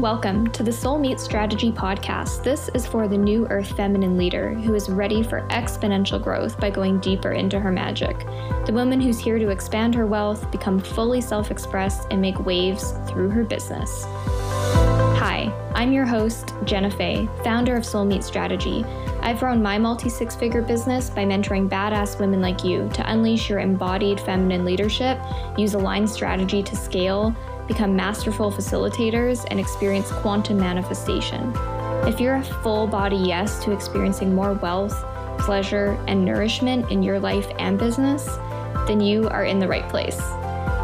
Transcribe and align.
Welcome 0.00 0.50
to 0.52 0.62
the 0.62 0.72
Soul 0.72 0.98
Meet 0.98 1.20
Strategy 1.20 1.70
podcast. 1.70 2.42
This 2.42 2.70
is 2.72 2.86
for 2.86 3.06
the 3.06 3.18
new 3.18 3.46
earth 3.48 3.76
feminine 3.76 4.16
leader 4.16 4.54
who 4.54 4.74
is 4.74 4.88
ready 4.88 5.22
for 5.22 5.42
exponential 5.48 6.18
growth 6.20 6.58
by 6.58 6.70
going 6.70 7.00
deeper 7.00 7.32
into 7.32 7.60
her 7.60 7.70
magic. 7.70 8.18
The 8.64 8.72
woman 8.72 8.98
who's 8.98 9.18
here 9.18 9.38
to 9.38 9.50
expand 9.50 9.94
her 9.94 10.06
wealth, 10.06 10.50
become 10.50 10.80
fully 10.80 11.20
self 11.20 11.50
expressed, 11.50 12.08
and 12.10 12.18
make 12.18 12.46
waves 12.46 12.94
through 13.10 13.28
her 13.28 13.44
business. 13.44 14.06
Hi, 15.18 15.52
I'm 15.74 15.92
your 15.92 16.06
host, 16.06 16.54
Jenna 16.64 16.90
Fay, 16.90 17.28
founder 17.44 17.76
of 17.76 17.84
Soul 17.84 18.06
Meet 18.06 18.24
Strategy. 18.24 18.86
I've 19.20 19.40
grown 19.40 19.62
my 19.62 19.76
multi 19.76 20.08
six 20.08 20.34
figure 20.34 20.62
business 20.62 21.10
by 21.10 21.26
mentoring 21.26 21.68
badass 21.68 22.18
women 22.18 22.40
like 22.40 22.64
you 22.64 22.88
to 22.94 23.12
unleash 23.12 23.50
your 23.50 23.58
embodied 23.58 24.18
feminine 24.18 24.64
leadership, 24.64 25.20
use 25.58 25.74
aligned 25.74 26.08
strategy 26.08 26.62
to 26.62 26.74
scale, 26.74 27.36
become 27.70 27.94
masterful 27.94 28.50
facilitators, 28.50 29.46
and 29.48 29.60
experience 29.60 30.10
quantum 30.10 30.58
manifestation. 30.58 31.52
If 32.04 32.18
you're 32.18 32.34
a 32.34 32.42
full 32.42 32.88
body 32.88 33.14
yes 33.14 33.62
to 33.62 33.70
experiencing 33.70 34.34
more 34.34 34.54
wealth, 34.54 35.04
pleasure, 35.38 35.96
and 36.08 36.24
nourishment 36.24 36.90
in 36.90 37.00
your 37.00 37.20
life 37.20 37.46
and 37.60 37.78
business, 37.78 38.26
then 38.88 39.00
you 39.00 39.28
are 39.28 39.44
in 39.44 39.60
the 39.60 39.68
right 39.68 39.88
place. 39.88 40.18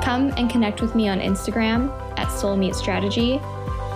Come 0.04 0.32
and 0.36 0.48
connect 0.48 0.80
with 0.80 0.94
me 0.94 1.08
on 1.08 1.18
Instagram 1.18 1.90
at 2.16 2.28
Soul 2.28 2.56
Meet 2.56 2.76
Strategy, 2.76 3.40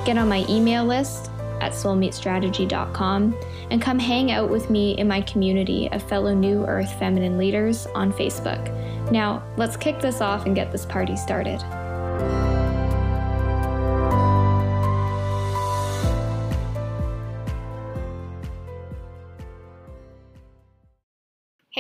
get 0.04 0.18
on 0.18 0.28
my 0.28 0.44
email 0.48 0.84
list 0.84 1.30
at 1.60 1.70
soulmeetstrategy.com, 1.70 3.36
and 3.70 3.80
come 3.80 4.00
hang 4.00 4.32
out 4.32 4.50
with 4.50 4.68
me 4.68 4.98
in 4.98 5.06
my 5.06 5.20
community 5.20 5.88
of 5.92 6.02
fellow 6.02 6.34
New 6.34 6.66
Earth 6.66 6.92
feminine 6.98 7.38
leaders 7.38 7.86
on 7.94 8.12
Facebook. 8.12 9.12
Now, 9.12 9.44
let's 9.56 9.76
kick 9.76 10.00
this 10.00 10.20
off 10.20 10.46
and 10.46 10.56
get 10.56 10.72
this 10.72 10.84
party 10.84 11.14
started. 11.14 11.62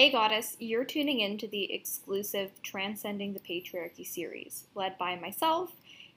Hey 0.00 0.10
Goddess, 0.10 0.56
you're 0.58 0.86
tuning 0.86 1.20
in 1.20 1.36
to 1.36 1.46
the 1.46 1.70
exclusive 1.74 2.62
Transcending 2.62 3.34
the 3.34 3.38
Patriarchy 3.38 4.06
series, 4.06 4.64
led 4.74 4.96
by 4.96 5.14
myself 5.14 5.72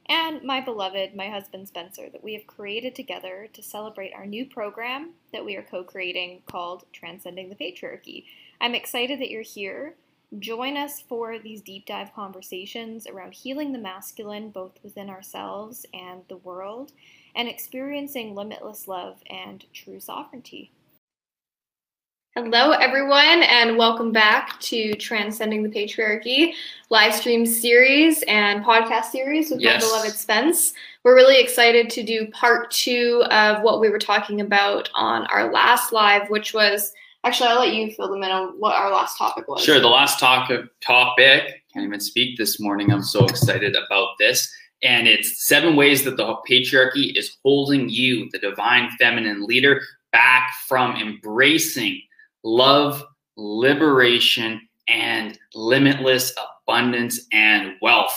and 0.06 0.42
my 0.42 0.62
beloved, 0.62 1.14
my 1.14 1.28
husband 1.28 1.67
Spencer, 1.67 2.09
that 2.09 2.23
we 2.23 2.34
have 2.34 2.48
created 2.48 2.95
together 2.95 3.50
to 3.52 3.62
celebrate 3.62 4.14
our 4.14 4.25
new 4.25 4.45
program 4.45 5.16
that 5.34 5.44
we 5.44 5.58
are 5.58 5.64
co 5.64 5.84
creating 5.84 6.44
called 6.50 6.86
Transcending 6.94 7.50
the 7.50 7.58
Patriarchy. 7.58 8.23
I'm 8.62 8.73
excited 8.73 9.20
that 9.20 9.30
you're 9.30 9.42
here. 9.42 9.95
Join 10.40 10.78
us 10.78 11.02
for 11.02 11.38
these 11.38 11.59
deep 11.59 11.86
dive 11.86 12.14
conversations 12.16 13.06
around 13.06 13.34
healing 13.34 13.73
the 13.73 13.80
masculine, 13.80 14.50
both 14.50 14.80
within 14.81 15.09
ourselves 15.09 15.86
and 15.94 16.22
the 16.30 16.38
world, 16.38 16.94
and 17.36 17.50
experiencing 17.50 18.34
limitless 18.34 18.88
love 18.88 19.18
and 19.30 19.66
true 19.73 20.00
sovereignty. 20.00 20.72
Hello, 22.36 22.72
everyone, 22.72 23.44
and 23.44 23.78
welcome 23.78 24.12
back 24.12 24.59
to 24.59 24.95
Transcending 24.95 25.62
the 25.62 25.70
Patriarchy 25.70 26.53
live 26.90 27.14
stream 27.14 27.45
series 27.45 28.23
and 28.23 28.66
podcast 28.66 29.12
series 29.12 29.52
with 29.52 29.62
yes. 29.62 29.84
my 29.84 29.88
beloved 29.88 30.14
Spence. 30.14 30.73
We're 31.03 31.14
really 31.14 31.40
excited 31.40 31.92
to 31.92 32.02
do 32.02 32.28
part 32.31 32.72
two 32.72 33.23
of 33.30 33.62
what 33.62 33.80
we 33.80 33.92
were 33.92 34.00
talking 34.00 34.42
about 34.42 34.90
on 34.95 35.28
our 35.28 35.52
last 35.52 35.94
live, 35.94 36.28
which 36.31 36.56
was 36.56 36.92
actually, 37.23 37.50
I'll 37.50 37.59
let 37.59 37.75
you 37.75 37.92
fill 37.92 38.09
them 38.09 38.23
in 38.23 38.31
on 38.31 38.59
what 38.59 38.73
our 38.73 38.90
last 38.90 39.16
topic 39.16 39.47
was. 39.47 39.64
Sure, 39.64 39.80
the 39.80 39.88
last 39.88 40.20
topic, 40.20 40.66
topic, 40.81 41.62
can't 41.72 41.86
even 41.86 42.00
speak 42.00 42.40
this 42.40 42.59
morning. 42.59 42.92
I'm 42.92 43.03
so 43.03 43.25
excited 43.25 43.75
about 43.75 44.18
this. 44.18 44.52
And 44.81 45.08
it's 45.08 45.45
seven 45.45 45.75
ways 45.75 46.03
that 46.06 46.18
the 46.18 46.36
patriarchy 46.50 47.16
is 47.16 47.38
holding 47.44 47.90
you, 47.90 48.28
the 48.31 48.40
divine 48.40 48.90
feminine 48.97 49.45
leader, 49.45 49.81
back 50.12 50.52
from 50.68 50.95
embracing 50.95 52.02
love, 52.44 53.04
liberation, 53.36 54.62
and 54.88 55.38
limitless 55.54 56.34
abundance 56.68 57.28
and 57.31 57.74
wealth. 57.81 58.14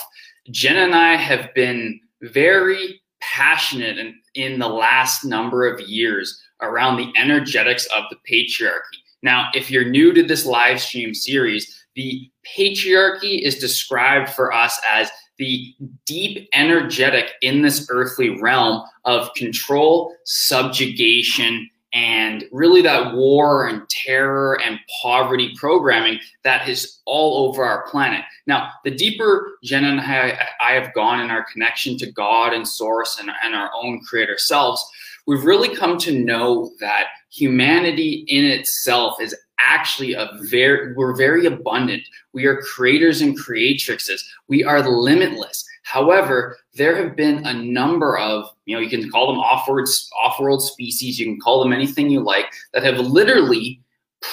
Jen 0.51 0.77
and 0.77 0.95
I 0.95 1.17
have 1.17 1.53
been 1.55 2.01
very 2.23 3.01
passionate 3.21 3.99
in, 3.99 4.15
in 4.35 4.59
the 4.59 4.69
last 4.69 5.25
number 5.25 5.67
of 5.67 5.81
years 5.81 6.41
around 6.63 6.97
the 6.97 7.13
energetics 7.17 7.87
of 7.87 8.05
the 8.11 8.17
patriarchy. 8.31 9.01
Now, 9.23 9.49
if 9.55 9.71
you're 9.71 9.89
new 9.89 10.13
to 10.13 10.23
this 10.23 10.47
live 10.47 10.81
stream 10.81 11.15
series, 11.15 11.85
the 11.95 12.31
patriarchy 12.57 13.41
is 13.41 13.59
described 13.59 14.31
for 14.31 14.53
us 14.53 14.79
as 14.91 15.11
the 15.39 15.75
deep 16.07 16.49
energetic 16.53 17.33
in 17.43 17.63
this 17.63 17.87
earthly 17.91 18.41
realm 18.41 18.83
of 19.05 19.33
control, 19.35 20.15
subjugation, 20.25 21.69
and 21.97 22.45
really 22.53 22.83
that 22.83 23.15
war 23.15 23.69
and 23.69 23.89
terror 23.89 24.61
and 24.63 24.79
poverty 25.03 25.55
programming 25.57 26.21
that 26.45 26.69
is 26.69 27.01
all 27.07 27.49
over 27.49 27.65
our 27.65 27.89
planet. 27.89 28.23
Now, 28.47 28.73
the 28.85 28.91
deeper 28.91 29.57
Jen 29.65 29.85
and 29.85 29.99
I, 29.99 30.39
I 30.61 30.73
have 30.73 30.93
gone 30.93 31.21
in 31.21 31.31
our 31.31 31.47
connection 31.51 31.97
to 31.97 32.13
God 32.13 32.53
and 32.53 32.69
Source 32.69 33.19
and, 33.19 33.31
and 33.43 33.55
our 33.55 33.71
own 33.75 34.03
creator 34.03 34.37
selves, 34.37 34.87
we've 35.27 35.45
really 35.45 35.75
come 35.75 35.97
to 36.01 36.13
know 36.13 36.71
that 36.81 37.07
humanity 37.31 38.27
in 38.29 38.45
itself 38.45 39.19
is 39.19 39.35
actually 39.59 40.13
a 40.13 40.29
very 40.43 40.93
we're 40.93 41.17
very 41.17 41.47
abundant. 41.47 42.03
We 42.35 42.45
are 42.45 42.61
creators 42.61 43.23
and 43.23 43.39
creatrixes. 43.39 44.21
We 44.49 44.65
are 44.65 44.87
limitless 44.87 45.65
However, 45.87 46.59
there 46.75 46.97
have 46.97 47.15
been 47.15 47.47
a 47.47 47.55
number 47.55 48.19
of, 48.19 48.51
you 48.65 48.75
know, 48.75 48.83
you 48.83 48.91
can 48.91 49.09
call 49.09 49.29
them 49.29 49.39
off-world, 49.39 49.89
off-world 50.21 50.61
species, 50.61 51.17
you 51.17 51.27
can 51.27 51.39
call 51.39 51.63
them 51.63 51.73
anything 51.73 52.11
you 52.11 52.21
like, 52.21 52.47
that 52.73 52.83
have 52.83 52.99
literally 52.99 53.81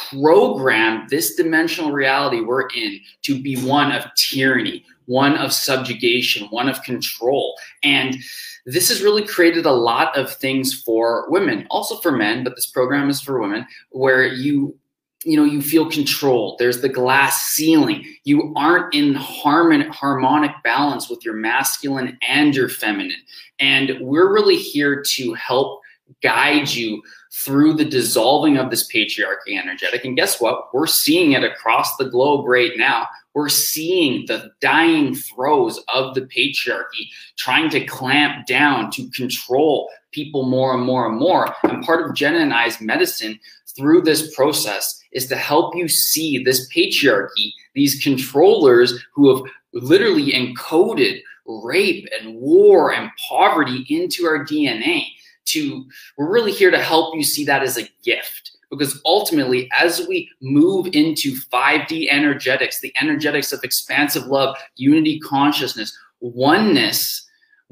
programmed 0.09 1.11
this 1.11 1.35
dimensional 1.35 1.91
reality 1.91 2.39
we're 2.39 2.67
in 2.69 2.99
to 3.21 3.39
be 3.39 3.55
one 3.57 3.91
of 3.91 4.03
tyranny, 4.15 4.83
one 5.05 5.37
of 5.37 5.53
subjugation, 5.53 6.47
one 6.47 6.67
of 6.67 6.81
control. 6.81 7.55
And 7.83 8.17
this 8.65 8.89
has 8.89 9.03
really 9.03 9.23
created 9.23 9.67
a 9.67 9.71
lot 9.71 10.17
of 10.17 10.33
things 10.33 10.73
for 10.81 11.29
women, 11.29 11.67
also 11.69 11.97
for 11.97 12.11
men, 12.11 12.43
but 12.43 12.55
this 12.55 12.65
program 12.65 13.11
is 13.11 13.21
for 13.21 13.39
women, 13.39 13.67
where 13.91 14.25
you 14.25 14.75
you 15.23 15.37
know 15.37 15.45
you 15.45 15.61
feel 15.61 15.89
controlled. 15.89 16.57
There's 16.59 16.81
the 16.81 16.89
glass 16.89 17.43
ceiling. 17.43 18.05
You 18.23 18.53
aren't 18.55 18.93
in 18.93 19.15
harmon- 19.15 19.89
harmonic 19.89 20.51
balance 20.63 21.09
with 21.09 21.23
your 21.23 21.35
masculine 21.35 22.17
and 22.27 22.55
your 22.55 22.69
feminine. 22.69 23.21
And 23.59 23.97
we're 24.01 24.33
really 24.33 24.57
here 24.57 25.03
to 25.13 25.33
help 25.33 25.81
guide 26.21 26.69
you 26.69 27.01
through 27.33 27.73
the 27.73 27.85
dissolving 27.85 28.57
of 28.57 28.69
this 28.69 28.87
patriarchy 28.91 29.57
energetic. 29.57 30.05
And 30.05 30.15
guess 30.15 30.39
what? 30.39 30.73
We're 30.73 30.87
seeing 30.87 31.31
it 31.31 31.43
across 31.43 31.95
the 31.97 32.05
globe 32.05 32.45
right 32.47 32.71
now. 32.75 33.07
We're 33.33 33.49
seeing 33.49 34.25
the 34.27 34.51
dying 34.61 35.15
throes 35.15 35.79
of 35.93 36.13
the 36.13 36.21
patriarchy 36.21 37.07
trying 37.37 37.69
to 37.71 37.83
clamp 37.85 38.45
down 38.45 38.91
to 38.91 39.09
control 39.09 39.89
people 40.11 40.47
more 40.47 40.75
and 40.75 40.83
more 40.83 41.07
and 41.07 41.17
more. 41.17 41.53
And 41.63 41.83
part 41.83 42.07
of 42.07 42.15
jenna 42.15 42.37
and 42.39 42.53
i's 42.53 42.79
medicine 42.79 43.39
through 43.75 44.03
this 44.03 44.35
process 44.35 45.02
is 45.13 45.27
to 45.27 45.35
help 45.35 45.75
you 45.75 45.87
see 45.87 46.43
this 46.43 46.67
patriarchy, 46.69 47.51
these 47.73 48.01
controllers 48.03 49.03
who 49.13 49.35
have 49.35 49.51
literally 49.73 50.31
encoded 50.31 51.21
rape 51.45 52.07
and 52.19 52.35
war 52.35 52.93
and 52.93 53.09
poverty 53.29 53.85
into 53.89 54.25
our 54.25 54.45
DNA. 54.45 55.05
To 55.45 55.85
we're 56.17 56.31
really 56.31 56.53
here 56.53 56.71
to 56.71 56.79
help 56.79 57.15
you 57.15 57.23
see 57.23 57.43
that 57.45 57.63
as 57.63 57.77
a 57.77 57.89
gift. 58.03 58.51
Because 58.69 58.99
ultimately, 59.05 59.69
as 59.77 60.07
we 60.07 60.29
move 60.41 60.87
into 60.93 61.33
5D 61.33 62.07
energetics, 62.09 62.79
the 62.79 62.93
energetics 62.99 63.53
of 63.53 63.63
expansive 63.63 64.25
love, 64.25 64.55
unity 64.77 65.19
consciousness, 65.19 65.95
oneness, 66.21 67.22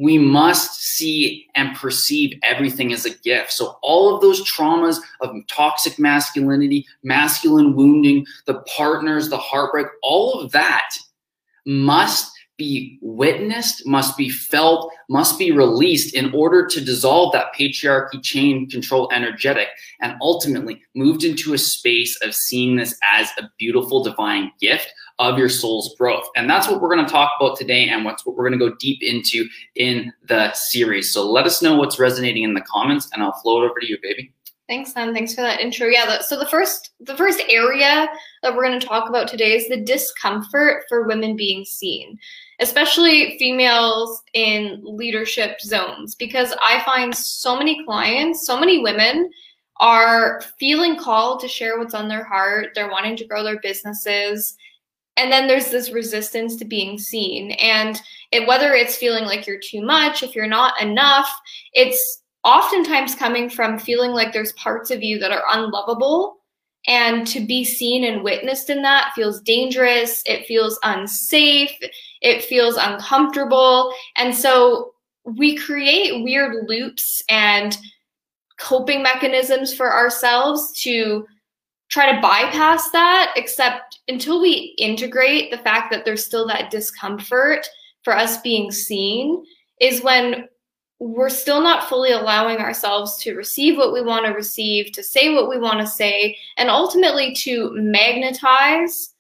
we 0.01 0.17
must 0.17 0.81
see 0.81 1.47
and 1.53 1.75
perceive 1.75 2.33
everything 2.41 2.91
as 2.91 3.05
a 3.05 3.15
gift. 3.19 3.51
So 3.53 3.77
all 3.83 4.13
of 4.13 4.19
those 4.21 4.41
traumas 4.51 4.97
of 5.21 5.35
toxic 5.47 5.99
masculinity, 5.99 6.87
masculine 7.03 7.75
wounding, 7.75 8.25
the 8.47 8.61
partners, 8.61 9.29
the 9.29 9.37
heartbreak, 9.37 9.85
all 10.01 10.41
of 10.41 10.51
that 10.53 10.89
must 11.67 12.31
be 12.57 12.97
witnessed, 13.01 13.85
must 13.85 14.17
be 14.17 14.29
felt, 14.29 14.91
must 15.07 15.37
be 15.37 15.51
released 15.51 16.15
in 16.15 16.33
order 16.33 16.65
to 16.65 16.83
dissolve 16.83 17.31
that 17.33 17.53
patriarchy 17.57 18.21
chain 18.23 18.67
control 18.69 19.07
energetic 19.13 19.67
and 20.01 20.15
ultimately 20.21 20.81
moved 20.95 21.23
into 21.23 21.53
a 21.53 21.59
space 21.59 22.19
of 22.23 22.33
seeing 22.33 22.75
this 22.75 22.97
as 23.15 23.29
a 23.37 23.49
beautiful 23.59 24.03
divine 24.03 24.51
gift 24.59 24.91
of 25.21 25.37
your 25.37 25.49
soul's 25.49 25.95
growth. 25.97 26.27
And 26.35 26.49
that's 26.49 26.67
what 26.67 26.81
we're 26.81 26.93
going 26.93 27.05
to 27.05 27.11
talk 27.11 27.31
about 27.39 27.55
today 27.55 27.87
and 27.89 28.03
what's 28.03 28.25
what 28.25 28.35
we're 28.35 28.49
going 28.49 28.59
to 28.59 28.69
go 28.69 28.75
deep 28.79 29.03
into 29.03 29.47
in 29.75 30.11
the 30.27 30.51
series. 30.53 31.13
So 31.13 31.29
let 31.29 31.45
us 31.45 31.61
know 31.61 31.75
what's 31.75 31.99
resonating 31.99 32.43
in 32.43 32.55
the 32.55 32.61
comments 32.61 33.07
and 33.13 33.21
I'll 33.21 33.39
float 33.41 33.63
over 33.63 33.79
to 33.79 33.87
you, 33.87 33.97
baby. 34.01 34.33
Thanks, 34.67 34.93
Sam. 34.93 35.13
Thanks 35.13 35.35
for 35.35 35.41
that 35.41 35.59
intro. 35.59 35.87
Yeah. 35.87 36.05
The, 36.05 36.23
so 36.23 36.39
the 36.39 36.45
first, 36.45 36.91
the 37.01 37.15
first 37.15 37.41
area 37.49 38.07
that 38.41 38.55
we're 38.55 38.65
going 38.65 38.79
to 38.79 38.87
talk 38.87 39.09
about 39.09 39.27
today 39.27 39.53
is 39.53 39.67
the 39.67 39.81
discomfort 39.81 40.83
for 40.89 41.05
women 41.05 41.35
being 41.35 41.65
seen, 41.65 42.17
especially 42.59 43.37
females 43.37 44.23
in 44.33 44.79
leadership 44.83 45.59
zones, 45.61 46.15
because 46.15 46.53
I 46.65 46.81
find 46.83 47.13
so 47.13 47.57
many 47.57 47.83
clients, 47.83 48.47
so 48.47 48.59
many 48.59 48.79
women 48.79 49.29
are 49.81 50.41
feeling 50.57 50.95
called 50.95 51.41
to 51.41 51.47
share 51.47 51.77
what's 51.77 51.93
on 51.93 52.07
their 52.07 52.23
heart. 52.23 52.69
They're 52.73 52.89
wanting 52.89 53.17
to 53.17 53.27
grow 53.27 53.43
their 53.43 53.59
businesses. 53.59 54.55
And 55.21 55.31
then 55.31 55.45
there's 55.45 55.69
this 55.69 55.91
resistance 55.91 56.55
to 56.55 56.65
being 56.65 56.97
seen. 56.97 57.51
And 57.51 58.01
it, 58.31 58.47
whether 58.47 58.73
it's 58.73 58.95
feeling 58.95 59.25
like 59.25 59.45
you're 59.45 59.59
too 59.59 59.83
much, 59.83 60.23
if 60.23 60.33
you're 60.33 60.47
not 60.47 60.81
enough, 60.81 61.29
it's 61.73 62.23
oftentimes 62.43 63.13
coming 63.13 63.47
from 63.47 63.77
feeling 63.77 64.11
like 64.11 64.33
there's 64.33 64.53
parts 64.53 64.89
of 64.89 65.03
you 65.03 65.19
that 65.19 65.31
are 65.31 65.43
unlovable. 65.51 66.37
And 66.87 67.27
to 67.27 67.45
be 67.45 67.63
seen 67.63 68.03
and 68.05 68.23
witnessed 68.23 68.71
in 68.71 68.81
that 68.81 69.11
feels 69.13 69.41
dangerous. 69.41 70.23
It 70.25 70.47
feels 70.47 70.79
unsafe. 70.81 71.71
It 72.21 72.43
feels 72.43 72.75
uncomfortable. 72.77 73.93
And 74.15 74.35
so 74.35 74.93
we 75.23 75.55
create 75.55 76.23
weird 76.23 76.67
loops 76.67 77.21
and 77.29 77.77
coping 78.59 79.03
mechanisms 79.03 79.71
for 79.71 79.93
ourselves 79.93 80.71
to 80.81 81.27
try 81.91 82.11
to 82.11 82.21
bypass 82.21 82.89
that 82.91 83.33
except 83.35 83.99
until 84.07 84.41
we 84.41 84.73
integrate 84.79 85.51
the 85.51 85.57
fact 85.57 85.91
that 85.91 86.05
there's 86.05 86.25
still 86.25 86.47
that 86.47 86.71
discomfort 86.71 87.67
for 88.03 88.15
us 88.15 88.41
being 88.41 88.71
seen 88.71 89.45
is 89.79 90.01
when 90.01 90.47
we're 90.99 91.29
still 91.29 91.61
not 91.61 91.89
fully 91.89 92.11
allowing 92.11 92.57
ourselves 92.57 93.17
to 93.17 93.35
receive 93.35 93.75
what 93.75 93.91
we 93.91 94.01
want 94.01 94.25
to 94.25 94.31
receive, 94.31 94.91
to 94.91 95.03
say 95.03 95.33
what 95.33 95.49
we 95.49 95.59
want 95.59 95.79
to 95.79 95.87
say, 95.87 96.37
and 96.57 96.69
ultimately 96.69 97.33
to 97.33 97.71
magnetize 97.73 99.13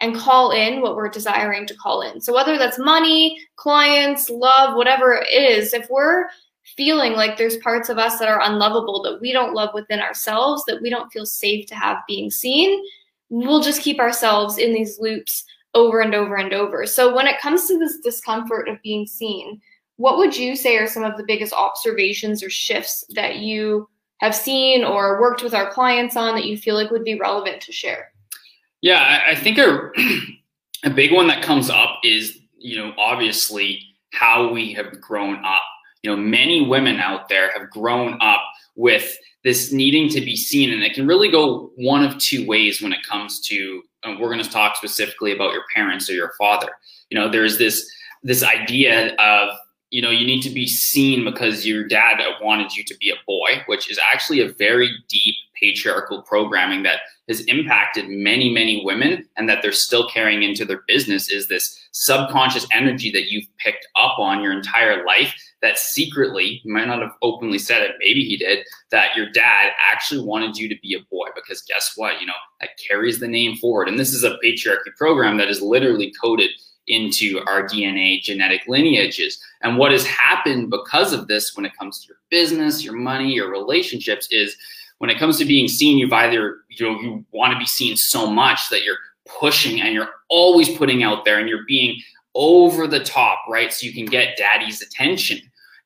and 0.00 0.16
call 0.16 0.52
in 0.52 0.80
what 0.80 0.96
we're 0.96 1.08
desiring 1.08 1.66
to 1.66 1.74
call 1.74 2.02
in. 2.02 2.20
So, 2.20 2.32
whether 2.32 2.56
that's 2.56 2.78
money, 2.78 3.36
clients, 3.56 4.30
love, 4.30 4.76
whatever 4.76 5.14
it 5.14 5.28
is, 5.28 5.74
if 5.74 5.88
we're 5.90 6.26
feeling 6.76 7.12
like 7.12 7.36
there's 7.36 7.56
parts 7.58 7.88
of 7.88 7.98
us 7.98 8.18
that 8.18 8.28
are 8.28 8.40
unlovable, 8.42 9.02
that 9.02 9.20
we 9.20 9.32
don't 9.32 9.54
love 9.54 9.70
within 9.74 10.00
ourselves, 10.00 10.64
that 10.66 10.80
we 10.82 10.90
don't 10.90 11.12
feel 11.12 11.26
safe 11.26 11.66
to 11.66 11.74
have 11.74 11.98
being 12.08 12.30
seen, 12.30 12.82
we'll 13.28 13.62
just 13.62 13.82
keep 13.82 13.98
ourselves 13.98 14.58
in 14.58 14.72
these 14.72 14.98
loops 14.98 15.44
over 15.74 16.00
and 16.00 16.14
over 16.14 16.36
and 16.36 16.52
over. 16.52 16.86
So, 16.86 17.14
when 17.14 17.26
it 17.26 17.40
comes 17.40 17.66
to 17.66 17.78
this 17.78 17.98
discomfort 17.98 18.68
of 18.68 18.80
being 18.82 19.06
seen, 19.06 19.60
what 19.96 20.18
would 20.18 20.36
you 20.36 20.56
say 20.56 20.76
are 20.76 20.86
some 20.86 21.04
of 21.04 21.16
the 21.16 21.24
biggest 21.24 21.52
observations 21.52 22.42
or 22.42 22.50
shifts 22.50 23.04
that 23.10 23.36
you 23.36 23.88
have 24.18 24.34
seen 24.34 24.84
or 24.84 25.20
worked 25.20 25.42
with 25.42 25.54
our 25.54 25.70
clients 25.70 26.16
on 26.16 26.34
that 26.34 26.46
you 26.46 26.56
feel 26.56 26.74
like 26.74 26.90
would 26.90 27.04
be 27.04 27.18
relevant 27.18 27.60
to 27.62 27.72
share? 27.72 28.12
Yeah, 28.80 29.22
I 29.26 29.34
think 29.34 29.58
a, 29.58 29.90
a 30.84 30.90
big 30.90 31.12
one 31.12 31.26
that 31.28 31.42
comes 31.42 31.70
up 31.70 32.00
is, 32.04 32.38
you 32.58 32.76
know, 32.76 32.92
obviously 32.98 33.80
how 34.12 34.52
we 34.52 34.72
have 34.74 35.00
grown 35.00 35.44
up. 35.44 35.62
You 36.04 36.10
know, 36.10 36.16
many 36.18 36.66
women 36.66 36.98
out 37.00 37.30
there 37.30 37.50
have 37.58 37.70
grown 37.70 38.18
up 38.20 38.42
with 38.76 39.16
this 39.42 39.72
needing 39.72 40.10
to 40.10 40.20
be 40.20 40.36
seen, 40.36 40.70
and 40.70 40.82
it 40.82 40.92
can 40.92 41.06
really 41.06 41.30
go 41.30 41.72
one 41.76 42.04
of 42.04 42.18
two 42.18 42.46
ways 42.46 42.82
when 42.82 42.92
it 42.92 43.02
comes 43.08 43.40
to. 43.46 43.82
Uh, 44.02 44.14
we're 44.20 44.30
going 44.30 44.44
to 44.44 44.50
talk 44.50 44.76
specifically 44.76 45.32
about 45.32 45.54
your 45.54 45.64
parents 45.74 46.10
or 46.10 46.12
your 46.12 46.32
father. 46.36 46.68
You 47.08 47.18
know, 47.18 47.30
there's 47.30 47.56
this 47.56 47.90
this 48.22 48.42
idea 48.42 49.14
of 49.14 49.56
you 49.94 50.02
know, 50.02 50.10
you 50.10 50.26
need 50.26 50.42
to 50.42 50.50
be 50.50 50.66
seen 50.66 51.24
because 51.24 51.64
your 51.64 51.86
dad 51.86 52.18
wanted 52.42 52.74
you 52.74 52.82
to 52.82 52.96
be 52.98 53.10
a 53.10 53.26
boy, 53.28 53.62
which 53.66 53.88
is 53.88 53.96
actually 54.12 54.40
a 54.40 54.48
very 54.48 54.90
deep 55.08 55.36
patriarchal 55.54 56.20
programming 56.22 56.82
that 56.82 56.98
has 57.28 57.42
impacted 57.42 58.08
many, 58.08 58.52
many 58.52 58.84
women 58.84 59.24
and 59.36 59.48
that 59.48 59.62
they're 59.62 59.70
still 59.70 60.08
carrying 60.08 60.42
into 60.42 60.64
their 60.64 60.82
business 60.88 61.30
is 61.30 61.46
this 61.46 61.78
subconscious 61.92 62.66
energy 62.72 63.12
that 63.12 63.30
you've 63.30 63.46
picked 63.58 63.86
up 63.94 64.18
on 64.18 64.42
your 64.42 64.52
entire 64.52 65.06
life 65.06 65.32
that 65.64 65.78
secretly, 65.78 66.60
you 66.62 66.72
might 66.72 66.86
not 66.86 67.00
have 67.00 67.14
openly 67.22 67.58
said 67.58 67.82
it, 67.82 67.96
maybe 67.98 68.22
he 68.22 68.36
did, 68.36 68.66
that 68.90 69.16
your 69.16 69.30
dad 69.30 69.72
actually 69.90 70.22
wanted 70.22 70.58
you 70.58 70.68
to 70.68 70.76
be 70.82 70.94
a 70.94 71.00
boy 71.10 71.26
because 71.34 71.62
guess 71.62 71.94
what? 71.96 72.20
You 72.20 72.26
know, 72.26 72.34
that 72.60 72.68
carries 72.86 73.18
the 73.18 73.26
name 73.26 73.56
forward. 73.56 73.88
And 73.88 73.98
this 73.98 74.12
is 74.12 74.24
a 74.24 74.36
patriarchy 74.44 74.94
program 74.98 75.38
that 75.38 75.48
is 75.48 75.62
literally 75.62 76.12
coded 76.20 76.50
into 76.86 77.40
our 77.46 77.62
DNA 77.66 78.20
genetic 78.20 78.60
lineages. 78.68 79.42
And 79.62 79.78
what 79.78 79.90
has 79.92 80.04
happened 80.04 80.68
because 80.68 81.14
of 81.14 81.28
this 81.28 81.56
when 81.56 81.64
it 81.64 81.72
comes 81.78 82.00
to 82.00 82.08
your 82.08 82.18
business, 82.30 82.84
your 82.84 82.92
money, 82.92 83.32
your 83.32 83.50
relationships 83.50 84.28
is 84.30 84.54
when 84.98 85.08
it 85.08 85.18
comes 85.18 85.38
to 85.38 85.46
being 85.46 85.66
seen, 85.66 85.96
you've 85.96 86.12
either, 86.12 86.58
you 86.68 86.84
know, 86.86 87.00
you 87.00 87.24
want 87.32 87.54
to 87.54 87.58
be 87.58 87.64
seen 87.64 87.96
so 87.96 88.26
much 88.26 88.68
that 88.68 88.84
you're 88.84 88.98
pushing 89.40 89.80
and 89.80 89.94
you're 89.94 90.10
always 90.28 90.76
putting 90.76 91.02
out 91.02 91.24
there 91.24 91.38
and 91.38 91.48
you're 91.48 91.64
being 91.66 91.98
over 92.34 92.86
the 92.86 93.02
top, 93.02 93.38
right? 93.48 93.72
So 93.72 93.86
you 93.86 93.94
can 93.94 94.04
get 94.04 94.36
daddy's 94.36 94.82
attention. 94.82 95.40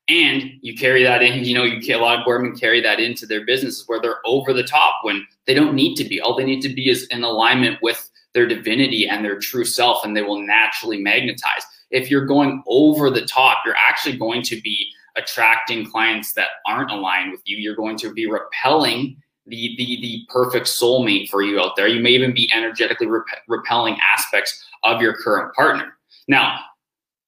And 0.08 0.52
you 0.62 0.74
carry 0.74 1.02
that 1.02 1.22
in, 1.22 1.44
you 1.44 1.54
know, 1.54 1.64
you 1.64 1.94
a 1.94 1.98
lot 1.98 2.20
of 2.20 2.26
women 2.26 2.56
carry 2.56 2.80
that 2.80 2.98
into 2.98 3.26
their 3.26 3.44
businesses 3.44 3.84
where 3.86 4.00
they're 4.00 4.20
over 4.24 4.54
the 4.54 4.62
top 4.62 5.00
when 5.02 5.26
they 5.46 5.52
don't 5.52 5.74
need 5.74 5.96
to 5.96 6.04
be. 6.04 6.20
All 6.20 6.34
they 6.34 6.44
need 6.44 6.62
to 6.62 6.70
be 6.70 6.88
is 6.88 7.06
in 7.08 7.24
alignment 7.24 7.78
with 7.82 8.10
their 8.32 8.46
divinity 8.46 9.06
and 9.06 9.24
their 9.24 9.38
true 9.38 9.64
self, 9.64 10.04
and 10.04 10.16
they 10.16 10.22
will 10.22 10.40
naturally 10.40 10.98
magnetize. 10.98 11.62
If 11.90 12.10
you're 12.10 12.26
going 12.26 12.62
over 12.66 13.10
the 13.10 13.26
top, 13.26 13.58
you're 13.64 13.76
actually 13.76 14.16
going 14.16 14.42
to 14.42 14.60
be 14.60 14.90
attracting 15.16 15.90
clients 15.90 16.32
that 16.34 16.48
aren't 16.66 16.90
aligned 16.90 17.32
with 17.32 17.42
you. 17.44 17.58
You're 17.58 17.76
going 17.76 17.98
to 17.98 18.12
be 18.12 18.26
repelling 18.26 19.16
the, 19.46 19.74
the, 19.76 20.00
the 20.00 20.26
perfect 20.28 20.66
soulmate 20.66 21.28
for 21.28 21.42
you 21.42 21.60
out 21.60 21.76
there. 21.76 21.88
You 21.88 22.00
may 22.00 22.10
even 22.10 22.32
be 22.32 22.50
energetically 22.54 23.06
rep 23.06 23.24
repelling 23.48 23.96
aspects 24.12 24.64
of 24.84 25.02
your 25.02 25.14
current 25.14 25.54
partner. 25.54 25.94
Now, 26.28 26.60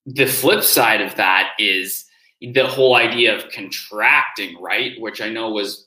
the 0.07 0.27
flip 0.27 0.63
side 0.63 1.01
of 1.01 1.15
that 1.17 1.51
is 1.59 2.05
the 2.41 2.67
whole 2.67 2.97
idea 2.97 3.37
of 3.37 3.51
contracting, 3.51 4.61
right? 4.61 4.99
Which 5.01 5.21
I 5.21 5.29
know 5.29 5.51
was 5.51 5.87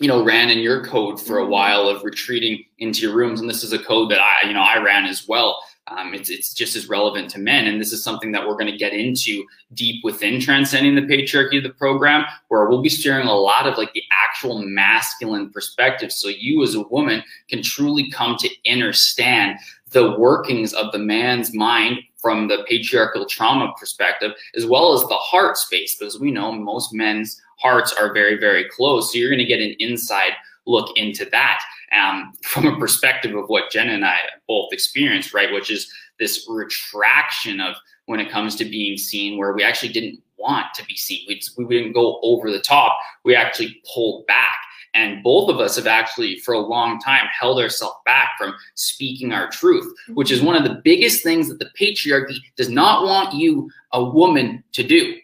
you 0.00 0.06
know, 0.08 0.22
ran 0.22 0.48
in 0.48 0.58
your 0.58 0.84
code 0.84 1.20
for 1.20 1.38
a 1.38 1.42
mm-hmm. 1.42 1.50
while 1.50 1.88
of 1.88 2.04
retreating 2.04 2.64
into 2.78 3.02
your 3.02 3.14
rooms. 3.14 3.40
And 3.40 3.48
this 3.48 3.64
is 3.64 3.72
a 3.72 3.78
code 3.78 4.10
that 4.10 4.20
I, 4.20 4.46
you 4.46 4.54
know, 4.54 4.62
I 4.62 4.78
ran 4.82 5.06
as 5.06 5.26
well. 5.26 5.60
Um, 5.88 6.12
it's, 6.12 6.28
it's 6.28 6.52
just 6.52 6.76
as 6.76 6.88
relevant 6.88 7.30
to 7.30 7.38
men. 7.38 7.66
And 7.66 7.80
this 7.80 7.92
is 7.92 8.04
something 8.04 8.30
that 8.32 8.46
we're 8.46 8.58
going 8.58 8.70
to 8.70 8.76
get 8.76 8.92
into 8.92 9.44
deep 9.72 10.04
within 10.04 10.38
transcending 10.38 10.94
the 10.94 11.02
patriarchy 11.02 11.56
of 11.56 11.62
the 11.62 11.70
program, 11.70 12.24
where 12.48 12.68
we'll 12.68 12.82
be 12.82 12.90
sharing 12.90 13.26
a 13.26 13.34
lot 13.34 13.66
of 13.66 13.78
like 13.78 13.92
the 13.94 14.04
actual 14.28 14.58
masculine 14.58 15.50
perspective. 15.50 16.12
So 16.12 16.28
you 16.28 16.62
as 16.62 16.74
a 16.74 16.82
woman 16.82 17.22
can 17.48 17.62
truly 17.62 18.10
come 18.10 18.36
to 18.36 18.50
understand 18.70 19.58
the 19.90 20.18
workings 20.18 20.74
of 20.74 20.92
the 20.92 20.98
man's 20.98 21.54
mind 21.54 22.00
from 22.18 22.48
the 22.48 22.64
patriarchal 22.68 23.26
trauma 23.26 23.72
perspective, 23.78 24.32
as 24.56 24.66
well 24.66 24.92
as 24.92 25.02
the 25.02 25.14
heart 25.14 25.56
space, 25.56 25.94
because 25.94 26.18
we 26.18 26.30
know 26.30 26.52
most 26.52 26.92
men's 26.92 27.40
hearts 27.58 27.92
are 27.92 28.12
very, 28.12 28.36
very 28.38 28.68
close. 28.68 29.12
So 29.12 29.18
you're 29.18 29.30
going 29.30 29.38
to 29.38 29.44
get 29.44 29.60
an 29.60 29.74
inside 29.78 30.32
look 30.66 30.96
into 30.96 31.24
that 31.26 31.60
um, 31.92 32.32
from 32.42 32.66
a 32.66 32.78
perspective 32.78 33.34
of 33.34 33.48
what 33.48 33.70
Jen 33.70 33.88
and 33.88 34.04
I 34.04 34.18
both 34.46 34.72
experienced, 34.72 35.32
right? 35.32 35.52
Which 35.52 35.70
is 35.70 35.90
this 36.18 36.46
retraction 36.48 37.60
of 37.60 37.76
when 38.06 38.20
it 38.20 38.30
comes 38.30 38.56
to 38.56 38.64
being 38.64 38.96
seen, 38.96 39.38
where 39.38 39.52
we 39.52 39.62
actually 39.62 39.92
didn't 39.92 40.20
want 40.38 40.66
to 40.74 40.84
be 40.84 40.96
seen. 40.96 41.24
We, 41.28 41.40
we 41.56 41.78
didn't 41.78 41.92
go 41.92 42.20
over 42.22 42.50
the 42.50 42.60
top. 42.60 42.96
We 43.24 43.34
actually 43.34 43.80
pulled 43.92 44.26
back. 44.26 44.58
And 44.94 45.22
both 45.22 45.50
of 45.50 45.60
us 45.60 45.76
have 45.76 45.86
actually, 45.86 46.38
for 46.40 46.54
a 46.54 46.58
long 46.58 47.00
time, 47.00 47.26
held 47.38 47.60
ourselves 47.60 47.96
back 48.04 48.30
from 48.38 48.54
speaking 48.74 49.32
our 49.32 49.48
truth, 49.50 49.92
which 50.14 50.30
is 50.30 50.42
one 50.42 50.56
of 50.56 50.64
the 50.64 50.80
biggest 50.84 51.22
things 51.22 51.48
that 51.48 51.58
the 51.58 51.70
patriarchy 51.78 52.38
does 52.56 52.68
not 52.68 53.04
want 53.04 53.34
you, 53.34 53.70
a 53.92 54.02
woman, 54.02 54.64
to 54.72 54.82
do 54.82 55.16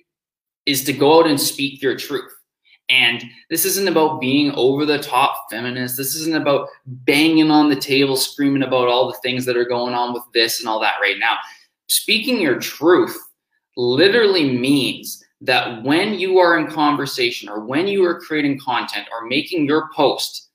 is 0.67 0.85
to 0.85 0.93
go 0.93 1.21
out 1.21 1.27
and 1.27 1.41
speak 1.41 1.83
your 1.83 1.97
truth. 1.97 2.31
And 2.91 3.25
this 3.49 3.65
isn't 3.65 3.89
about 3.89 4.21
being 4.21 4.53
over 4.53 4.85
the 4.85 4.99
top 4.99 5.47
feminist. 5.51 5.97
This 5.97 6.15
isn't 6.15 6.37
about 6.37 6.69
banging 6.87 7.51
on 7.51 7.71
the 7.71 7.77
table, 7.77 8.17
screaming 8.17 8.63
about 8.63 8.89
all 8.89 9.11
the 9.11 9.19
things 9.23 9.47
that 9.47 9.57
are 9.57 9.65
going 9.65 9.95
on 9.95 10.13
with 10.13 10.25
this 10.35 10.61
and 10.61 10.69
all 10.69 10.81
that 10.81 10.97
right 11.01 11.19
now. 11.19 11.37
Speaking 11.89 12.41
your 12.41 12.59
truth 12.59 13.19
literally 13.77 14.57
means 14.57 15.24
that 15.45 15.83
when 15.83 16.15
you 16.15 16.39
are 16.39 16.59
in 16.59 16.67
conversation 16.67 17.49
or 17.49 17.61
when 17.61 17.87
you 17.87 18.05
are 18.05 18.21
creating 18.21 18.59
content 18.59 19.07
or 19.13 19.27
making 19.27 19.67
your 19.67 19.91
post, 19.95 20.49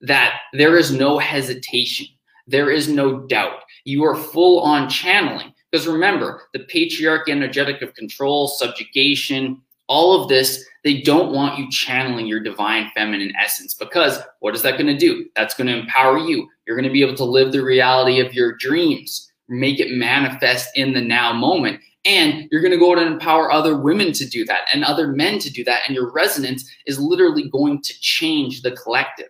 that 0.00 0.40
there 0.54 0.78
is 0.78 0.90
no 0.92 1.18
hesitation, 1.18 2.06
there 2.46 2.70
is 2.70 2.88
no 2.88 3.20
doubt. 3.26 3.60
You 3.84 4.02
are 4.04 4.16
full 4.16 4.60
on 4.60 4.88
channeling. 4.88 5.52
Because 5.70 5.86
remember, 5.86 6.42
the 6.52 6.60
patriarchy 6.60 7.28
energetic 7.28 7.82
of 7.82 7.94
control, 7.94 8.48
subjugation, 8.48 9.60
all 9.88 10.20
of 10.20 10.28
this, 10.28 10.64
they 10.84 11.02
don't 11.02 11.32
want 11.32 11.58
you 11.58 11.70
channeling 11.70 12.26
your 12.26 12.40
divine 12.40 12.90
feminine 12.94 13.34
essence 13.38 13.74
because 13.74 14.20
what 14.38 14.54
is 14.54 14.62
that 14.62 14.78
going 14.78 14.86
to 14.86 14.96
do? 14.96 15.26
That's 15.36 15.54
going 15.54 15.66
to 15.66 15.78
empower 15.78 16.18
you. 16.18 16.48
You're 16.66 16.76
going 16.76 16.88
to 16.88 16.92
be 16.92 17.02
able 17.02 17.16
to 17.16 17.24
live 17.24 17.52
the 17.52 17.62
reality 17.62 18.20
of 18.20 18.32
your 18.32 18.56
dreams, 18.56 19.30
make 19.48 19.80
it 19.80 19.94
manifest 19.94 20.70
in 20.76 20.94
the 20.94 21.00
now 21.00 21.34
moment. 21.34 21.80
And 22.04 22.48
you're 22.50 22.62
going 22.62 22.72
to 22.72 22.78
go 22.78 22.92
out 22.92 22.98
and 22.98 23.12
empower 23.12 23.52
other 23.52 23.76
women 23.76 24.12
to 24.12 24.26
do 24.26 24.44
that 24.46 24.62
and 24.72 24.84
other 24.84 25.08
men 25.08 25.38
to 25.40 25.50
do 25.50 25.62
that. 25.64 25.82
And 25.86 25.94
your 25.94 26.10
resonance 26.12 26.68
is 26.86 26.98
literally 26.98 27.48
going 27.50 27.82
to 27.82 28.00
change 28.00 28.62
the 28.62 28.72
collective. 28.72 29.28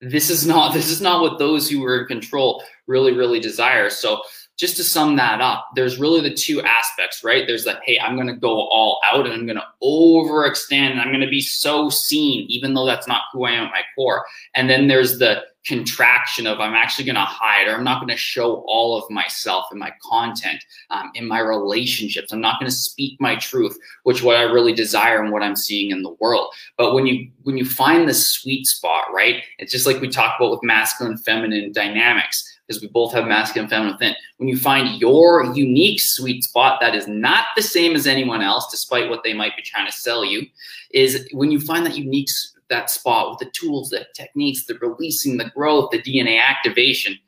This 0.00 0.28
is 0.28 0.46
not 0.46 0.74
this 0.74 0.90
is 0.90 1.00
not 1.00 1.20
what 1.20 1.38
those 1.38 1.68
who 1.68 1.84
are 1.84 2.00
in 2.00 2.06
control 2.06 2.62
really, 2.86 3.12
really 3.12 3.40
desire. 3.40 3.90
So 3.90 4.22
just 4.56 4.76
to 4.76 4.84
sum 4.84 5.16
that 5.16 5.40
up, 5.40 5.68
there's 5.74 5.98
really 5.98 6.20
the 6.20 6.34
two 6.34 6.62
aspects, 6.62 7.24
right? 7.24 7.44
There's 7.46 7.64
that, 7.64 7.80
hey, 7.84 7.98
I'm 7.98 8.14
going 8.14 8.28
to 8.28 8.36
go 8.36 8.50
all 8.50 9.00
out 9.04 9.26
and 9.26 9.34
I'm 9.34 9.46
going 9.46 9.58
to 9.58 9.66
overextend 9.82 10.92
and 10.92 11.00
I'm 11.00 11.08
going 11.08 11.20
to 11.20 11.28
be 11.28 11.40
so 11.40 11.90
seen, 11.90 12.46
even 12.48 12.72
though 12.72 12.86
that's 12.86 13.08
not 13.08 13.22
who 13.32 13.44
I 13.44 13.52
am 13.52 13.64
at 13.64 13.72
my 13.72 13.82
core. 13.96 14.24
And 14.54 14.70
then 14.70 14.86
there's 14.86 15.18
the 15.18 15.42
contraction 15.66 16.46
of 16.46 16.60
I'm 16.60 16.74
actually 16.74 17.06
going 17.06 17.14
to 17.16 17.22
hide 17.22 17.66
or 17.66 17.74
I'm 17.74 17.84
not 17.84 17.98
going 17.98 18.10
to 18.10 18.16
show 18.16 18.64
all 18.68 18.96
of 18.96 19.10
myself 19.10 19.66
in 19.72 19.78
my 19.78 19.92
content, 20.02 20.62
um, 20.90 21.10
in 21.14 21.26
my 21.26 21.40
relationships. 21.40 22.32
I'm 22.32 22.40
not 22.40 22.60
going 22.60 22.70
to 22.70 22.76
speak 22.76 23.20
my 23.20 23.34
truth, 23.36 23.76
which 24.04 24.22
what 24.22 24.36
I 24.36 24.42
really 24.42 24.74
desire 24.74 25.22
and 25.22 25.32
what 25.32 25.42
I'm 25.42 25.56
seeing 25.56 25.90
in 25.90 26.02
the 26.02 26.14
world. 26.20 26.48
But 26.76 26.94
when 26.94 27.06
you 27.06 27.30
when 27.42 27.56
you 27.56 27.64
find 27.64 28.08
the 28.08 28.14
sweet 28.14 28.66
spot, 28.66 29.06
right? 29.12 29.42
It's 29.58 29.72
just 29.72 29.86
like 29.86 30.00
we 30.00 30.08
talk 30.08 30.36
about 30.38 30.50
with 30.50 30.62
masculine, 30.62 31.16
feminine 31.16 31.72
dynamics 31.72 32.53
because 32.66 32.82
we 32.82 32.88
both 32.88 33.12
have 33.12 33.26
masculine 33.26 33.64
and 33.64 33.70
feminine 33.70 33.92
within. 33.94 34.14
When 34.38 34.48
you 34.48 34.56
find 34.56 35.00
your 35.00 35.54
unique 35.54 36.00
sweet 36.00 36.44
spot 36.44 36.80
that 36.80 36.94
is 36.94 37.06
not 37.06 37.46
the 37.56 37.62
same 37.62 37.94
as 37.94 38.06
anyone 38.06 38.42
else, 38.42 38.70
despite 38.70 39.10
what 39.10 39.22
they 39.22 39.34
might 39.34 39.56
be 39.56 39.62
trying 39.62 39.86
to 39.86 39.92
sell 39.92 40.24
you, 40.24 40.46
is 40.90 41.28
when 41.32 41.50
you 41.50 41.60
find 41.60 41.84
that 41.86 41.96
unique 41.96 42.28
that 42.70 42.90
spot 42.90 43.30
with 43.30 43.38
the 43.38 43.52
tools, 43.52 43.90
the 43.90 44.06
techniques, 44.14 44.64
the 44.64 44.78
releasing, 44.78 45.36
the 45.36 45.50
growth, 45.50 45.90
the 45.90 46.00
DNA 46.00 46.40
activation, 46.40 47.18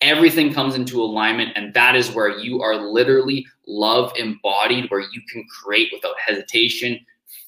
everything 0.00 0.52
comes 0.52 0.74
into 0.74 1.02
alignment. 1.02 1.52
And 1.56 1.74
that 1.74 1.96
is 1.96 2.12
where 2.12 2.38
you 2.38 2.62
are 2.62 2.76
literally 2.76 3.46
love 3.66 4.12
embodied, 4.16 4.90
where 4.90 5.00
you 5.00 5.20
can 5.32 5.44
create 5.48 5.90
without 5.92 6.14
hesitation, 6.24 6.98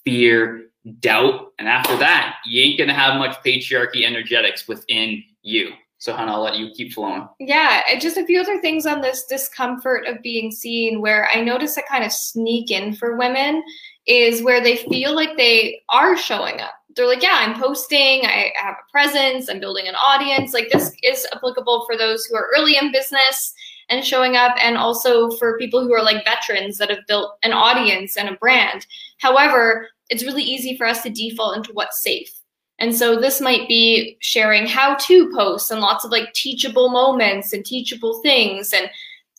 fear, 0.05 0.67
doubt. 1.00 1.53
And 1.59 1.69
after 1.69 1.97
that, 1.99 2.37
you 2.47 2.62
ain't 2.62 2.79
to 2.79 2.93
have 2.93 3.19
much 3.19 3.37
patriarchy 3.45 4.05
energetics 4.05 4.67
within 4.67 5.23
you. 5.43 5.73
So 5.99 6.15
Hannah, 6.15 6.33
I'll 6.33 6.43
let 6.43 6.57
you 6.57 6.71
keep 6.71 6.93
flowing. 6.93 7.26
Yeah, 7.41 7.83
just 7.99 8.19
a 8.19 8.26
few 8.26 8.41
other 8.41 8.61
things 8.61 8.87
on 8.87 9.00
this 9.00 9.25
discomfort 9.25 10.07
of 10.07 10.23
being 10.23 10.50
seen 10.50 11.00
where 11.00 11.29
I 11.33 11.41
notice 11.41 11.79
it 11.79 11.87
kind 11.88 12.05
of 12.05 12.12
sneak 12.12 12.71
in 12.71 12.95
for 12.95 13.17
women 13.17 13.62
is 14.07 14.43
where 14.43 14.62
they 14.62 14.76
feel 14.76 15.15
like 15.15 15.37
they 15.37 15.83
are 15.88 16.17
showing 16.17 16.61
up. 16.61 16.75
They're 16.95 17.09
like, 17.09 17.23
yeah, 17.23 17.38
I'm 17.41 17.61
posting, 17.61 18.25
I 18.25 18.53
have 18.57 18.75
a 18.75 18.91
presence, 18.91 19.49
I'm 19.49 19.61
building 19.61 19.88
an 19.88 19.97
audience. 19.97 20.55
Like 20.55 20.69
this 20.71 20.93
is 21.03 21.26
applicable 21.33 21.85
for 21.87 21.97
those 21.97 22.25
who 22.25 22.37
are 22.37 22.49
early 22.57 22.76
in 22.76 22.93
business 22.93 23.55
and 23.88 24.05
showing 24.05 24.37
up 24.37 24.57
and 24.61 24.76
also 24.76 25.31
for 25.33 25.59
people 25.59 25.83
who 25.83 25.93
are 25.93 26.03
like 26.03 26.25
veterans 26.25 26.79
that 26.79 26.91
have 26.91 27.07
built 27.09 27.38
an 27.43 27.53
audience 27.53 28.17
and 28.17 28.29
a 28.29 28.37
brand. 28.37 28.87
However, 29.19 29.88
it's 30.09 30.25
really 30.25 30.43
easy 30.43 30.76
for 30.76 30.87
us 30.87 31.03
to 31.03 31.11
default 31.11 31.57
into 31.57 31.73
what's 31.73 32.03
safe 32.03 32.33
and 32.78 32.95
so 32.95 33.18
this 33.18 33.40
might 33.40 33.66
be 33.68 34.16
sharing 34.21 34.66
how 34.66 34.97
to 34.97 35.33
posts 35.35 35.71
and 35.71 35.80
lots 35.80 36.04
of 36.04 36.11
like 36.11 36.33
teachable 36.35 36.90
moments 36.90 37.52
and 37.52 37.64
teachable 37.64 38.21
things 38.23 38.73
and 38.73 38.90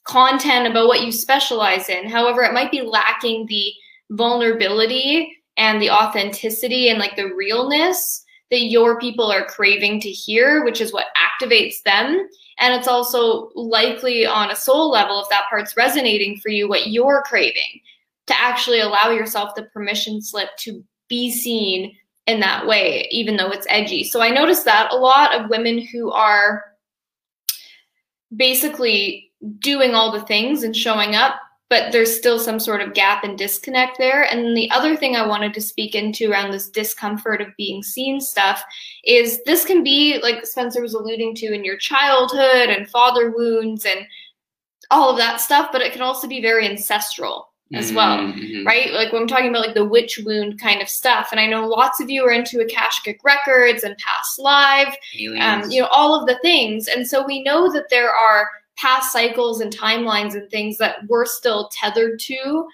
content 0.06 0.68
about 0.68 0.88
what 0.88 1.02
you 1.02 1.12
specialize 1.12 1.90
in. 1.90 2.10
However, 2.10 2.42
it 2.44 2.54
might 2.54 2.72
be 2.72 2.82
lacking 2.82 3.46
the 3.46 3.72
vulnerability 4.12 5.38
and 5.58 5.82
the 5.82 5.92
authenticity 5.92 6.90
and 6.90 6.98
like 6.98 7.16
the 7.16 7.34
realness 7.34 8.24
that 8.50 8.64
your 8.64 9.00
people 9.00 9.30
are 9.32 9.46
craving 9.46 10.00
to 10.00 10.10
hear, 10.10 10.64
which 10.64 10.80
is 10.80 10.94
what 10.94 11.08
activates 11.18 11.84
them. 11.84 12.28
And 12.60 12.74
it's 12.74 12.88
also 12.88 13.52
likely 13.54 14.26
on 14.26 14.50
a 14.50 14.56
soul 14.56 14.90
level, 14.90 15.22
if 15.22 15.30
that 15.30 15.46
part's 15.50 15.76
resonating 15.76 16.38
for 16.38 16.50
you, 16.50 16.68
what 16.68 16.88
you're 16.88 17.24
craving 17.28 17.82
to 18.28 18.40
actually 18.40 18.80
allow 18.80 19.10
yourself 19.10 19.54
the 19.56 19.64
permission 19.64 20.22
slip 20.22 20.50
to 20.60 20.84
be 21.10 21.32
seen, 21.32 21.96
in 22.28 22.40
that 22.42 22.68
way, 22.68 23.08
even 23.10 23.38
though 23.38 23.50
it's 23.50 23.66
edgy. 23.70 24.04
So 24.04 24.22
I 24.22 24.30
noticed 24.30 24.66
that 24.66 24.92
a 24.92 24.98
lot 24.98 25.34
of 25.34 25.50
women 25.50 25.80
who 25.80 26.12
are 26.12 26.66
basically 28.36 29.32
doing 29.60 29.96
all 29.96 30.12
the 30.12 30.26
things 30.26 30.64
and 30.64 30.76
showing 30.76 31.16
up, 31.16 31.36
but 31.70 31.92
there's 31.92 32.16
still 32.16 32.40
some 32.40 32.60
sort 32.60 32.82
of 32.82 32.94
gap 32.94 33.24
and 33.24 33.38
disconnect 33.38 33.98
there. 33.98 34.24
And 34.24 34.56
the 34.56 34.70
other 34.72 34.96
thing 34.98 35.16
I 35.16 35.26
wanted 35.26 35.54
to 35.54 35.62
speak 35.62 35.96
into 35.96 36.30
around 36.30 36.52
this 36.52 36.70
discomfort 36.70 37.42
of 37.42 37.56
being 37.58 37.82
seen 37.82 38.20
stuff 38.20 38.64
is 39.06 39.42
this 39.46 39.66
can 39.66 39.84
be, 39.84 40.20
like 40.22 40.46
Spencer 40.46 40.82
was 40.82 40.94
alluding 40.94 41.36
to, 41.36 41.54
in 41.54 41.64
your 41.64 41.78
childhood 41.78 42.70
and 42.70 42.90
father 42.90 43.32
wounds 43.32 43.86
and 43.86 44.06
all 44.92 45.10
of 45.10 45.18
that 45.18 45.42
stuff, 45.42 45.70
but 45.72 45.82
it 45.82 45.94
can 45.94 46.02
also 46.02 46.28
be 46.28 46.42
very 46.42 46.68
ancestral 46.68 47.47
as 47.74 47.92
well, 47.92 48.20
mm-hmm. 48.20 48.66
right? 48.66 48.94
Like 48.94 49.12
when 49.12 49.22
I'm 49.22 49.28
talking 49.28 49.50
about 49.50 49.66
like 49.66 49.76
the 49.76 49.86
witch 49.86 50.20
wound 50.24 50.60
kind 50.60 50.82
of 50.82 50.88
stuff, 50.88 51.30
and 51.32 51.40
I 51.40 51.48
know 51.48 51.68
lots 51.68 52.00
of 52.00 52.10
you 52.10 52.24
are 52.24 52.32
into 52.32 52.62
Akashic 52.62 53.20
records 53.24 53.84
and 53.84 53.98
past 53.98 54.40
live, 54.40 54.96
um, 55.40 55.70
you 55.70 55.82
know, 55.82 55.88
all 55.92 56.18
of 56.18 56.28
the 56.28 56.40
things, 56.42 56.88
and 56.88 57.06
so 57.06 57.26
we 57.26 57.44
know 57.44 57.72
that 57.74 57.90
there 57.90 58.12
are 58.12 58.50
past 58.78 59.12
cycles 59.12 59.60
and 59.60 59.76
timelines 59.76 60.34
and 60.36 60.50
things 60.50 60.78
that 60.78 60.98
we're 61.10 61.26
still 61.26 61.70
tethered 61.74 62.20
to, 62.20 62.68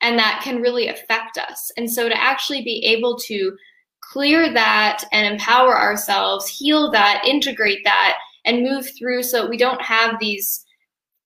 and 0.00 0.18
that 0.18 0.40
can 0.42 0.60
really 0.60 0.88
affect 0.88 1.38
us. 1.38 1.70
And 1.76 1.90
so 1.90 2.08
to 2.08 2.20
actually 2.20 2.62
be 2.62 2.84
able 2.86 3.16
to 3.18 3.56
clear 4.00 4.52
that 4.52 5.04
and 5.12 5.32
empower 5.32 5.78
ourselves, 5.78 6.48
heal 6.48 6.90
that, 6.90 7.22
integrate 7.24 7.84
that, 7.84 8.16
and 8.44 8.62
move 8.62 8.90
through 8.98 9.22
so 9.22 9.48
we 9.48 9.56
don't 9.56 9.82
have 9.82 10.18
these 10.18 10.64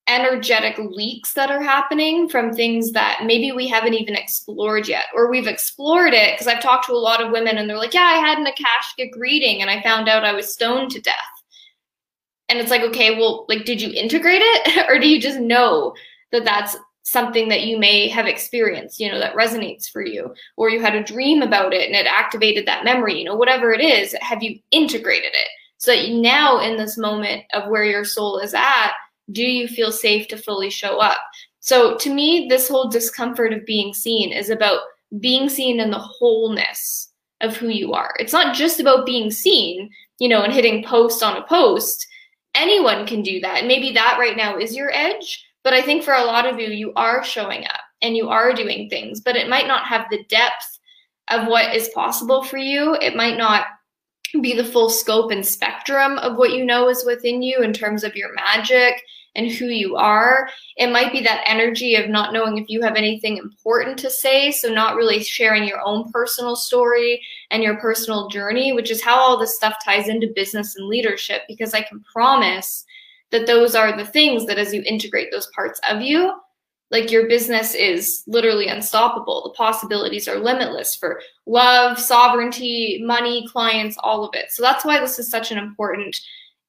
energetic 0.08 0.78
leaks 0.78 1.32
that 1.32 1.50
are 1.50 1.62
happening 1.62 2.28
from 2.28 2.52
things 2.52 2.92
that 2.92 3.22
maybe 3.24 3.52
we 3.52 3.66
haven't 3.66 3.94
even 3.94 4.14
explored 4.14 4.86
yet 4.86 5.04
or 5.14 5.30
we've 5.30 5.46
explored 5.46 6.12
it 6.12 6.34
because 6.34 6.46
I've 6.46 6.62
talked 6.62 6.86
to 6.86 6.92
a 6.92 6.96
lot 6.96 7.22
of 7.22 7.32
women 7.32 7.56
and 7.56 7.68
they're 7.68 7.78
like, 7.78 7.94
"Yeah, 7.94 8.02
I 8.02 8.18
had 8.18 8.38
an 8.38 8.46
akashic 8.46 9.14
reading 9.16 9.62
and 9.62 9.70
I 9.70 9.82
found 9.82 10.08
out 10.08 10.24
I 10.24 10.32
was 10.32 10.52
stoned 10.52 10.90
to 10.92 11.00
death." 11.00 11.14
And 12.48 12.58
it's 12.58 12.70
like, 12.70 12.82
"Okay, 12.82 13.16
well, 13.16 13.46
like 13.48 13.64
did 13.64 13.80
you 13.80 13.90
integrate 13.92 14.42
it 14.42 14.86
or 14.88 14.98
do 14.98 15.08
you 15.08 15.20
just 15.20 15.38
know 15.38 15.94
that 16.32 16.44
that's 16.44 16.76
something 17.02 17.48
that 17.48 17.62
you 17.64 17.78
may 17.78 18.08
have 18.08 18.26
experienced, 18.26 18.98
you 18.98 19.10
know, 19.10 19.18
that 19.18 19.34
resonates 19.34 19.90
for 19.90 20.04
you 20.04 20.34
or 20.56 20.70
you 20.70 20.80
had 20.80 20.94
a 20.94 21.04
dream 21.04 21.42
about 21.42 21.72
it 21.74 21.86
and 21.86 21.94
it 21.94 22.06
activated 22.06 22.66
that 22.66 22.84
memory, 22.84 23.18
you 23.18 23.24
know, 23.24 23.36
whatever 23.36 23.72
it 23.72 23.80
is, 23.80 24.14
have 24.20 24.42
you 24.42 24.58
integrated 24.70 25.32
it?" 25.32 25.48
So 25.78 25.94
that 25.94 26.10
now 26.10 26.60
in 26.60 26.76
this 26.76 26.98
moment 26.98 27.44
of 27.54 27.68
where 27.70 27.84
your 27.84 28.04
soul 28.04 28.38
is 28.38 28.54
at, 28.54 28.92
do 29.32 29.42
you 29.42 29.68
feel 29.68 29.92
safe 29.92 30.28
to 30.28 30.36
fully 30.36 30.70
show 30.70 30.98
up? 30.98 31.18
So 31.60 31.96
to 31.96 32.12
me, 32.12 32.46
this 32.48 32.68
whole 32.68 32.88
discomfort 32.88 33.52
of 33.52 33.64
being 33.64 33.94
seen 33.94 34.32
is 34.32 34.50
about 34.50 34.80
being 35.20 35.48
seen 35.48 35.80
in 35.80 35.90
the 35.90 35.98
wholeness 35.98 37.10
of 37.40 37.56
who 37.56 37.68
you 37.68 37.92
are. 37.92 38.14
It's 38.18 38.32
not 38.32 38.54
just 38.54 38.80
about 38.80 39.06
being 39.06 39.30
seen, 39.30 39.90
you 40.18 40.28
know, 40.28 40.42
and 40.42 40.52
hitting 40.52 40.84
post 40.84 41.22
on 41.22 41.36
a 41.36 41.46
post. 41.46 42.06
Anyone 42.54 43.06
can 43.06 43.22
do 43.22 43.40
that. 43.40 43.58
And 43.58 43.68
maybe 43.68 43.92
that 43.92 44.18
right 44.18 44.36
now 44.36 44.58
is 44.58 44.76
your 44.76 44.90
edge. 44.92 45.44
But 45.62 45.72
I 45.72 45.82
think 45.82 46.02
for 46.02 46.14
a 46.14 46.24
lot 46.24 46.46
of 46.46 46.60
you, 46.60 46.68
you 46.68 46.92
are 46.94 47.24
showing 47.24 47.64
up 47.64 47.80
and 48.02 48.16
you 48.16 48.28
are 48.28 48.52
doing 48.52 48.88
things, 48.88 49.20
but 49.20 49.36
it 49.36 49.48
might 49.48 49.66
not 49.66 49.86
have 49.86 50.06
the 50.10 50.24
depth 50.28 50.78
of 51.30 51.48
what 51.48 51.74
is 51.74 51.88
possible 51.88 52.42
for 52.42 52.58
you. 52.58 52.94
It 53.00 53.16
might 53.16 53.38
not 53.38 53.64
be 54.40 54.54
the 54.54 54.64
full 54.64 54.90
scope 54.90 55.30
and 55.30 55.44
spectrum 55.44 56.18
of 56.18 56.36
what 56.36 56.52
you 56.52 56.64
know 56.64 56.88
is 56.88 57.04
within 57.04 57.42
you 57.42 57.62
in 57.62 57.72
terms 57.72 58.04
of 58.04 58.16
your 58.16 58.32
magic 58.34 59.02
and 59.36 59.50
who 59.50 59.66
you 59.66 59.96
are. 59.96 60.48
It 60.76 60.92
might 60.92 61.12
be 61.12 61.20
that 61.22 61.44
energy 61.46 61.96
of 61.96 62.08
not 62.08 62.32
knowing 62.32 62.58
if 62.58 62.68
you 62.68 62.82
have 62.82 62.96
anything 62.96 63.36
important 63.36 63.98
to 63.98 64.10
say, 64.10 64.50
so 64.50 64.72
not 64.72 64.96
really 64.96 65.22
sharing 65.22 65.64
your 65.64 65.80
own 65.84 66.10
personal 66.12 66.56
story 66.56 67.20
and 67.50 67.62
your 67.62 67.76
personal 67.78 68.28
journey, 68.28 68.72
which 68.72 68.90
is 68.90 69.02
how 69.02 69.18
all 69.18 69.38
this 69.38 69.56
stuff 69.56 69.76
ties 69.84 70.08
into 70.08 70.32
business 70.34 70.76
and 70.76 70.86
leadership 70.86 71.42
because 71.48 71.74
I 71.74 71.82
can 71.82 72.04
promise 72.12 72.84
that 73.30 73.46
those 73.46 73.74
are 73.74 73.96
the 73.96 74.06
things 74.06 74.46
that 74.46 74.58
as 74.58 74.72
you 74.72 74.82
integrate 74.86 75.32
those 75.32 75.48
parts 75.54 75.80
of 75.90 76.00
you, 76.00 76.32
like 76.94 77.10
your 77.10 77.26
business 77.26 77.74
is 77.74 78.22
literally 78.28 78.68
unstoppable. 78.68 79.42
The 79.42 79.56
possibilities 79.56 80.28
are 80.28 80.38
limitless 80.38 80.94
for 80.94 81.20
love, 81.44 81.98
sovereignty, 81.98 83.02
money, 83.04 83.48
clients, 83.48 83.96
all 83.98 84.24
of 84.24 84.30
it. 84.34 84.52
So 84.52 84.62
that's 84.62 84.84
why 84.84 85.00
this 85.00 85.18
is 85.18 85.28
such 85.28 85.50
an 85.50 85.58
important 85.58 86.16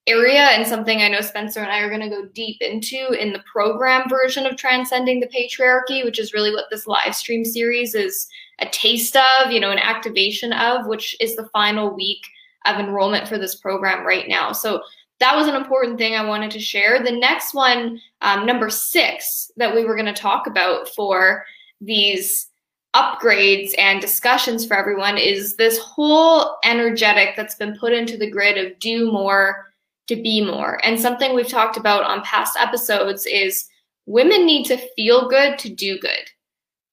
area 0.07 0.41
and 0.41 0.65
something 0.65 0.99
I 0.99 1.09
know 1.09 1.21
Spencer 1.21 1.59
and 1.59 1.71
I 1.71 1.79
are 1.79 1.89
going 1.89 2.01
to 2.01 2.09
go 2.09 2.25
deep 2.33 2.57
into 2.59 3.11
in 3.11 3.33
the 3.33 3.43
program 3.51 4.09
version 4.09 4.47
of 4.47 4.57
Transcending 4.57 5.19
the 5.19 5.27
Patriarchy, 5.27 6.03
which 6.03 6.17
is 6.17 6.33
really 6.33 6.51
what 6.51 6.65
this 6.71 6.87
live 6.87 7.15
stream 7.15 7.45
series 7.45 7.93
is 7.93 8.27
a 8.59 8.65
taste 8.65 9.15
of, 9.15 9.51
you 9.51 9.59
know, 9.59 9.69
an 9.69 9.77
activation 9.77 10.53
of, 10.53 10.87
which 10.87 11.15
is 11.19 11.35
the 11.35 11.49
final 11.53 11.95
week 11.95 12.25
of 12.65 12.79
enrollment 12.79 13.27
for 13.27 13.37
this 13.37 13.53
program 13.53 14.03
right 14.03 14.27
now. 14.27 14.51
So 14.51 14.81
that 15.19 15.35
was 15.35 15.47
an 15.47 15.55
important 15.55 15.97
thing 15.97 16.15
I 16.15 16.25
wanted 16.25 16.51
to 16.51 16.59
share. 16.59 17.01
The 17.01 17.11
next 17.11 17.53
one, 17.53 18.01
um, 18.21 18.45
number 18.45 18.69
six, 18.69 19.51
that 19.57 19.73
we 19.73 19.85
were 19.85 19.95
going 19.95 20.13
to 20.13 20.13
talk 20.13 20.47
about 20.47 20.89
for 20.89 21.45
these 21.79 22.47
upgrades 22.95 23.71
and 23.77 23.99
discussions 23.99 24.65
for 24.65 24.75
everyone 24.75 25.17
is 25.17 25.55
this 25.57 25.77
whole 25.79 26.57
energetic 26.63 27.35
that's 27.35 27.55
been 27.55 27.77
put 27.77 27.91
into 27.91 28.17
the 28.17 28.29
grid 28.29 28.57
of 28.57 28.77
do 28.79 29.11
more 29.11 29.65
to 30.07 30.15
be 30.15 30.43
more. 30.43 30.79
And 30.83 30.99
something 30.99 31.33
we've 31.33 31.47
talked 31.47 31.77
about 31.77 32.03
on 32.03 32.21
past 32.23 32.57
episodes 32.59 33.25
is 33.25 33.67
women 34.05 34.45
need 34.45 34.65
to 34.67 34.77
feel 34.95 35.27
good 35.27 35.59
to 35.59 35.69
do 35.69 35.99
good. 35.99 36.29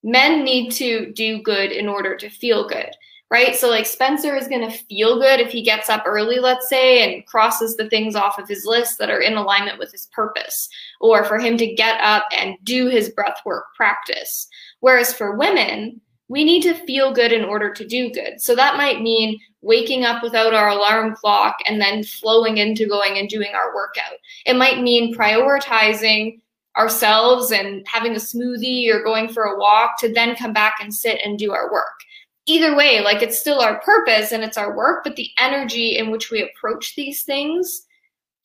Men 0.02 0.42
need 0.42 0.70
to 0.72 1.12
do 1.12 1.40
good 1.42 1.70
in 1.70 1.88
order 1.88 2.16
to 2.16 2.28
feel 2.28 2.66
good, 2.66 2.90
right? 3.32 3.56
So, 3.56 3.70
like, 3.70 3.86
Spencer 3.86 4.36
is 4.36 4.46
going 4.46 4.60
to 4.60 4.76
feel 4.88 5.18
good 5.18 5.40
if 5.40 5.50
he 5.50 5.62
gets 5.62 5.88
up 5.88 6.02
early, 6.04 6.38
let's 6.38 6.68
say, 6.68 7.02
and 7.02 7.24
crosses 7.24 7.78
the 7.78 7.88
things 7.88 8.14
off 8.14 8.38
of 8.38 8.46
his 8.46 8.66
list 8.66 8.98
that 8.98 9.08
are 9.08 9.22
in 9.22 9.38
alignment 9.38 9.78
with 9.78 9.90
his 9.90 10.06
purpose, 10.12 10.68
or 11.00 11.24
for 11.24 11.38
him 11.38 11.56
to 11.56 11.74
get 11.74 11.98
up 12.02 12.24
and 12.30 12.56
do 12.64 12.90
his 12.90 13.08
breath 13.08 13.38
work 13.46 13.74
practice. 13.74 14.48
Whereas 14.80 15.14
for 15.14 15.38
women, 15.38 15.98
we 16.28 16.44
need 16.44 16.62
to 16.64 16.74
feel 16.74 17.14
good 17.14 17.32
in 17.32 17.42
order 17.42 17.72
to 17.72 17.86
do 17.86 18.10
good. 18.10 18.38
So 18.38 18.54
that 18.54 18.76
might 18.76 19.00
mean 19.00 19.40
waking 19.62 20.04
up 20.04 20.22
without 20.22 20.52
our 20.52 20.68
alarm 20.68 21.14
clock 21.14 21.56
and 21.66 21.80
then 21.80 22.04
flowing 22.04 22.58
into 22.58 22.86
going 22.86 23.16
and 23.16 23.30
doing 23.30 23.52
our 23.54 23.74
workout. 23.74 24.18
It 24.44 24.56
might 24.56 24.82
mean 24.82 25.16
prioritizing 25.16 26.38
ourselves 26.76 27.50
and 27.50 27.86
having 27.86 28.12
a 28.12 28.16
smoothie 28.16 28.92
or 28.92 29.02
going 29.02 29.28
for 29.28 29.44
a 29.44 29.58
walk 29.58 29.98
to 30.00 30.12
then 30.12 30.36
come 30.36 30.52
back 30.52 30.74
and 30.82 30.92
sit 30.92 31.18
and 31.24 31.38
do 31.38 31.52
our 31.52 31.72
work. 31.72 32.02
Either 32.46 32.76
way, 32.76 33.00
like 33.00 33.22
it's 33.22 33.38
still 33.38 33.60
our 33.60 33.80
purpose 33.80 34.32
and 34.32 34.42
it's 34.42 34.58
our 34.58 34.76
work, 34.76 35.04
but 35.04 35.16
the 35.16 35.30
energy 35.38 35.96
in 35.96 36.10
which 36.10 36.30
we 36.30 36.42
approach 36.42 36.94
these 36.96 37.22
things 37.22 37.86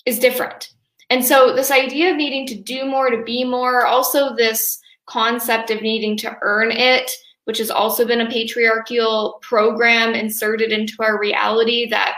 is 0.05 0.19
different. 0.19 0.69
And 1.09 1.23
so, 1.25 1.55
this 1.55 1.71
idea 1.71 2.11
of 2.11 2.17
needing 2.17 2.45
to 2.47 2.55
do 2.55 2.85
more, 2.85 3.09
to 3.09 3.23
be 3.23 3.43
more, 3.43 3.85
also 3.85 4.35
this 4.35 4.79
concept 5.05 5.71
of 5.71 5.81
needing 5.81 6.17
to 6.17 6.37
earn 6.41 6.71
it, 6.71 7.09
which 7.45 7.57
has 7.57 7.71
also 7.71 8.05
been 8.05 8.21
a 8.21 8.29
patriarchal 8.29 9.39
program 9.41 10.13
inserted 10.13 10.71
into 10.71 10.93
our 10.99 11.19
reality 11.19 11.89
that, 11.89 12.15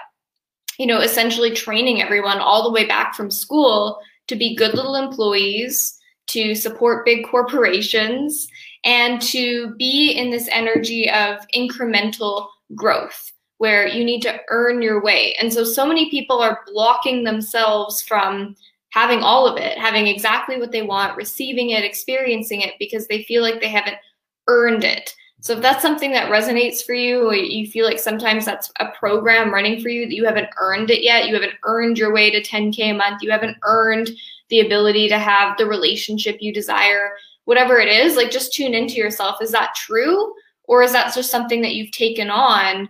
you 0.79 0.87
know, 0.87 0.99
essentially 0.99 1.51
training 1.51 2.01
everyone 2.01 2.39
all 2.39 2.63
the 2.63 2.71
way 2.71 2.85
back 2.85 3.13
from 3.13 3.29
school 3.29 3.99
to 4.27 4.35
be 4.35 4.55
good 4.55 4.73
little 4.73 4.95
employees 4.95 5.95
to 6.27 6.55
support 6.55 7.05
big 7.05 7.25
corporations, 7.27 8.47
and 8.83 9.21
to 9.21 9.75
be 9.75 10.11
in 10.11 10.29
this 10.29 10.47
energy 10.51 11.09
of 11.09 11.39
incremental 11.55 12.47
growth 12.75 13.31
where 13.57 13.87
you 13.87 14.05
need 14.05 14.21
to 14.21 14.39
earn 14.49 14.81
your 14.81 15.01
way. 15.01 15.35
And 15.41 15.51
so, 15.51 15.63
so 15.63 15.85
many 15.85 16.09
people 16.09 16.39
are 16.39 16.61
blocking 16.67 17.23
themselves 17.23 18.01
from 18.01 18.55
having 18.91 19.19
all 19.21 19.47
of 19.47 19.57
it, 19.57 19.77
having 19.77 20.07
exactly 20.07 20.57
what 20.57 20.71
they 20.71 20.81
want, 20.81 21.17
receiving 21.17 21.71
it, 21.71 21.83
experiencing 21.83 22.61
it, 22.61 22.73
because 22.79 23.07
they 23.07 23.23
feel 23.23 23.41
like 23.41 23.59
they 23.59 23.67
haven't 23.69 23.97
earned 24.47 24.83
it. 24.83 25.13
So 25.41 25.53
if 25.53 25.61
that's 25.61 25.81
something 25.81 26.11
that 26.11 26.31
resonates 26.31 26.83
for 26.83 26.93
you, 26.93 27.31
you 27.31 27.67
feel 27.67 27.85
like 27.85 27.99
sometimes 27.99 28.45
that's 28.45 28.71
a 28.79 28.87
program 28.99 29.53
running 29.53 29.79
for 29.79 29.89
you 29.89 30.05
that 30.05 30.15
you 30.15 30.25
haven't 30.25 30.49
earned 30.59 30.89
it 30.89 31.01
yet, 31.01 31.27
you 31.27 31.33
haven't 31.33 31.53
earned 31.63 31.97
your 31.97 32.13
way 32.13 32.29
to 32.29 32.41
10K 32.41 32.91
a 32.91 32.93
month, 32.93 33.21
you 33.21 33.31
haven't 33.31 33.57
earned 33.63 34.09
the 34.49 34.59
ability 34.61 35.07
to 35.07 35.17
have 35.17 35.57
the 35.57 35.65
relationship 35.65 36.37
you 36.41 36.51
desire, 36.51 37.11
whatever 37.49 37.79
it 37.79 37.87
is, 37.87 38.15
like 38.15 38.29
just 38.29 38.53
tune 38.53 38.75
into 38.75 38.93
yourself. 38.93 39.41
Is 39.41 39.51
that 39.53 39.73
true? 39.75 40.31
Or 40.65 40.83
is 40.83 40.91
that 40.91 41.15
just 41.15 41.31
something 41.31 41.63
that 41.63 41.73
you've 41.73 41.89
taken 41.89 42.29
on 42.29 42.87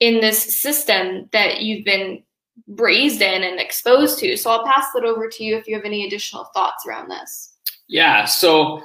in 0.00 0.20
this 0.20 0.60
system 0.60 1.30
that 1.32 1.62
you've 1.62 1.86
been 1.86 2.22
raised 2.68 3.22
in 3.22 3.42
and 3.42 3.58
exposed 3.58 4.18
to? 4.18 4.36
So 4.36 4.50
I'll 4.50 4.66
pass 4.66 4.84
that 4.94 5.04
over 5.04 5.30
to 5.30 5.42
you 5.42 5.56
if 5.56 5.66
you 5.66 5.74
have 5.74 5.86
any 5.86 6.06
additional 6.06 6.44
thoughts 6.52 6.84
around 6.86 7.08
this. 7.08 7.54
Yeah. 7.88 8.26
So 8.26 8.82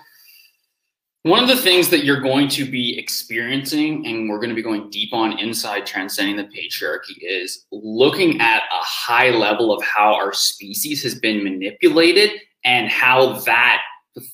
one 1.24 1.44
of 1.44 1.50
the 1.50 1.58
things 1.58 1.89
that 1.89 2.06
you're 2.06 2.22
going 2.22 2.48
to 2.48 2.63
be 2.63 2.98
experiencing, 2.98 4.08
and 4.08 4.30
we're 4.30 4.38
going 4.38 4.48
to 4.48 4.56
be 4.56 4.63
going 4.63 4.89
deep 4.91 5.13
on 5.13 5.38
inside 5.39 5.86
transcending 5.86 6.38
the 6.38 6.46
patriarchy, 6.46 7.18
is 7.20 7.65
looking 7.74 8.39
at 8.39 8.60
a 8.60 8.80
high 8.82 9.32
level 9.32 9.74
of 9.74 9.84
how 9.84 10.13
our 10.13 10.32
species 10.32 11.03
has 11.03 11.15
been 11.15 11.44
manipulated 11.44 12.32
and 12.63 12.88
how 12.88 13.34
that 13.39 13.82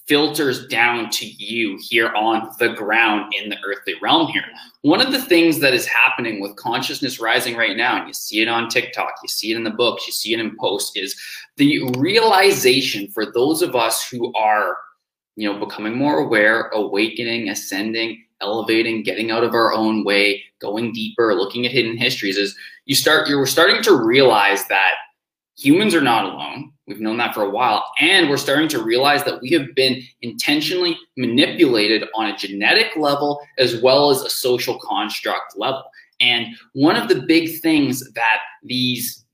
filters 0.07 0.67
down 0.67 1.09
to 1.11 1.25
you 1.25 1.77
here 1.79 2.09
on 2.13 2.51
the 2.59 2.69
ground 2.69 3.33
in 3.39 3.49
the 3.49 3.57
earthly 3.65 3.93
realm 4.01 4.27
here. 4.27 4.45
One 4.81 5.01
of 5.01 5.11
the 5.11 5.21
things 5.21 5.59
that 5.59 5.73
is 5.73 5.85
happening 5.85 6.41
with 6.41 6.55
consciousness 6.55 7.19
rising 7.19 7.55
right 7.55 7.77
now, 7.77 7.97
and 7.97 8.07
you 8.07 8.13
see 8.13 8.41
it 8.41 8.47
on 8.47 8.69
TikTok, 8.69 9.13
you 9.21 9.29
see 9.29 9.51
it 9.51 9.55
in 9.55 9.63
the 9.63 9.69
books, 9.69 10.07
you 10.07 10.13
see 10.13 10.33
it 10.33 10.39
in 10.39 10.57
posts, 10.57 10.95
is 10.95 11.15
the 11.57 11.83
realization 11.97 13.07
for 13.09 13.31
those 13.31 13.61
of 13.61 13.75
us 13.75 14.07
who 14.09 14.33
are 14.33 14.77
you 15.37 15.51
know, 15.51 15.59
becoming 15.63 15.95
more 15.95 16.17
aware, 16.17 16.69
awakening, 16.69 17.49
ascending, 17.49 18.23
elevating, 18.41 19.03
getting 19.03 19.31
out 19.31 19.43
of 19.43 19.53
our 19.53 19.71
own 19.71 20.03
way, 20.03 20.43
going 20.59 20.91
deeper, 20.91 21.33
looking 21.35 21.65
at 21.65 21.71
hidden 21.71 21.95
histories 21.95 22.37
is 22.37 22.55
you 22.85 22.95
start 22.95 23.29
you're 23.29 23.45
starting 23.45 23.81
to 23.83 23.95
realize 23.95 24.67
that 24.67 24.95
humans 25.55 25.93
are 25.93 26.01
not 26.01 26.25
alone. 26.25 26.71
We've 26.87 27.01
known 27.01 27.17
that 27.17 27.33
for 27.33 27.43
a 27.43 27.49
while. 27.49 27.83
And 27.99 28.29
we're 28.29 28.37
starting 28.37 28.69
to 28.69 28.81
realize 28.81 29.23
that 29.25 29.41
we 29.41 29.49
have 29.51 29.75
been 29.75 30.01
intentionally 30.21 30.97
manipulated 31.17 32.05
on 32.15 32.27
a 32.27 32.37
genetic 32.37 32.95
level 32.95 33.41
as 33.57 33.81
well 33.81 34.09
as 34.09 34.21
a 34.21 34.29
social 34.29 34.79
construct 34.79 35.57
level. 35.57 35.83
And 36.21 36.47
one 36.73 36.95
of 36.95 37.09
the 37.09 37.23
big 37.27 37.59
things 37.59 38.11
that 38.13 38.39
these 38.63 39.25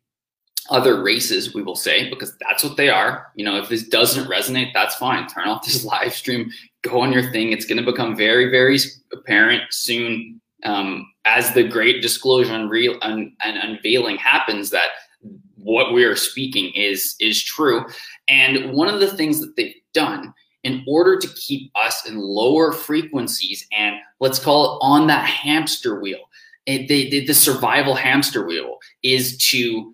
other 0.69 1.03
races, 1.03 1.53
we 1.53 1.61
will 1.61 1.75
say, 1.75 2.09
because 2.09 2.35
that's 2.39 2.63
what 2.63 2.77
they 2.77 2.89
are. 2.89 3.27
You 3.35 3.45
know, 3.45 3.57
if 3.57 3.69
this 3.69 3.87
doesn't 3.87 4.29
resonate, 4.29 4.73
that's 4.73 4.95
fine. 4.95 5.27
Turn 5.27 5.47
off 5.47 5.65
this 5.65 5.85
live 5.93 6.13
stream, 6.13 6.51
go 6.81 7.01
on 7.01 7.13
your 7.13 7.31
thing. 7.31 7.51
It's 7.51 7.65
going 7.65 7.83
to 7.83 7.89
become 7.89 8.15
very, 8.15 8.49
very 8.49 8.79
apparent 9.11 9.61
soon 9.71 10.41
um, 10.63 11.05
as 11.25 11.53
the 11.53 11.67
great 11.67 12.01
disclosure 12.01 12.53
and, 12.53 12.71
and 13.01 13.57
unveiling 13.57 14.17
happens 14.17 14.69
that 14.71 14.89
what 15.63 15.93
we 15.93 16.03
are 16.03 16.15
speaking 16.15 16.71
is 16.75 17.15
is 17.19 17.43
true. 17.43 17.85
And 18.27 18.73
one 18.73 18.87
of 18.87 18.99
the 18.99 19.15
things 19.15 19.39
that 19.39 19.55
they've 19.55 19.75
done 19.93 20.33
in 20.63 20.83
order 20.87 21.17
to 21.17 21.27
keep 21.35 21.71
us 21.75 22.07
in 22.07 22.17
lower 22.17 22.71
frequencies 22.71 23.67
and 23.77 23.97
let's 24.19 24.39
call 24.39 24.65
it 24.65 24.79
on 24.81 25.07
that 25.07 25.25
hamster 25.25 25.99
wheel, 25.99 26.19
it, 26.65 26.87
they, 26.87 27.09
they, 27.09 27.25
the 27.25 27.33
survival 27.33 27.95
hamster 27.95 28.45
wheel 28.45 28.77
is 29.03 29.37
to 29.37 29.93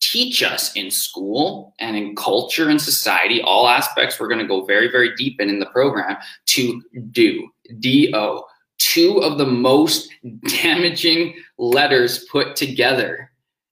teach 0.00 0.42
us 0.42 0.72
in 0.74 0.90
school 0.90 1.74
and 1.80 1.96
in 1.96 2.14
culture 2.14 2.68
and 2.68 2.80
society, 2.80 3.42
all 3.42 3.68
aspects 3.68 4.18
we're 4.18 4.28
going 4.28 4.40
to 4.40 4.46
go 4.46 4.64
very, 4.64 4.90
very 4.90 5.14
deep 5.16 5.40
in 5.40 5.48
in 5.48 5.58
the 5.58 5.66
program 5.66 6.16
to 6.46 6.82
do. 7.10 7.48
D-O. 7.80 8.44
Two 8.78 9.18
of 9.18 9.38
the 9.38 9.46
most 9.46 10.08
damaging 10.62 11.34
letters 11.58 12.24
put 12.30 12.56
together 12.56 13.27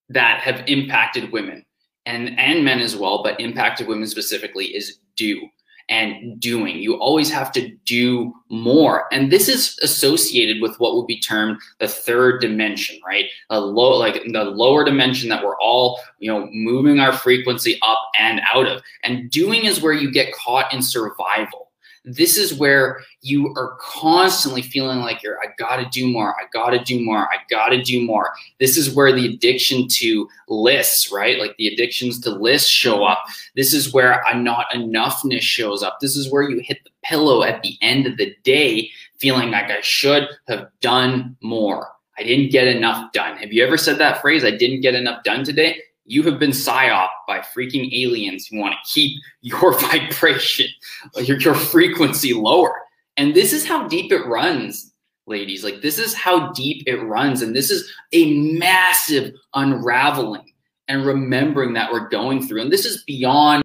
that 0.09 0.41
have 0.41 0.63
impacted 0.67 1.33
women 1.33 1.65
and, 2.05 2.39
and 2.39 2.65
men 2.65 2.81
as 2.81 2.97
well, 2.97 3.23
but 3.23 3.41
impacted 3.41 3.89
women 3.89 4.07
specifically 4.07 4.67
is 4.67 4.99
do 5.17 5.49
and 5.89 6.41
doing. 6.41 6.79
You 6.79 6.95
always 6.97 7.31
have 7.31 7.53
to 7.53 7.69
do 7.85 8.35
more. 8.49 9.13
And 9.13 9.31
this 9.31 9.49
is 9.49 9.79
associated 9.83 10.61
with 10.61 10.79
what 10.81 10.97
would 10.97 11.07
be 11.07 11.21
termed 11.21 11.59
the 11.79 11.87
third 11.87 12.41
dimension, 12.41 12.99
right? 13.07 13.27
A 13.51 13.61
low, 13.61 13.97
like 13.97 14.21
the 14.33 14.45
lower 14.45 14.85
dimension 14.85 15.29
that 15.29 15.45
we're 15.45 15.59
all, 15.61 16.01
you 16.19 16.31
know, 16.31 16.49
moving 16.53 16.99
our 16.99 17.13
frequency 17.13 17.79
up 17.83 18.03
and 18.19 18.41
out 18.53 18.67
of. 18.67 18.83
And 19.05 19.31
doing 19.31 19.65
is 19.65 19.81
where 19.81 19.93
you 19.93 20.11
get 20.11 20.35
caught 20.35 20.73
in 20.73 20.83
survival 20.83 21.66
this 22.07 22.39
is 22.39 22.55
where 22.55 23.01
you 23.21 23.53
are 23.57 23.77
constantly 23.81 24.63
feeling 24.63 25.01
like 25.01 25.23
you're 25.23 25.39
i 25.41 25.47
gotta 25.59 25.87
do 25.91 26.09
more. 26.09 26.35
I 26.41 26.45
gotta 26.53 26.83
do 26.83 27.05
more. 27.05 27.19
I 27.19 27.39
gotta 27.51 27.83
do 27.83 28.03
more. 28.03 28.33
This 28.61 28.77
is 28.77 28.95
where 28.95 29.13
the 29.13 29.27
addiction 29.27 29.89
to 29.89 30.29
lists 30.49 31.11
right? 31.13 31.39
Like 31.39 31.57
the 31.57 31.69
addictions 31.69 32.21
to 32.21 32.31
lists 32.31 32.71
show 32.71 33.05
up. 33.05 33.25
This 33.57 33.75
is 33.75 33.93
where 33.93 34.23
a 34.31 34.39
not 34.39 34.71
enoughness 34.71 35.41
shows 35.41 35.83
up. 35.83 35.99
This 36.01 36.17
is 36.17 36.31
where 36.31 36.49
you 36.49 36.61
hit 36.61 36.83
the 36.85 36.91
pillow 37.03 37.43
at 37.43 37.63
the 37.63 37.77
end 37.83 38.07
of 38.07 38.17
the 38.17 38.35
day 38.45 38.91
feeling 39.19 39.51
like 39.51 39.71
i 39.71 39.81
should 39.81 40.29
have 40.47 40.69
done 40.81 41.37
more. 41.43 41.89
I 42.19 42.23
didn't 42.23 42.51
get 42.51 42.69
enough 42.69 43.13
done. 43.13 43.37
Have 43.39 43.53
you 43.53 43.65
ever 43.65 43.77
said 43.77 43.99
that 43.99 44.21
phrase 44.21 44.45
i 44.45 44.51
didn't 44.51 44.81
get 44.81 44.95
enough 44.95 45.25
done 45.25 45.45
today 45.45 45.81
you 46.07 46.23
have 46.23 46.39
been 46.39 46.51
psyoped 46.51 47.09
by 47.27 47.41
freaking 47.41 47.93
aliens 47.93 48.47
who 48.47 48.59
want 48.59 48.75
to 48.75 48.91
keep 48.91 49.21
your 49.41 49.79
vibration, 49.79 50.69
your, 51.17 51.39
your 51.39 51.55
frequency 51.55 52.33
lower. 52.33 52.75
And 53.17 53.35
this 53.35 53.53
is 53.53 53.67
how 53.67 53.89
deep 53.89 54.13
it 54.13 54.27
runs, 54.27 54.93
ladies. 55.27 55.65
Like, 55.65 55.83
this 55.83 55.99
is 55.99 56.15
how 56.15 56.53
deep 56.53 56.85
it 56.87 57.03
runs. 57.03 57.43
And 57.43 57.55
this 57.55 57.71
is 57.71 57.91
a 58.13 58.35
massive 58.35 59.33
unraveling 59.55 60.53
and 60.89 61.05
remembering 61.05 61.73
that 61.73 61.91
we're 61.91 62.09
going 62.09 62.47
through. 62.47 62.63
And 62.63 62.73
this 62.73 62.85
is 62.85 63.03
beyond 63.05 63.63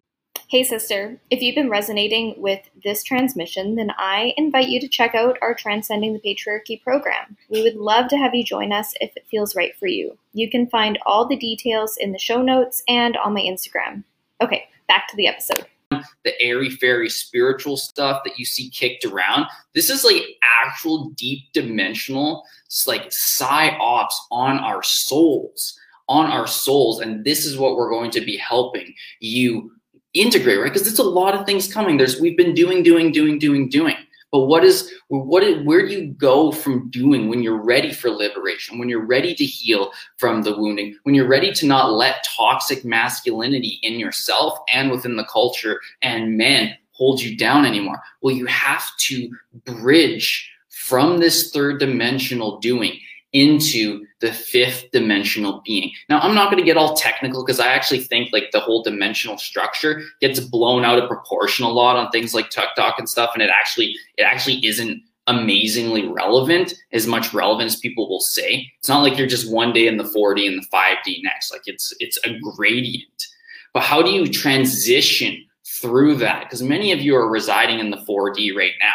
Hey, 0.52 0.64
sister, 0.64 1.18
if 1.30 1.40
you've 1.40 1.54
been 1.54 1.70
resonating 1.70 2.34
with 2.36 2.60
this 2.84 3.02
transmission, 3.02 3.76
then 3.76 3.90
I 3.96 4.34
invite 4.36 4.68
you 4.68 4.80
to 4.80 4.86
check 4.86 5.14
out 5.14 5.38
our 5.40 5.54
Transcending 5.54 6.12
the 6.12 6.20
Patriarchy 6.20 6.82
program. 6.82 7.38
We 7.48 7.62
would 7.62 7.76
love 7.76 8.08
to 8.08 8.18
have 8.18 8.34
you 8.34 8.44
join 8.44 8.70
us 8.70 8.92
if 9.00 9.16
it 9.16 9.26
feels 9.30 9.56
right 9.56 9.74
for 9.78 9.86
you. 9.86 10.18
You 10.34 10.50
can 10.50 10.68
find 10.68 10.98
all 11.06 11.26
the 11.26 11.38
details 11.38 11.96
in 11.96 12.12
the 12.12 12.18
show 12.18 12.42
notes 12.42 12.82
and 12.86 13.16
on 13.16 13.32
my 13.32 13.40
Instagram. 13.40 14.04
Okay, 14.42 14.68
back 14.88 15.08
to 15.08 15.16
the 15.16 15.26
episode. 15.26 15.64
The 15.90 16.38
airy 16.38 16.68
fairy 16.68 17.08
spiritual 17.08 17.78
stuff 17.78 18.20
that 18.26 18.38
you 18.38 18.44
see 18.44 18.68
kicked 18.68 19.06
around. 19.06 19.46
This 19.74 19.88
is 19.88 20.04
like 20.04 20.22
actual 20.60 21.08
deep 21.16 21.50
dimensional, 21.54 22.44
like 22.86 23.08
psyops 23.08 24.12
on 24.30 24.58
our 24.58 24.82
souls, 24.82 25.78
on 26.10 26.30
our 26.30 26.46
souls. 26.46 27.00
And 27.00 27.24
this 27.24 27.46
is 27.46 27.56
what 27.56 27.74
we're 27.74 27.88
going 27.88 28.10
to 28.10 28.20
be 28.20 28.36
helping 28.36 28.92
you 29.20 29.70
integrate, 30.14 30.60
right? 30.60 30.72
Because 30.72 30.86
it's 30.86 30.98
a 30.98 31.04
lot 31.04 31.34
of 31.34 31.46
things 31.46 31.72
coming. 31.72 31.96
There's 31.96 32.20
we've 32.20 32.36
been 32.36 32.54
doing, 32.54 32.82
doing, 32.82 33.12
doing, 33.12 33.38
doing, 33.38 33.68
doing. 33.68 33.96
But 34.30 34.46
what 34.46 34.64
is 34.64 34.90
what 35.08 35.42
is, 35.42 35.64
where 35.66 35.86
do 35.86 35.92
you 35.92 36.06
go 36.12 36.52
from 36.52 36.88
doing 36.88 37.28
when 37.28 37.42
you're 37.42 37.62
ready 37.62 37.92
for 37.92 38.08
liberation, 38.08 38.78
when 38.78 38.88
you're 38.88 39.04
ready 39.04 39.34
to 39.34 39.44
heal 39.44 39.92
from 40.16 40.42
the 40.42 40.56
wounding, 40.56 40.96
when 41.02 41.14
you're 41.14 41.28
ready 41.28 41.52
to 41.52 41.66
not 41.66 41.92
let 41.92 42.24
toxic 42.24 42.82
masculinity 42.82 43.78
in 43.82 44.00
yourself 44.00 44.58
and 44.72 44.90
within 44.90 45.16
the 45.16 45.26
culture 45.26 45.80
and 46.00 46.38
men 46.38 46.74
hold 46.92 47.20
you 47.20 47.36
down 47.36 47.66
anymore? 47.66 48.00
Well, 48.22 48.34
you 48.34 48.46
have 48.46 48.86
to 49.00 49.30
bridge 49.66 50.50
from 50.70 51.18
this 51.18 51.50
third 51.50 51.78
dimensional 51.78 52.58
doing 52.58 52.98
into 53.32 54.06
the 54.20 54.32
fifth 54.32 54.90
dimensional 54.92 55.62
being. 55.64 55.90
Now, 56.08 56.20
I'm 56.20 56.34
not 56.34 56.50
going 56.50 56.62
to 56.62 56.66
get 56.66 56.76
all 56.76 56.94
technical 56.94 57.44
because 57.44 57.60
I 57.60 57.68
actually 57.68 58.00
think 58.00 58.32
like 58.32 58.50
the 58.52 58.60
whole 58.60 58.82
dimensional 58.82 59.38
structure 59.38 60.02
gets 60.20 60.40
blown 60.40 60.84
out 60.84 60.98
of 60.98 61.08
proportion 61.08 61.64
a 61.64 61.68
lot 61.68 61.96
on 61.96 62.10
things 62.10 62.34
like 62.34 62.50
TikTok 62.50 62.98
and 62.98 63.08
stuff, 63.08 63.30
and 63.34 63.42
it 63.42 63.50
actually 63.50 63.96
it 64.18 64.22
actually 64.22 64.64
isn't 64.66 65.02
amazingly 65.28 66.08
relevant 66.08 66.74
as 66.92 67.06
much 67.06 67.32
relevant 67.32 67.66
as 67.66 67.76
people 67.76 68.08
will 68.08 68.20
say. 68.20 68.70
It's 68.78 68.88
not 68.88 69.02
like 69.02 69.16
you're 69.16 69.26
just 69.26 69.52
one 69.52 69.72
day 69.72 69.86
in 69.86 69.96
the 69.96 70.04
4D 70.04 70.46
and 70.46 70.62
the 70.62 70.66
5D 70.72 71.22
next. 71.22 71.52
Like 71.52 71.62
it's 71.66 71.94
it's 72.00 72.18
a 72.24 72.38
gradient. 72.56 73.26
But 73.72 73.82
how 73.82 74.02
do 74.02 74.10
you 74.10 74.26
transition 74.26 75.46
through 75.80 76.16
that? 76.16 76.44
Because 76.44 76.62
many 76.62 76.92
of 76.92 77.00
you 77.00 77.16
are 77.16 77.30
residing 77.30 77.78
in 77.78 77.90
the 77.90 78.04
4D 78.08 78.54
right 78.54 78.74
now 78.80 78.92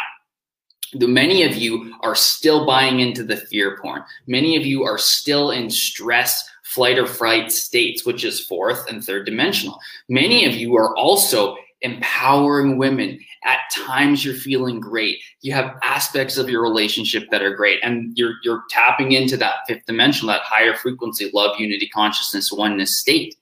many 0.94 1.42
of 1.42 1.56
you 1.56 1.94
are 2.00 2.14
still 2.14 2.66
buying 2.66 3.00
into 3.00 3.22
the 3.24 3.36
fear 3.36 3.78
porn. 3.80 4.02
Many 4.26 4.56
of 4.56 4.64
you 4.64 4.84
are 4.84 4.98
still 4.98 5.50
in 5.50 5.70
stress, 5.70 6.48
flight 6.62 6.98
or 6.98 7.06
fright 7.06 7.50
states, 7.52 8.04
which 8.04 8.24
is 8.24 8.44
fourth 8.44 8.88
and 8.88 9.02
third 9.02 9.26
dimensional. 9.26 9.78
Many 10.08 10.44
of 10.44 10.54
you 10.54 10.76
are 10.76 10.96
also 10.96 11.56
empowering 11.82 12.76
women. 12.76 13.20
At 13.44 13.60
times 13.72 14.24
you're 14.24 14.34
feeling 14.34 14.80
great. 14.80 15.18
You 15.42 15.52
have 15.52 15.76
aspects 15.82 16.36
of 16.36 16.48
your 16.48 16.62
relationship 16.62 17.30
that 17.30 17.42
are 17.42 17.54
great 17.54 17.78
and 17.82 18.16
you're 18.16 18.34
you're 18.42 18.64
tapping 18.68 19.12
into 19.12 19.36
that 19.36 19.66
fifth 19.66 19.86
dimension, 19.86 20.26
that 20.26 20.42
higher 20.42 20.74
frequency 20.74 21.30
love, 21.32 21.58
unity, 21.58 21.88
consciousness, 21.88 22.52
oneness 22.52 22.96
state. 22.96 23.36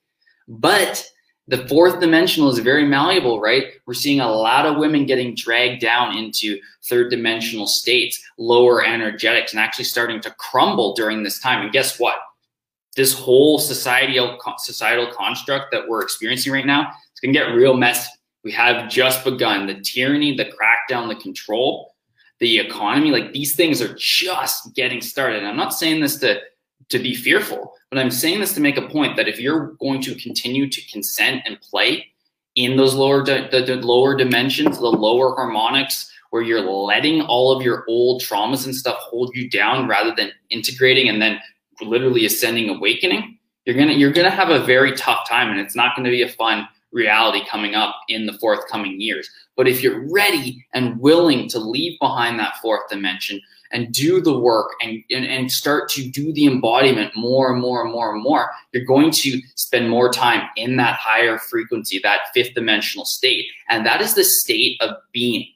But 0.47 1.05
the 1.47 1.65
fourth 1.67 2.01
dimensional 2.01 2.49
is 2.49 2.59
very 2.59 2.85
malleable, 2.85 3.39
right? 3.39 3.67
We're 3.85 3.93
seeing 3.93 4.19
a 4.19 4.29
lot 4.29 4.65
of 4.65 4.77
women 4.77 5.05
getting 5.05 5.33
dragged 5.33 5.81
down 5.81 6.17
into 6.17 6.59
third 6.85 7.09
dimensional 7.09 7.67
states, 7.67 8.21
lower 8.37 8.83
energetics, 8.83 9.53
and 9.53 9.59
actually 9.59 9.85
starting 9.85 10.19
to 10.21 10.31
crumble 10.31 10.93
during 10.93 11.23
this 11.23 11.39
time. 11.39 11.63
And 11.63 11.71
guess 11.71 11.99
what? 11.99 12.17
This 12.97 13.13
whole 13.13 13.59
societal 13.59 14.37
societal 14.57 15.07
construct 15.13 15.71
that 15.71 15.87
we're 15.87 16.01
experiencing 16.01 16.51
right 16.51 16.65
now, 16.65 16.91
it's 17.11 17.19
gonna 17.21 17.33
get 17.33 17.55
real 17.55 17.77
messy. 17.77 18.09
We 18.43 18.51
have 18.51 18.89
just 18.89 19.23
begun. 19.23 19.67
The 19.67 19.79
tyranny, 19.81 20.35
the 20.35 20.45
crackdown, 20.45 21.07
the 21.07 21.15
control, 21.15 21.95
the 22.39 22.59
economy, 22.59 23.11
like 23.11 23.31
these 23.33 23.55
things 23.55 23.81
are 23.81 23.95
just 23.97 24.73
getting 24.75 25.01
started. 25.01 25.39
And 25.39 25.47
I'm 25.47 25.57
not 25.57 25.73
saying 25.73 26.01
this 26.01 26.17
to 26.17 26.41
to 26.89 26.99
be 26.99 27.15
fearful. 27.15 27.73
But 27.89 27.99
I'm 27.99 28.11
saying 28.11 28.41
this 28.41 28.53
to 28.53 28.59
make 28.59 28.77
a 28.77 28.87
point 28.87 29.15
that 29.15 29.27
if 29.27 29.39
you're 29.39 29.73
going 29.79 30.01
to 30.01 30.15
continue 30.15 30.69
to 30.69 30.91
consent 30.91 31.43
and 31.45 31.59
play 31.61 32.07
in 32.55 32.75
those 32.75 32.93
lower 32.93 33.23
the, 33.23 33.47
the 33.51 33.75
lower 33.75 34.15
dimensions, 34.15 34.77
the 34.77 34.87
lower 34.87 35.35
harmonics, 35.35 36.11
where 36.31 36.41
you're 36.41 36.61
letting 36.61 37.21
all 37.21 37.55
of 37.55 37.63
your 37.63 37.85
old 37.87 38.21
traumas 38.21 38.65
and 38.65 38.75
stuff 38.75 38.97
hold 38.99 39.33
you 39.33 39.49
down 39.49 39.87
rather 39.87 40.13
than 40.15 40.31
integrating 40.49 41.07
and 41.07 41.21
then 41.21 41.39
literally 41.81 42.25
ascending 42.25 42.69
awakening, 42.69 43.37
you're 43.65 43.75
gonna 43.75 43.93
you're 43.93 44.11
gonna 44.11 44.29
have 44.29 44.49
a 44.49 44.65
very 44.65 44.93
tough 44.95 45.27
time, 45.27 45.49
and 45.49 45.59
it's 45.59 45.75
not 45.75 45.95
going 45.95 46.05
to 46.05 46.11
be 46.11 46.23
a 46.23 46.29
fun 46.29 46.67
reality 46.91 47.45
coming 47.47 47.75
up 47.75 47.95
in 48.09 48.25
the 48.25 48.33
forthcoming 48.33 48.99
years. 48.99 49.29
But 49.55 49.67
if 49.67 49.81
you're 49.81 50.11
ready 50.11 50.65
and 50.73 50.99
willing 50.99 51.47
to 51.49 51.59
leave 51.59 51.99
behind 51.99 52.39
that 52.39 52.57
fourth 52.61 52.89
dimension, 52.89 53.41
and 53.71 53.91
do 53.93 54.21
the 54.21 54.37
work 54.37 54.71
and, 54.81 55.03
and, 55.11 55.25
and 55.25 55.51
start 55.51 55.89
to 55.89 56.09
do 56.09 56.31
the 56.33 56.45
embodiment 56.45 57.11
more 57.15 57.51
and 57.51 57.61
more 57.61 57.83
and 57.83 57.91
more 57.91 58.13
and 58.13 58.23
more, 58.23 58.49
you're 58.71 58.85
going 58.85 59.11
to 59.11 59.41
spend 59.55 59.89
more 59.89 60.11
time 60.11 60.47
in 60.55 60.77
that 60.77 60.95
higher 60.95 61.37
frequency, 61.37 61.99
that 62.03 62.21
fifth 62.33 62.53
dimensional 62.53 63.05
state. 63.05 63.45
And 63.69 63.85
that 63.85 64.01
is 64.01 64.13
the 64.13 64.23
state 64.23 64.81
of 64.81 64.95
being. 65.11 65.47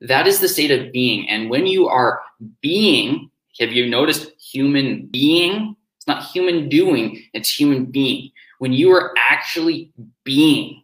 That 0.00 0.26
is 0.26 0.40
the 0.40 0.48
state 0.48 0.70
of 0.70 0.92
being. 0.92 1.28
And 1.28 1.50
when 1.50 1.66
you 1.66 1.88
are 1.88 2.20
being, 2.60 3.30
have 3.58 3.72
you 3.72 3.86
noticed 3.88 4.30
human 4.40 5.06
being? 5.06 5.76
It's 5.96 6.06
not 6.06 6.24
human 6.24 6.68
doing, 6.68 7.22
it's 7.34 7.52
human 7.52 7.86
being. 7.86 8.30
When 8.58 8.72
you 8.72 8.90
are 8.92 9.14
actually 9.18 9.92
being, 10.24 10.82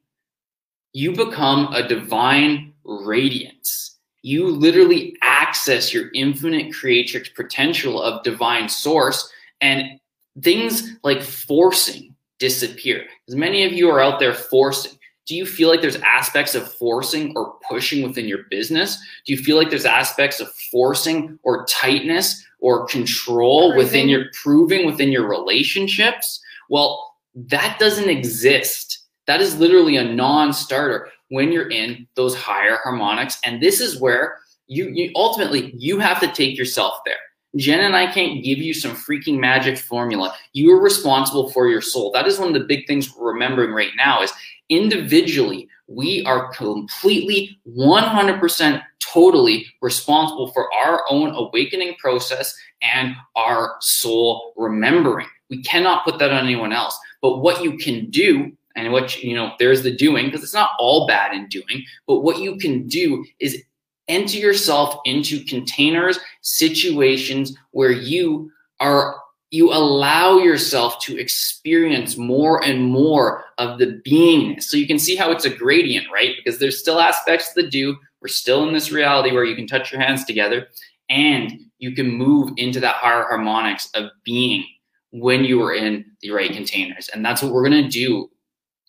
you 0.92 1.12
become 1.12 1.72
a 1.72 1.87
divine 1.87 2.72
radiance 2.85 3.96
you 4.26 4.48
literally 4.48 5.15
access 5.57 5.92
your 5.92 6.11
infinite 6.12 6.73
creatrix 6.75 7.31
potential 7.31 8.03
of 8.03 8.23
divine 8.23 8.69
source 8.69 9.33
and 9.62 9.99
things 10.42 10.97
like 11.03 11.23
forcing 11.23 12.14
disappear 12.38 13.03
because 13.25 13.37
many 13.37 13.64
of 13.64 13.73
you 13.73 13.88
are 13.88 14.03
out 14.03 14.21
there 14.21 14.35
forcing 14.35 14.92
do 15.27 15.35
you 15.35 15.47
feel 15.47 15.71
like 15.71 15.81
there's 15.81 15.97
aspects 15.97 16.55
of 16.55 16.71
forcing 16.75 17.33
or 17.35 17.55
pushing 17.66 18.07
within 18.07 18.29
your 18.29 18.40
business 18.51 18.99
do 19.27 19.33
you 19.33 19.42
feel 19.42 19.57
like 19.57 19.71
there's 19.71 19.87
aspects 19.87 20.40
of 20.40 20.53
forcing 20.71 21.38
or 21.42 21.64
tightness 21.64 22.45
or 22.61 22.87
control 22.87 23.71
proving. 23.71 23.79
within 23.79 24.09
your 24.11 24.25
proving 24.42 24.85
within 24.85 25.11
your 25.11 25.27
relationships 25.27 26.38
well 26.69 27.14
that 27.35 27.79
doesn't 27.79 28.11
exist 28.11 29.07
that 29.27 29.40
is 29.40 29.59
literally 29.59 29.97
a 29.97 30.05
non-starter 30.05 31.09
when 31.29 31.53
you're 31.53 31.71
in 31.71 32.07
those 32.14 32.35
higher 32.35 32.79
harmonics. 32.83 33.38
And 33.45 33.61
this 33.61 33.81
is 33.81 34.01
where 34.01 34.38
you, 34.66 34.88
you 34.88 35.11
ultimately 35.14 35.72
you 35.76 35.98
have 35.98 36.20
to 36.20 36.29
take 36.29 36.59
yourself 36.59 36.98
there. 37.05 37.16
Jen 37.57 37.81
and 37.81 37.96
I 37.96 38.12
can't 38.12 38.44
give 38.44 38.59
you 38.59 38.74
some 38.74 38.92
freaking 38.92 39.38
magic 39.38 39.79
formula. 39.79 40.35
You 40.52 40.72
are 40.72 40.81
responsible 40.81 41.50
for 41.50 41.68
your 41.68 41.81
soul. 41.81 42.11
That 42.12 42.26
is 42.26 42.38
one 42.38 42.48
of 42.48 42.55
the 42.55 42.66
big 42.66 42.87
things 42.87 43.14
we're 43.14 43.33
remembering 43.33 43.72
right 43.72 43.92
now 43.96 44.22
is 44.22 44.33
individually, 44.68 45.68
we 45.87 46.24
are 46.24 46.52
completely 46.52 47.59
100% 47.76 48.83
totally 49.00 49.66
responsible 49.81 50.52
for 50.52 50.72
our 50.74 51.05
own 51.09 51.35
awakening 51.35 51.94
process 51.98 52.55
and 52.83 53.14
our 53.37 53.76
soul 53.81 54.52
remembering. 54.57 55.29
We 55.48 55.62
cannot 55.62 56.05
put 56.05 56.18
that 56.18 56.33
on 56.33 56.44
anyone 56.44 56.72
else. 56.72 56.98
But 57.22 57.38
what 57.38 57.62
you 57.62 57.79
can 57.79 58.11
do 58.11 58.52
and 58.74 58.92
what 58.92 59.22
you 59.22 59.35
know 59.35 59.52
there's 59.59 59.83
the 59.83 59.94
doing 59.94 60.26
because 60.26 60.42
it's 60.42 60.55
not 60.55 60.70
all 60.79 61.07
bad 61.07 61.35
in 61.35 61.48
doing 61.48 61.83
but 62.07 62.20
what 62.20 62.38
you 62.38 62.57
can 62.59 62.87
do 62.87 63.24
is 63.40 63.62
enter 64.09 64.38
yourself 64.38 65.01
into 65.05 65.45
containers 65.45 66.19
situations 66.42 67.57
where 67.73 67.90
you 67.90 68.51
are 68.81 69.16
you 69.51 69.73
allow 69.73 70.38
yourself 70.38 71.01
to 71.01 71.16
experience 71.19 72.16
more 72.16 72.62
and 72.64 72.83
more 72.83 73.45
of 73.59 73.79
the 73.79 74.03
beingness. 74.05 74.64
So 74.64 74.77
you 74.77 74.88
can 74.88 74.99
see 74.99 75.14
how 75.14 75.31
it's 75.31 75.45
a 75.45 75.51
gradient 75.51 76.07
right? 76.12 76.35
Because 76.37 76.59
there's 76.59 76.81
still 76.81 77.01
aspects 77.01 77.53
the 77.53 77.62
do. 77.62 77.97
We're 78.21 78.29
still 78.29 78.66
in 78.66 78.75
this 78.75 78.90
reality 78.90 79.33
where 79.33 79.45
you 79.45 79.55
can 79.55 79.69
touch 79.69 79.92
your 79.92 80.01
hands 80.01 80.25
together 80.25 80.66
and 81.09 81.61
you 81.79 81.95
can 81.95 82.11
move 82.11 82.53
into 82.57 82.81
that 82.81 82.97
higher 82.97 83.23
harmonics 83.23 83.88
of 83.95 84.11
being 84.25 84.64
when 85.12 85.45
you 85.45 85.62
are 85.62 85.75
in 85.75 86.05
the 86.21 86.33
right 86.33 86.53
containers. 86.53 87.09
And 87.09 87.25
that's 87.25 87.42
what 87.42 87.53
we're 87.53 87.69
going 87.69 87.85
to 87.85 87.88
do 87.88 88.29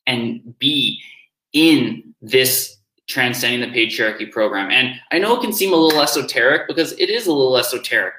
and 0.08 0.58
be 0.58 1.00
in 1.54 2.16
this 2.22 2.77
transcending 3.08 3.62
the 3.62 3.76
patriarchy 3.76 4.30
program. 4.30 4.70
And 4.70 5.00
I 5.12 5.20
know 5.20 5.36
it 5.36 5.42
can 5.42 5.54
seem 5.54 5.74
a 5.74 5.76
little 5.76 6.02
esoteric 6.02 6.68
because 6.68 6.94
it 6.94 7.10
is 7.10 7.28
a 7.28 7.34
little 7.34 7.58
esoteric. 7.58 8.16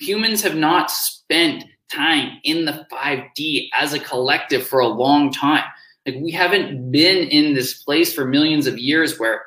Humans 0.00 0.42
have 0.42 0.56
not 0.56 0.90
spent 0.90 1.64
time 1.92 2.38
in 2.44 2.64
the 2.64 2.86
5D 2.90 3.68
as 3.74 3.92
a 3.92 3.98
collective 3.98 4.66
for 4.66 4.80
a 4.80 4.88
long 4.88 5.32
time. 5.32 5.64
Like 6.06 6.16
we 6.16 6.30
haven't 6.30 6.90
been 6.90 7.28
in 7.28 7.54
this 7.54 7.82
place 7.82 8.12
for 8.12 8.24
millions 8.24 8.66
of 8.66 8.78
years 8.78 9.18
where 9.18 9.42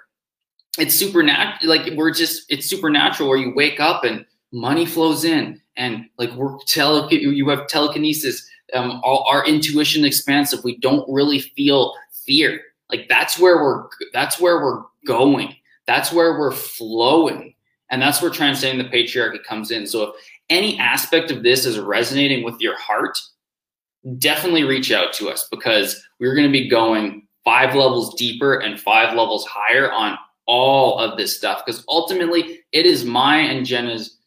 it's 0.78 0.96
supernatural 0.96 1.70
like 1.70 1.92
we're 1.96 2.12
just 2.12 2.46
it's 2.50 2.68
supernatural 2.68 3.30
where 3.30 3.38
you 3.38 3.54
wake 3.56 3.80
up 3.80 4.04
and 4.04 4.26
money 4.52 4.86
flows 4.86 5.24
in 5.24 5.62
and 5.78 6.06
like 6.18 6.32
we're 6.34 6.58
tele 6.66 7.08
you 7.12 7.48
have 7.50 7.68
telekinesis 7.68 8.48
um, 8.74 9.02
our, 9.04 9.24
our 9.28 9.48
intuition 9.48 10.06
expansive. 10.06 10.64
We 10.64 10.78
don't 10.78 11.08
really 11.12 11.40
feel 11.40 11.96
fear. 12.26 12.62
Like 12.90 13.08
that's 13.10 13.40
where 13.40 13.58
we're 13.58 13.88
that's 14.12 14.40
where 14.40 14.58
we're 14.58 14.84
going. 15.06 15.56
That's 15.88 16.12
where 16.12 16.38
we're 16.38 16.52
flowing. 16.52 17.56
And 17.90 18.02
that's 18.02 18.22
where 18.22 18.32
transcending 18.32 18.84
the 18.84 18.92
patriarchy 18.92 19.44
comes 19.44 19.72
in. 19.72 19.86
So 19.86 20.04
if 20.04 20.16
any 20.50 20.80
aspect 20.80 21.32
of 21.32 21.44
this 21.44 21.66
is 21.66 21.80
resonating 21.80 22.44
with 22.44 22.60
your 22.60 22.78
heart, 22.78 23.18
definitely 24.18 24.64
reach 24.64 24.92
out 24.92 25.14
to 25.14 25.30
us 25.30 25.48
because 25.52 26.02
we're 26.20 26.36
going 26.36 26.48
to 26.48 26.52
be 26.52 26.68
going 26.68 27.28
five 27.44 27.76
levels 27.76 28.16
deeper 28.16 28.56
and 28.56 28.80
five 28.80 29.16
levels 29.16 29.46
higher 29.46 29.92
on 29.92 30.18
all 30.46 30.98
of 30.98 31.18
this 31.18 31.38
stuff. 31.38 31.64
Because 31.66 31.84
ultimately, 31.88 32.62
it 32.72 32.86
is 32.86 33.06
my 33.06 33.38
and 33.38 33.66
Jenna's 33.66 34.18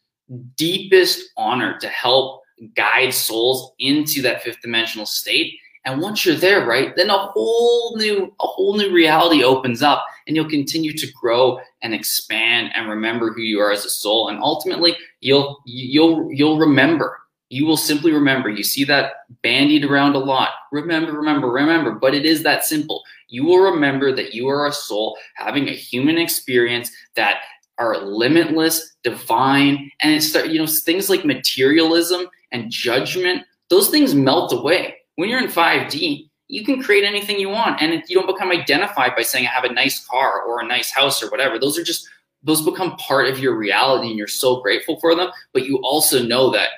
deepest 0.55 1.29
honor 1.37 1.77
to 1.79 1.87
help 1.87 2.41
guide 2.75 3.13
souls 3.13 3.73
into 3.79 4.21
that 4.21 4.43
fifth 4.43 4.61
dimensional 4.61 5.05
state 5.05 5.59
And 5.87 6.01
once 6.01 6.25
you're 6.25 6.35
there, 6.35 6.65
right, 6.65 6.93
then 6.97 7.09
a 7.09 7.17
whole 7.17 7.95
new 7.95 8.25
a 8.41 8.45
whole 8.45 8.75
new 8.75 8.91
reality 8.91 9.41
opens 9.41 9.81
up 9.81 10.05
and 10.27 10.35
you'll 10.35 10.49
continue 10.49 10.91
to 10.91 11.07
grow 11.13 11.61
and 11.81 11.93
expand 11.93 12.71
and 12.75 12.89
remember 12.89 13.31
who 13.31 13.39
you 13.39 13.61
are 13.61 13.71
as 13.71 13.85
a 13.85 13.89
soul 13.89 14.27
and 14.27 14.37
ultimately 14.43 14.97
you'll 15.21 15.61
you'll 15.65 16.29
you'll 16.29 16.59
remember 16.59 17.17
you 17.49 17.65
will 17.65 17.77
simply 17.77 18.11
remember. 18.11 18.49
You 18.49 18.65
see 18.65 18.83
that 18.83 19.13
bandied 19.41 19.85
around 19.85 20.15
a 20.15 20.19
lot. 20.19 20.49
Remember, 20.73 21.13
remember, 21.13 21.49
remember. 21.49 21.91
But 21.91 22.13
it 22.13 22.25
is 22.25 22.43
that 22.43 22.65
simple. 22.65 23.01
You 23.29 23.45
will 23.45 23.59
remember 23.59 24.13
that 24.13 24.33
you 24.33 24.49
are 24.49 24.67
a 24.67 24.73
soul 24.73 25.17
having 25.35 25.69
a 25.69 25.71
human 25.71 26.17
experience 26.17 26.91
that 27.15 27.37
are 27.77 27.97
limitless, 27.97 28.97
divine, 29.03 29.89
and 30.01 30.13
it's 30.13 30.35
you 30.35 30.59
know 30.59 30.67
things 30.67 31.09
like 31.09 31.23
materialism 31.23 32.27
and 32.51 32.69
judgment. 32.69 33.43
Those 33.69 33.87
things 33.87 34.13
melt 34.13 34.51
away 34.51 34.96
when 35.17 35.29
you're 35.29 35.39
in 35.39 35.49
5D. 35.49 36.29
You 36.49 36.63
can 36.63 36.81
create 36.81 37.03
anything 37.03 37.41
you 37.41 37.49
want, 37.49 37.81
and 37.81 38.01
you 38.07 38.15
don't 38.15 38.33
become 38.33 38.51
identified 38.51 39.17
by 39.17 39.21
saying 39.21 39.45
I 39.45 39.49
have 39.49 39.65
a 39.65 39.73
nice 39.73 40.07
car 40.07 40.43
or 40.43 40.61
a 40.61 40.65
nice 40.65 40.89
house 40.89 41.21
or 41.21 41.29
whatever. 41.29 41.59
Those 41.59 41.77
are 41.77 41.83
just 41.83 42.07
those 42.41 42.61
become 42.61 42.95
part 42.95 43.27
of 43.27 43.37
your 43.37 43.57
reality, 43.57 44.07
and 44.07 44.17
you're 44.17 44.27
so 44.27 44.61
grateful 44.61 44.97
for 45.01 45.13
them. 45.13 45.29
But 45.51 45.65
you 45.65 45.79
also 45.83 46.23
know 46.23 46.49
that 46.51 46.69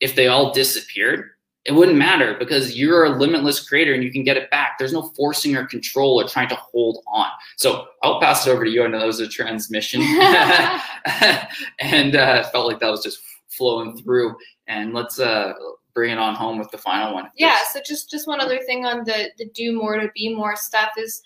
if 0.00 0.14
they 0.14 0.28
all 0.28 0.50
disappeared, 0.54 1.28
it 1.66 1.72
wouldn't 1.72 1.98
matter 1.98 2.36
because 2.38 2.78
you're 2.78 3.04
a 3.04 3.18
limitless 3.18 3.68
creator 3.68 3.92
and 3.92 4.02
you 4.02 4.10
can 4.10 4.24
get 4.24 4.38
it 4.38 4.50
back. 4.50 4.78
There's 4.78 4.94
no 4.94 5.10
forcing 5.14 5.54
or 5.54 5.66
control 5.66 6.18
or 6.18 6.26
trying 6.26 6.48
to 6.48 6.54
hold 6.54 7.04
on. 7.12 7.28
So 7.56 7.88
I'll 8.02 8.20
pass 8.20 8.46
it 8.46 8.50
over 8.50 8.64
to 8.64 8.70
you. 8.70 8.84
I 8.84 8.86
know 8.86 8.98
that 8.98 9.06
was 9.06 9.20
a 9.20 9.28
transmission 9.28 10.00
and 11.78 12.16
uh, 12.16 12.48
felt 12.50 12.66
like 12.66 12.80
that 12.80 12.90
was 12.90 13.02
just 13.02 13.20
flowing 13.48 13.98
through. 13.98 14.34
And 14.66 14.94
let's 14.94 15.20
uh, 15.20 15.52
bring 15.98 16.12
it 16.12 16.18
on 16.18 16.36
home 16.36 16.58
with 16.58 16.70
the 16.70 16.78
final 16.78 17.12
one. 17.12 17.28
Yeah. 17.36 17.58
So 17.72 17.80
just 17.84 18.08
just 18.08 18.28
one 18.28 18.40
other 18.40 18.60
thing 18.60 18.86
on 18.86 18.98
the 19.04 19.30
the 19.36 19.48
do 19.52 19.72
more 19.72 19.98
to 19.98 20.08
be 20.14 20.32
more 20.32 20.54
stuff 20.54 20.90
is 20.96 21.20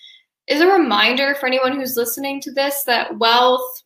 is 0.46 0.62
a 0.62 0.66
reminder 0.66 1.34
for 1.34 1.46
anyone 1.46 1.76
who's 1.76 1.94
listening 1.96 2.40
to 2.40 2.52
this 2.52 2.84
that 2.84 3.18
wealth 3.18 3.82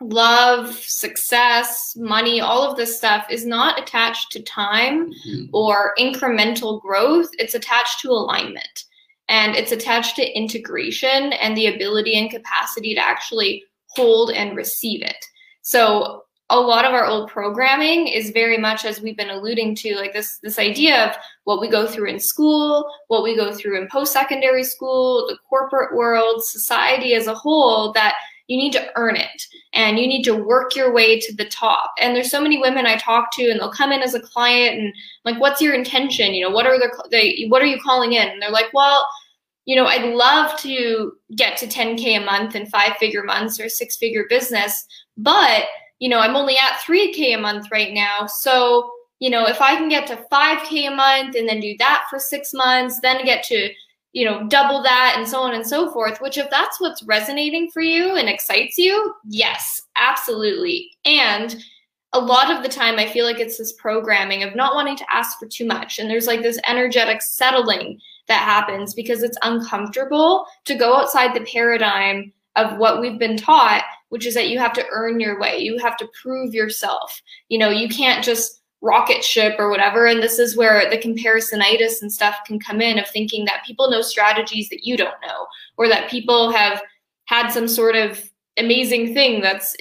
love, 0.00 0.74
success, 0.76 1.94
money, 1.96 2.40
all 2.40 2.62
of 2.62 2.76
this 2.76 2.96
stuff 2.96 3.26
is 3.28 3.44
not 3.44 3.80
attached 3.80 4.30
to 4.30 4.40
time 4.42 5.10
mm-hmm. 5.10 5.46
or 5.52 5.92
incremental 5.98 6.80
growth. 6.80 7.28
It's 7.32 7.54
attached 7.54 8.00
to 8.02 8.10
alignment 8.10 8.84
and 9.28 9.56
it's 9.56 9.72
attached 9.72 10.14
to 10.16 10.36
integration 10.38 11.32
and 11.32 11.56
the 11.56 11.66
ability 11.66 12.16
and 12.16 12.30
capacity 12.30 12.94
to 12.94 13.04
actually 13.04 13.64
hold 13.88 14.30
and 14.30 14.56
receive 14.56 15.02
it. 15.02 15.24
So 15.62 16.22
a 16.50 16.58
lot 16.58 16.84
of 16.84 16.92
our 16.92 17.04
old 17.04 17.28
programming 17.28 18.08
is 18.08 18.30
very 18.30 18.56
much 18.56 18.84
as 18.84 19.00
we've 19.02 19.16
been 19.16 19.30
alluding 19.30 19.74
to 19.74 19.94
like 19.96 20.12
this 20.12 20.38
this 20.42 20.58
idea 20.58 21.06
of 21.06 21.16
what 21.44 21.60
we 21.60 21.68
go 21.68 21.86
through 21.86 22.08
in 22.08 22.18
school 22.18 22.90
what 23.08 23.22
we 23.22 23.36
go 23.36 23.52
through 23.52 23.80
in 23.80 23.88
post-secondary 23.90 24.64
school 24.64 25.26
the 25.28 25.36
corporate 25.48 25.94
world 25.94 26.42
society 26.44 27.14
as 27.14 27.26
a 27.26 27.34
whole 27.34 27.92
that 27.92 28.14
you 28.48 28.56
need 28.56 28.72
to 28.72 28.90
earn 28.96 29.14
it 29.14 29.42
and 29.74 29.98
you 29.98 30.06
need 30.06 30.22
to 30.24 30.34
work 30.34 30.74
your 30.74 30.92
way 30.92 31.20
to 31.20 31.36
the 31.36 31.44
top. 31.44 31.92
And 32.00 32.16
there's 32.16 32.30
so 32.30 32.40
many 32.40 32.58
women 32.58 32.86
I 32.86 32.96
talk 32.96 33.30
to 33.34 33.50
and 33.50 33.60
they'll 33.60 33.70
come 33.70 33.92
in 33.92 34.02
as 34.02 34.14
a 34.14 34.20
client 34.20 34.80
and 34.80 34.94
like, 35.26 35.38
what's 35.38 35.60
your 35.60 35.74
intention? 35.74 36.32
You 36.32 36.48
know, 36.48 36.50
what 36.50 36.66
are 36.66 36.78
the, 36.78 37.08
they, 37.10 37.46
what 37.48 37.62
are 37.62 37.66
you 37.66 37.78
calling 37.78 38.14
in? 38.14 38.26
And 38.26 38.40
they're 38.40 38.50
like, 38.50 38.72
well, 38.72 39.06
you 39.66 39.76
know, 39.76 39.84
I'd 39.84 40.14
love 40.14 40.58
to 40.60 41.12
get 41.36 41.58
to 41.58 41.66
10K 41.66 42.22
a 42.22 42.24
month 42.24 42.54
and 42.54 42.66
five 42.70 42.96
figure 42.96 43.22
months 43.22 43.60
or 43.60 43.68
six 43.68 43.98
figure 43.98 44.24
business, 44.30 44.86
but 45.18 45.64
you 45.98 46.08
know, 46.08 46.20
I'm 46.20 46.36
only 46.36 46.56
at 46.56 46.80
3K 46.86 47.34
a 47.34 47.38
month 47.38 47.68
right 47.70 47.92
now. 47.92 48.26
So, 48.26 48.90
you 49.18 49.30
know, 49.30 49.46
if 49.46 49.60
I 49.60 49.74
can 49.76 49.88
get 49.88 50.06
to 50.08 50.24
5K 50.30 50.88
a 50.88 50.94
month 50.94 51.34
and 51.36 51.48
then 51.48 51.60
do 51.60 51.76
that 51.78 52.04
for 52.08 52.18
six 52.18 52.54
months, 52.54 53.00
then 53.00 53.24
get 53.24 53.44
to 53.44 53.70
you 54.12 54.24
know, 54.24 54.46
double 54.48 54.82
that 54.82 55.14
and 55.16 55.28
so 55.28 55.40
on 55.40 55.54
and 55.54 55.66
so 55.66 55.90
forth, 55.90 56.20
which 56.20 56.38
if 56.38 56.48
that's 56.50 56.80
what's 56.80 57.02
resonating 57.02 57.70
for 57.70 57.82
you 57.82 58.16
and 58.16 58.28
excites 58.28 58.78
you, 58.78 59.14
yes, 59.24 59.82
absolutely. 59.96 60.90
And 61.04 61.62
a 62.14 62.18
lot 62.18 62.50
of 62.50 62.62
the 62.62 62.70
time 62.70 62.98
I 62.98 63.06
feel 63.06 63.26
like 63.26 63.38
it's 63.38 63.58
this 63.58 63.74
programming 63.74 64.42
of 64.42 64.56
not 64.56 64.74
wanting 64.74 64.96
to 64.96 65.06
ask 65.12 65.38
for 65.38 65.46
too 65.46 65.66
much. 65.66 65.98
And 65.98 66.08
there's 66.08 66.26
like 66.26 66.40
this 66.40 66.58
energetic 66.66 67.20
settling 67.20 68.00
that 68.28 68.42
happens 68.42 68.94
because 68.94 69.22
it's 69.22 69.38
uncomfortable 69.42 70.46
to 70.64 70.74
go 70.74 70.96
outside 70.96 71.34
the 71.34 71.44
paradigm 71.44 72.32
of 72.56 72.78
what 72.78 73.00
we've 73.00 73.18
been 73.18 73.36
taught, 73.36 73.84
which 74.08 74.26
is 74.26 74.34
that 74.34 74.48
you 74.48 74.58
have 74.58 74.72
to 74.74 74.86
earn 74.90 75.20
your 75.20 75.38
way. 75.38 75.58
You 75.58 75.78
have 75.78 75.96
to 75.98 76.08
prove 76.22 76.54
yourself. 76.54 77.20
You 77.48 77.58
know, 77.58 77.70
you 77.70 77.88
can't 77.88 78.24
just 78.24 78.60
rocket 78.80 79.24
ship 79.24 79.56
or 79.58 79.70
whatever. 79.70 80.06
And 80.06 80.22
this 80.22 80.38
is 80.38 80.56
where 80.56 80.88
the 80.88 80.98
comparisonitis 80.98 82.00
and 82.00 82.12
stuff 82.12 82.36
can 82.46 82.60
come 82.60 82.80
in 82.80 82.98
of 82.98 83.08
thinking 83.08 83.44
that 83.44 83.64
people 83.66 83.90
know 83.90 84.02
strategies 84.02 84.68
that 84.68 84.84
you 84.84 84.96
don't 84.96 85.20
know, 85.26 85.46
or 85.76 85.88
that 85.88 86.10
people 86.10 86.52
have 86.52 86.80
had 87.26 87.48
some 87.50 87.68
sort 87.68 87.96
of 87.96 88.22
amazing 88.56 89.14
thing 89.14 89.40
that's 89.40 89.76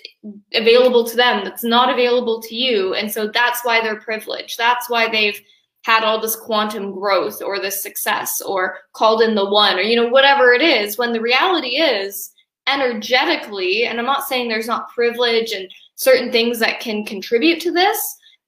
available 0.54 1.04
to 1.08 1.16
them 1.16 1.44
that's 1.44 1.64
not 1.64 1.92
available 1.92 2.42
to 2.42 2.56
you. 2.56 2.94
And 2.94 3.12
so 3.12 3.28
that's 3.28 3.64
why 3.64 3.82
they're 3.82 4.00
privileged. 4.00 4.58
That's 4.58 4.90
why 4.90 5.10
they've 5.10 5.40
had 5.84 6.04
all 6.04 6.20
this 6.20 6.36
quantum 6.36 6.92
growth 6.92 7.42
or 7.42 7.60
this 7.60 7.82
success 7.82 8.42
or 8.42 8.80
called 8.94 9.22
in 9.22 9.36
the 9.36 9.50
one 9.50 9.78
or, 9.78 9.82
you 9.82 9.96
know, 9.96 10.10
whatever 10.10 10.52
it 10.52 10.62
is. 10.62 10.98
When 10.98 11.14
the 11.14 11.22
reality 11.22 11.78
is, 11.78 12.32
energetically, 12.68 13.86
and 13.86 14.00
I'm 14.00 14.06
not 14.06 14.28
saying 14.28 14.50
there's 14.50 14.68
not 14.68 14.90
privilege 14.90 15.52
and 15.52 15.70
certain 15.96 16.32
things 16.32 16.60
that 16.60 16.80
can 16.80 17.06
contribute 17.06 17.60
to 17.62 17.72
this, 17.72 18.00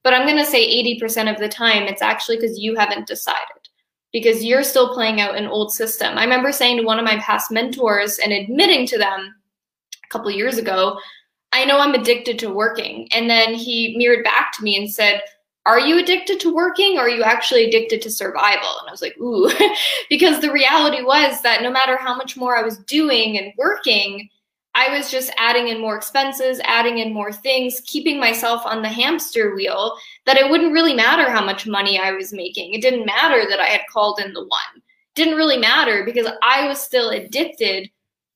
but 0.04 0.14
I'm 0.14 0.26
going 0.26 0.38
to 0.38 0.46
say 0.46 0.84
80% 1.00 1.32
of 1.32 1.40
the 1.40 1.50
time, 1.50 1.84
it's 1.84 2.02
actually 2.02 2.38
because 2.38 2.60
you 2.60 2.76
haven't 2.76 3.08
decided 3.08 3.60
because 4.12 4.44
you're 4.44 4.64
still 4.64 4.94
playing 4.94 5.22
out 5.22 5.38
an 5.38 5.46
old 5.46 5.72
system. 5.72 6.18
I 6.18 6.24
remember 6.24 6.52
saying 6.52 6.78
to 6.78 6.84
one 6.84 7.00
of 7.00 7.06
my 7.06 7.18
past 7.20 7.52
mentors 7.52 8.18
and 8.20 8.34
admitting 8.34 8.88
to 8.88 8.98
them 8.98 9.36
a 10.04 10.08
couple 10.10 10.32
years 10.32 10.58
ago, 10.58 11.00
I 11.52 11.66
know 11.66 11.80
I'm 11.80 11.94
addicted 11.94 12.40
to 12.40 12.54
working. 12.54 13.08
And 13.12 13.30
then 13.30 13.54
he 13.54 13.96
mirrored 13.98 14.24
back 14.24 14.52
to 14.58 14.64
me 14.64 14.78
and 14.78 14.92
said, 14.92 15.22
Are 15.66 15.80
you 15.80 16.00
addicted 16.00 16.40
to 16.42 16.54
working 16.54 16.98
or 16.98 17.02
are 17.02 17.10
you 17.10 17.24
actually 17.24 17.66
addicted 17.66 18.02
to 18.02 18.10
survival? 18.10 18.70
And 18.80 18.88
I 18.88 18.92
was 18.92 19.02
like, 19.02 19.18
Ooh, 19.20 19.52
because 20.10 20.40
the 20.40 20.52
reality 20.52 21.02
was 21.02 21.42
that 21.42 21.62
no 21.62 21.72
matter 21.72 21.98
how 21.98 22.16
much 22.16 22.38
more 22.38 22.58
I 22.58 22.64
was 22.64 22.78
doing 22.80 23.38
and 23.38 23.54
working, 23.58 24.30
I 24.76 24.96
was 24.96 25.12
just 25.12 25.32
adding 25.38 25.68
in 25.68 25.82
more 25.82 25.98
expenses, 25.98 26.62
adding 26.64 27.00
in 27.00 27.14
more 27.14 27.34
things, 27.34 27.82
keeping 27.86 28.20
myself 28.20 28.62
on 28.66 28.82
the 28.82 28.88
hamster 28.88 29.54
wheel 29.56 29.96
that 30.26 30.38
it 30.38 30.50
wouldn't 30.50 30.74
really 30.74 30.94
matter 30.94 31.30
how 31.30 31.44
much 31.44 31.68
money 31.68 32.00
I 32.00 32.12
was 32.12 32.32
making. 32.32 32.74
It 32.74 32.82
didn't 32.82 33.06
matter 33.06 33.50
that 33.50 33.60
I 33.60 33.66
had 33.66 33.82
called 33.92 34.20
in 34.24 34.32
the 34.32 34.42
one. 34.42 34.76
It 34.76 34.82
didn't 35.16 35.36
really 35.36 35.58
matter 35.58 36.04
because 36.06 36.32
I 36.44 36.68
was 36.68 36.80
still 36.80 37.10
addicted 37.10 37.90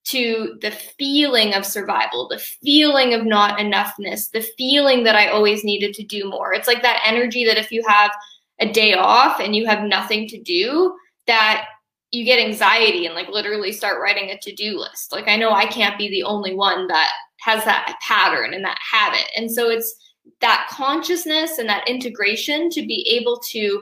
to 0.06 0.58
the 0.62 0.72
feeling 0.72 1.54
of 1.54 1.66
survival, 1.66 2.28
the 2.28 2.38
feeling 2.38 3.14
of 3.14 3.26
not 3.26 3.60
enoughness, 3.60 4.30
the 4.32 4.46
feeling 4.58 5.04
that 5.04 5.16
I 5.16 5.28
always 5.28 5.64
needed 5.64 5.94
to 5.96 6.04
do 6.04 6.30
more. 6.30 6.54
It's 6.54 6.68
like 6.68 6.82
that 6.82 7.02
energy 7.06 7.46
that 7.46 7.58
if 7.58 7.72
you 7.72 7.84
have 7.88 8.12
a 8.60 8.72
day 8.72 8.94
off 8.94 9.40
and 9.40 9.56
you 9.56 9.66
have 9.66 9.84
nothing 9.84 10.28
to 10.28 10.42
do, 10.42 10.96
that 11.28 11.68
you 12.12 12.26
get 12.26 12.40
anxiety 12.40 13.06
and 13.06 13.16
like 13.16 13.30
literally 13.30 13.72
start 13.72 14.02
writing 14.02 14.30
a 14.30 14.38
to-do 14.40 14.78
list. 14.78 15.12
Like 15.12 15.28
I 15.28 15.36
know 15.36 15.52
I 15.52 15.66
can't 15.66 15.98
be 15.98 16.10
the 16.10 16.24
only 16.24 16.54
one 16.54 16.88
that 16.88 17.12
has 17.40 17.64
that 17.66 17.98
pattern 18.02 18.54
and 18.54 18.64
that 18.64 18.78
habit. 18.80 19.26
And 19.36 19.50
so 19.52 19.70
it's 19.70 19.96
that 20.42 20.68
consciousness 20.70 21.58
and 21.58 21.68
that 21.70 21.88
integration 21.88 22.70
to 22.72 22.86
be 22.86 23.08
able 23.18 23.40
to 23.52 23.82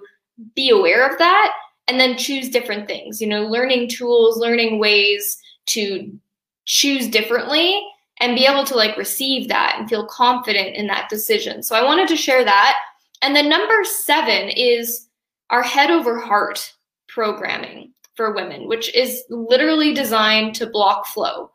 be 0.56 0.70
aware 0.70 1.08
of 1.08 1.18
that 1.18 1.54
and 1.88 2.00
then 2.00 2.18
choose 2.18 2.50
different 2.50 2.88
things, 2.88 3.20
you 3.20 3.28
know, 3.28 3.44
learning 3.44 3.90
tools, 3.90 4.38
learning 4.38 4.80
ways 4.80 5.38
to 5.68 6.12
choose 6.66 7.08
differently 7.08 7.82
and 8.20 8.36
be 8.36 8.46
able 8.46 8.64
to 8.66 8.76
like 8.76 8.98
receive 8.98 9.48
that 9.48 9.76
and 9.78 9.90
feel 9.90 10.06
confident 10.08 10.76
in 10.76 10.88
that 10.88 11.10
decision. 11.10 11.64
So 11.64 11.76
I 11.76 11.84
wanted 11.84 12.08
to 12.10 12.16
share 12.16 12.46
that. 12.46 12.78
And 13.22 13.36
then 13.36 13.50
number 13.50 13.84
7 13.84 14.50
is 14.50 15.08
our 15.50 15.64
head 15.64 15.92
over 15.92 16.20
heart 16.20 16.74
programming 17.08 17.94
for 18.16 18.34
women, 18.34 18.68
which 18.68 18.94
is 18.96 19.24
literally 19.30 19.94
designed 19.94 20.56
to 20.56 20.68
block 20.68 21.08
flow. 21.08 21.52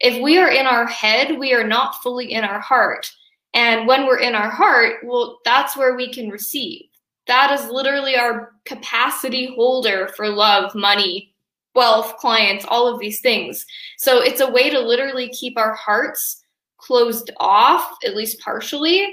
If 0.00 0.22
we 0.22 0.38
are 0.38 0.50
in 0.50 0.66
our 0.66 0.86
head, 0.86 1.38
we 1.38 1.52
are 1.52 1.66
not 1.66 2.02
fully 2.02 2.32
in 2.32 2.44
our 2.44 2.60
heart. 2.60 3.10
And 3.54 3.86
when 3.86 4.06
we're 4.06 4.18
in 4.18 4.34
our 4.34 4.50
heart, 4.50 4.96
well, 5.04 5.38
that's 5.44 5.76
where 5.76 5.94
we 5.94 6.12
can 6.12 6.28
receive. 6.28 6.86
That 7.26 7.52
is 7.58 7.70
literally 7.70 8.16
our 8.16 8.52
capacity 8.64 9.54
holder 9.54 10.08
for 10.16 10.28
love, 10.28 10.74
money, 10.74 11.33
wealth, 11.74 12.16
clients, 12.18 12.64
all 12.68 12.86
of 12.86 13.00
these 13.00 13.20
things. 13.20 13.64
So 13.98 14.22
it's 14.22 14.40
a 14.40 14.50
way 14.50 14.70
to 14.70 14.78
literally 14.78 15.28
keep 15.28 15.58
our 15.58 15.74
hearts 15.74 16.42
closed 16.78 17.30
off, 17.38 17.96
at 18.04 18.16
least 18.16 18.40
partially, 18.40 19.12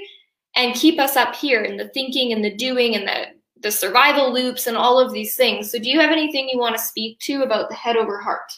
and 0.54 0.74
keep 0.74 1.00
us 1.00 1.16
up 1.16 1.34
here 1.34 1.62
in 1.62 1.76
the 1.76 1.88
thinking 1.88 2.32
and 2.32 2.44
the 2.44 2.54
doing 2.54 2.94
and 2.94 3.06
the 3.06 3.26
the 3.62 3.70
survival 3.70 4.32
loops 4.32 4.66
and 4.66 4.76
all 4.76 4.98
of 4.98 5.12
these 5.12 5.36
things. 5.36 5.70
So 5.70 5.78
do 5.78 5.88
you 5.88 6.00
have 6.00 6.10
anything 6.10 6.48
you 6.48 6.58
want 6.58 6.76
to 6.76 6.82
speak 6.82 7.20
to 7.20 7.42
about 7.42 7.68
the 7.68 7.76
head 7.76 7.96
over 7.96 8.20
heart? 8.20 8.52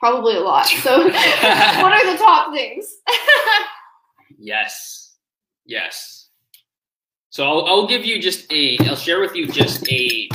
Probably 0.00 0.34
a 0.34 0.40
lot. 0.40 0.66
So 0.66 1.04
what 1.06 1.92
are 1.92 2.12
the 2.12 2.18
top 2.18 2.52
things? 2.52 2.96
yes. 4.38 5.14
Yes. 5.66 6.30
So 7.30 7.44
I'll, 7.44 7.66
I'll 7.66 7.86
give 7.86 8.04
you 8.04 8.20
just 8.20 8.52
a, 8.52 8.78
I'll 8.88 8.96
share 8.96 9.20
with 9.20 9.36
you 9.36 9.46
just 9.46 9.88
a 9.88 10.28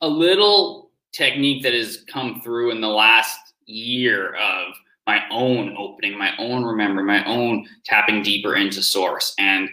a 0.00 0.08
little 0.08 0.90
technique 1.12 1.62
that 1.62 1.74
has 1.74 2.04
come 2.08 2.40
through 2.42 2.70
in 2.70 2.80
the 2.80 2.88
last 2.88 3.38
year 3.66 4.34
of 4.34 4.74
my 5.06 5.22
own 5.30 5.74
opening, 5.78 6.18
my 6.18 6.32
own 6.38 6.64
remember, 6.64 7.02
my 7.02 7.24
own 7.24 7.66
tapping 7.84 8.22
deeper 8.22 8.56
into 8.56 8.82
source. 8.82 9.34
And 9.38 9.68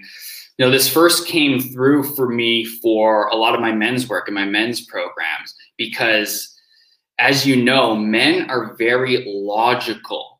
you 0.57 0.65
know, 0.65 0.71
this 0.71 0.87
first 0.87 1.27
came 1.27 1.59
through 1.59 2.03
for 2.15 2.29
me 2.29 2.65
for 2.65 3.27
a 3.27 3.35
lot 3.35 3.55
of 3.55 3.61
my 3.61 3.71
men's 3.71 4.07
work 4.07 4.27
and 4.27 4.35
my 4.35 4.45
men's 4.45 4.85
programs 4.85 5.55
because 5.77 6.55
as 7.19 7.45
you 7.45 7.55
know, 7.55 7.95
men 7.95 8.49
are 8.49 8.75
very 8.77 9.23
logical. 9.27 10.30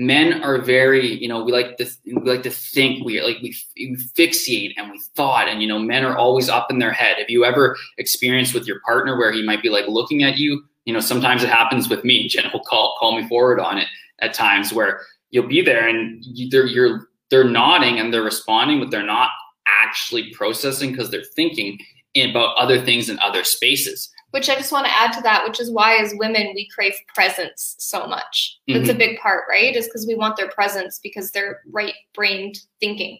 Men 0.00 0.44
are 0.44 0.58
very, 0.58 1.20
you 1.20 1.26
know, 1.26 1.42
we 1.42 1.50
like 1.50 1.76
to 1.78 1.86
we 2.06 2.22
like 2.22 2.44
to 2.44 2.50
think. 2.50 3.04
We 3.04 3.20
like 3.20 3.38
we, 3.42 3.52
we 3.76 3.96
fixate 4.16 4.74
and 4.76 4.92
we 4.92 5.00
thought, 5.16 5.48
and 5.48 5.60
you 5.60 5.66
know, 5.66 5.80
men 5.80 6.04
are 6.04 6.16
always 6.16 6.48
up 6.48 6.70
in 6.70 6.78
their 6.78 6.92
head. 6.92 7.16
Have 7.18 7.28
you 7.28 7.44
ever 7.44 7.76
experienced 7.98 8.54
with 8.54 8.64
your 8.64 8.78
partner 8.86 9.18
where 9.18 9.32
he 9.32 9.42
might 9.42 9.60
be 9.60 9.70
like 9.70 9.88
looking 9.88 10.22
at 10.22 10.38
you? 10.38 10.62
You 10.84 10.92
know, 10.92 11.00
sometimes 11.00 11.42
it 11.42 11.48
happens 11.48 11.88
with 11.88 12.04
me. 12.04 12.28
Jen 12.30 12.48
will 12.52 12.62
call 12.62 12.96
call 13.00 13.20
me 13.20 13.26
forward 13.26 13.58
on 13.58 13.76
it 13.76 13.88
at 14.20 14.34
times 14.34 14.72
where 14.72 15.00
you'll 15.30 15.48
be 15.48 15.62
there 15.62 15.88
and 15.88 16.24
you, 16.24 16.48
they're 16.48 16.66
you're 16.66 17.08
they're 17.30 17.42
nodding 17.42 17.98
and 17.98 18.14
they're 18.14 18.22
responding, 18.22 18.78
but 18.78 18.92
they're 18.92 19.02
not 19.02 19.30
actually 19.66 20.32
processing 20.32 20.92
because 20.92 21.10
they're 21.10 21.24
thinking 21.34 21.76
about 22.14 22.56
other 22.56 22.80
things 22.80 23.08
in 23.08 23.18
other 23.18 23.42
spaces 23.42 24.10
which 24.30 24.50
I 24.50 24.54
just 24.54 24.72
want 24.72 24.86
to 24.86 24.96
add 24.96 25.12
to 25.14 25.22
that, 25.22 25.44
which 25.46 25.60
is 25.60 25.70
why 25.70 25.96
as 25.96 26.12
women 26.16 26.52
we 26.54 26.68
crave 26.68 26.94
presence 27.14 27.76
so 27.78 28.06
much. 28.06 28.58
That's 28.68 28.80
mm-hmm. 28.80 28.90
a 28.90 28.94
big 28.94 29.18
part, 29.18 29.44
right? 29.48 29.74
Is 29.74 29.86
because 29.86 30.06
we 30.06 30.14
want 30.14 30.36
their 30.36 30.50
presence 30.50 31.00
because 31.02 31.30
they're 31.30 31.60
right 31.70 31.94
brained 32.14 32.58
thinking. 32.80 33.18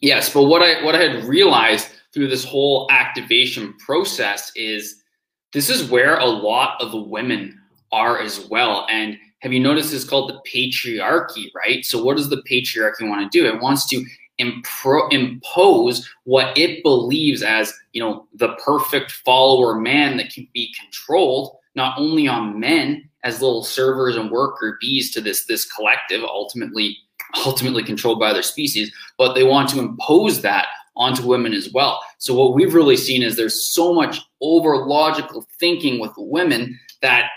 Yes, 0.00 0.32
but 0.32 0.44
what 0.44 0.62
I 0.62 0.82
what 0.84 0.94
I 0.94 1.02
had 1.02 1.24
realized 1.24 1.88
through 2.12 2.28
this 2.28 2.44
whole 2.44 2.88
activation 2.90 3.74
process 3.78 4.52
is 4.54 5.02
this 5.52 5.70
is 5.70 5.90
where 5.90 6.18
a 6.18 6.26
lot 6.26 6.80
of 6.80 6.90
the 6.90 7.00
women 7.00 7.58
are 7.92 8.20
as 8.20 8.46
well. 8.48 8.86
And 8.90 9.16
have 9.40 9.52
you 9.52 9.60
noticed 9.60 9.92
it's 9.92 10.04
called 10.04 10.30
the 10.30 10.40
patriarchy, 10.50 11.50
right? 11.54 11.84
So 11.84 12.02
what 12.02 12.16
does 12.16 12.28
the 12.28 12.42
patriarchy 12.50 13.08
want 13.08 13.30
to 13.30 13.38
do? 13.38 13.46
It 13.46 13.60
wants 13.60 13.86
to 13.90 14.04
impro- 14.40 15.12
impose 15.12 16.08
what 16.24 16.56
it 16.56 16.82
believes 16.82 17.42
as 17.42 17.72
you 17.92 18.02
know 18.02 18.26
the 18.34 18.54
perfect 18.64 19.12
follower 19.12 19.78
man 19.78 20.16
that 20.16 20.30
can 20.30 20.46
be 20.52 20.74
controlled 20.80 21.56
not 21.74 21.98
only 21.98 22.26
on 22.26 22.58
men 22.58 23.08
as 23.22 23.40
little 23.40 23.62
servers 23.62 24.16
and 24.16 24.30
worker 24.30 24.76
bees 24.80 25.12
to 25.12 25.20
this 25.20 25.46
this 25.46 25.70
collective 25.72 26.22
ultimately 26.24 26.96
ultimately 27.46 27.82
controlled 27.82 28.18
by 28.18 28.30
other 28.30 28.42
species 28.42 28.92
but 29.18 29.34
they 29.34 29.44
want 29.44 29.68
to 29.68 29.78
impose 29.78 30.40
that 30.40 30.66
onto 30.96 31.26
women 31.26 31.52
as 31.52 31.72
well. 31.72 32.00
So 32.18 32.34
what 32.34 32.54
we've 32.54 32.74
really 32.74 32.96
seen 32.96 33.22
is 33.22 33.36
there's 33.36 33.66
so 33.66 33.92
much 33.92 34.20
over 34.40 34.86
logical 34.86 35.46
thinking 35.58 36.00
with 36.00 36.12
women 36.16 36.78
that 37.02 37.30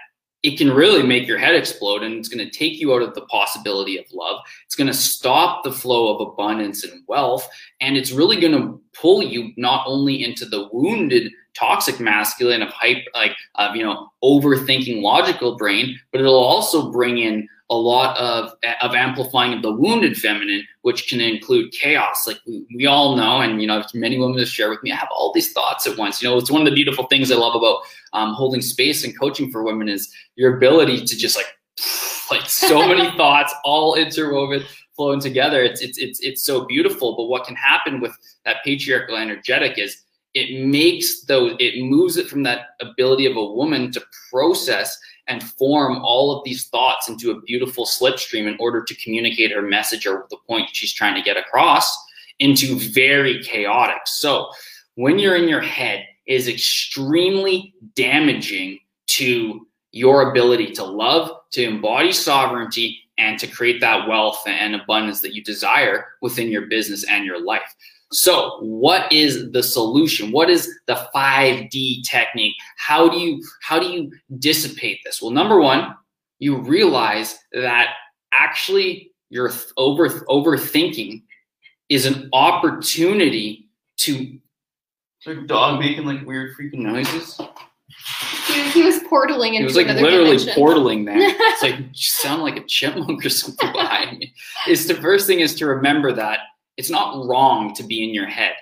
it 0.44 0.58
can 0.58 0.72
really 0.72 1.04
make 1.04 1.28
your 1.28 1.38
head 1.38 1.56
explode 1.56 2.04
and 2.04 2.16
it's 2.16 2.30
going 2.30 2.46
to 2.46 2.58
take 2.58 2.80
you 2.80 2.94
out 2.94 3.02
of 3.02 3.16
the 3.16 3.22
possibility 3.22 3.98
of 3.98 4.06
love. 4.14 4.40
It's 4.66 4.76
going 4.76 4.88
to 4.88 4.94
stop 4.94 5.64
the 5.64 5.72
flow 5.72 6.14
of 6.14 6.28
abundance 6.28 6.84
and 6.84 7.04
wealth. 7.08 7.48
And 7.82 7.98
it's 7.98 8.12
really 8.12 8.40
going 8.40 8.54
to 8.54 8.80
pull 8.94 9.24
you 9.24 9.52
not 9.58 9.86
only 9.88 10.24
into 10.24 10.46
the 10.46 10.70
wounded 10.72 11.32
toxic 11.56 12.00
masculine 12.00 12.62
of 12.62 12.70
hype, 12.70 13.04
like, 13.16 13.36
of, 13.56 13.76
you 13.76 13.84
know, 13.84 14.12
overthinking 14.24 15.02
logical 15.02 15.58
brain, 15.58 16.00
but 16.12 16.22
it'll 16.22 16.36
also 16.36 16.92
bring 16.92 17.18
in 17.18 17.48
a 17.70 17.76
lot 17.76 18.18
of 18.18 18.54
of 18.82 18.96
amplifying 18.96 19.54
of 19.54 19.62
the 19.62 19.72
wounded 19.72 20.18
feminine, 20.18 20.66
which 20.84 21.08
can 21.10 21.20
include 21.20 21.72
chaos. 21.72 22.26
Like 22.26 22.40
we, 22.48 22.66
we 22.74 22.86
all 22.86 23.18
know, 23.18 23.42
and 23.42 23.62
you 23.62 23.68
know, 23.68 23.84
many 23.94 24.18
women 24.18 24.40
have 24.40 24.48
shared 24.48 24.70
with 24.70 24.84
me, 24.84 24.92
I 24.92 24.96
have 24.96 25.10
all 25.12 25.34
these 25.34 25.52
thoughts 25.52 25.86
at 25.86 25.98
once. 25.98 26.22
You 26.22 26.30
know, 26.30 26.38
it's 26.38 26.52
one 26.52 26.62
of 26.62 26.66
the 26.66 26.74
beautiful 26.74 27.08
things 27.08 27.32
I 27.32 27.36
love 27.36 27.56
about 27.56 27.82
um, 28.14 28.34
holding 28.34 28.62
space 28.62 29.04
and 29.04 29.18
coaching 29.20 29.52
for 29.52 29.64
women 29.64 29.88
is 29.90 30.12
your 30.36 30.58
ability 30.58 31.06
to 31.06 31.18
just 31.18 31.36
like 31.36 31.48
like 32.32 32.50
so 32.50 32.88
many 32.88 33.10
thoughts 33.18 33.54
all 33.64 33.96
interwoven 33.96 34.64
flowing 34.96 35.20
together 35.20 35.62
it's 35.64 35.82
it's 35.82 35.98
it's 35.98 36.20
it's 36.22 36.44
so 36.44 36.66
beautiful 36.66 37.16
but 37.16 37.26
what 37.26 37.46
can 37.46 37.56
happen 37.56 38.00
with 38.00 38.16
that 38.46 38.58
patriarchal 38.64 39.16
energetic 39.16 39.78
is 39.78 40.04
it 40.34 40.66
makes 40.66 41.22
those 41.22 41.56
it 41.60 41.82
moves 41.84 42.18
it 42.18 42.28
from 42.28 42.44
that 42.44 42.70
ability 42.82 43.26
of 43.26 43.38
a 43.38 43.46
woman 43.46 43.92
to 43.92 44.04
process 44.30 44.98
and 45.28 45.44
form 45.44 45.98
all 46.04 46.38
of 46.38 46.44
these 46.46 46.68
thoughts 46.68 47.10
into 47.10 47.32
a 47.32 47.42
beautiful 47.42 47.86
slipstream 47.86 48.48
in 48.48 48.56
order 48.60 48.84
to 48.84 48.96
communicate 48.96 49.52
her 49.52 49.62
message 49.62 50.06
or 50.08 50.26
the 50.30 50.38
point 50.48 50.70
she's 50.72 50.94
trying 50.94 51.16
to 51.16 51.22
get 51.22 51.38
across 51.38 51.98
into 52.40 52.78
very 52.78 53.42
chaotic. 53.44 54.02
So 54.06 54.50
when 54.96 55.20
you're 55.20 55.36
in 55.36 55.50
your 55.50 55.62
head, 55.62 56.06
is 56.28 56.48
extremely 56.48 57.74
damaging 57.96 58.80
to 59.08 59.66
your 59.92 60.32
ability 60.32 60.72
to 60.74 60.84
love, 60.84 61.32
to 61.52 61.64
embody 61.64 62.12
sovereignty, 62.12 63.00
and 63.18 63.40
to 63.40 63.48
create 63.48 63.82
that 63.82 64.08
wealth 64.08 64.44
and 64.46 64.76
abundance 64.76 65.22
that 65.22 65.34
you 65.34 65.44
desire 65.44 66.06
within 66.22 66.50
your 66.50 66.68
business 66.68 67.04
and 67.10 67.26
your 67.26 67.44
life. 67.44 67.76
So, 68.12 68.58
what 68.62 69.12
is 69.12 69.52
the 69.52 69.64
solution? 69.64 70.32
What 70.32 70.50
is 70.50 70.74
the 70.86 71.08
5D 71.14 72.04
technique? 72.04 72.56
How 72.78 73.10
do 73.10 73.18
you 73.18 73.44
how 73.62 73.80
do 73.80 73.88
you 73.88 74.12
dissipate 74.40 75.00
this? 75.04 75.22
Well, 75.22 75.32
number 75.32 75.60
1, 75.60 75.94
you 76.40 76.58
realize 76.58 77.38
that 77.54 77.96
actually 78.34 79.12
your 79.30 79.52
over 79.76 80.10
overthinking 80.30 81.24
is 81.90 82.06
an 82.06 82.30
opportunity 82.32 83.68
to 83.98 84.38
like 85.28 85.48
dog 85.48 85.80
making 85.80 86.06
like 86.06 86.26
weird 86.26 86.56
freaking 86.56 86.80
noises. 86.80 87.40
He, 88.48 88.70
he 88.72 88.84
was 88.84 89.00
portaling 89.00 89.50
into 89.54 89.62
It 89.62 89.66
was 89.66 89.76
like 89.76 89.88
another 89.88 90.02
literally 90.02 90.38
dimension. 90.38 90.64
portaling 90.64 91.06
there. 91.06 91.18
it's 91.20 91.62
like 91.62 91.78
you 91.80 91.88
sound 91.94 92.42
like 92.44 92.58
a 92.58 92.64
chipmunk 92.66 93.26
or 93.26 93.30
something 93.30 93.72
behind 93.72 94.18
me. 94.20 94.34
It's 94.68 94.86
the 94.88 94.96
first 94.96 95.28
thing 95.28 95.40
is 95.40 95.56
to 95.56 95.66
remember 95.68 96.12
that 96.14 96.40
it's 96.78 96.90
not 96.90 97.26
wrong 97.26 97.74
to 97.76 97.84
be 97.84 98.04
in 98.04 98.14
your 98.14 98.28
head, 98.28 98.54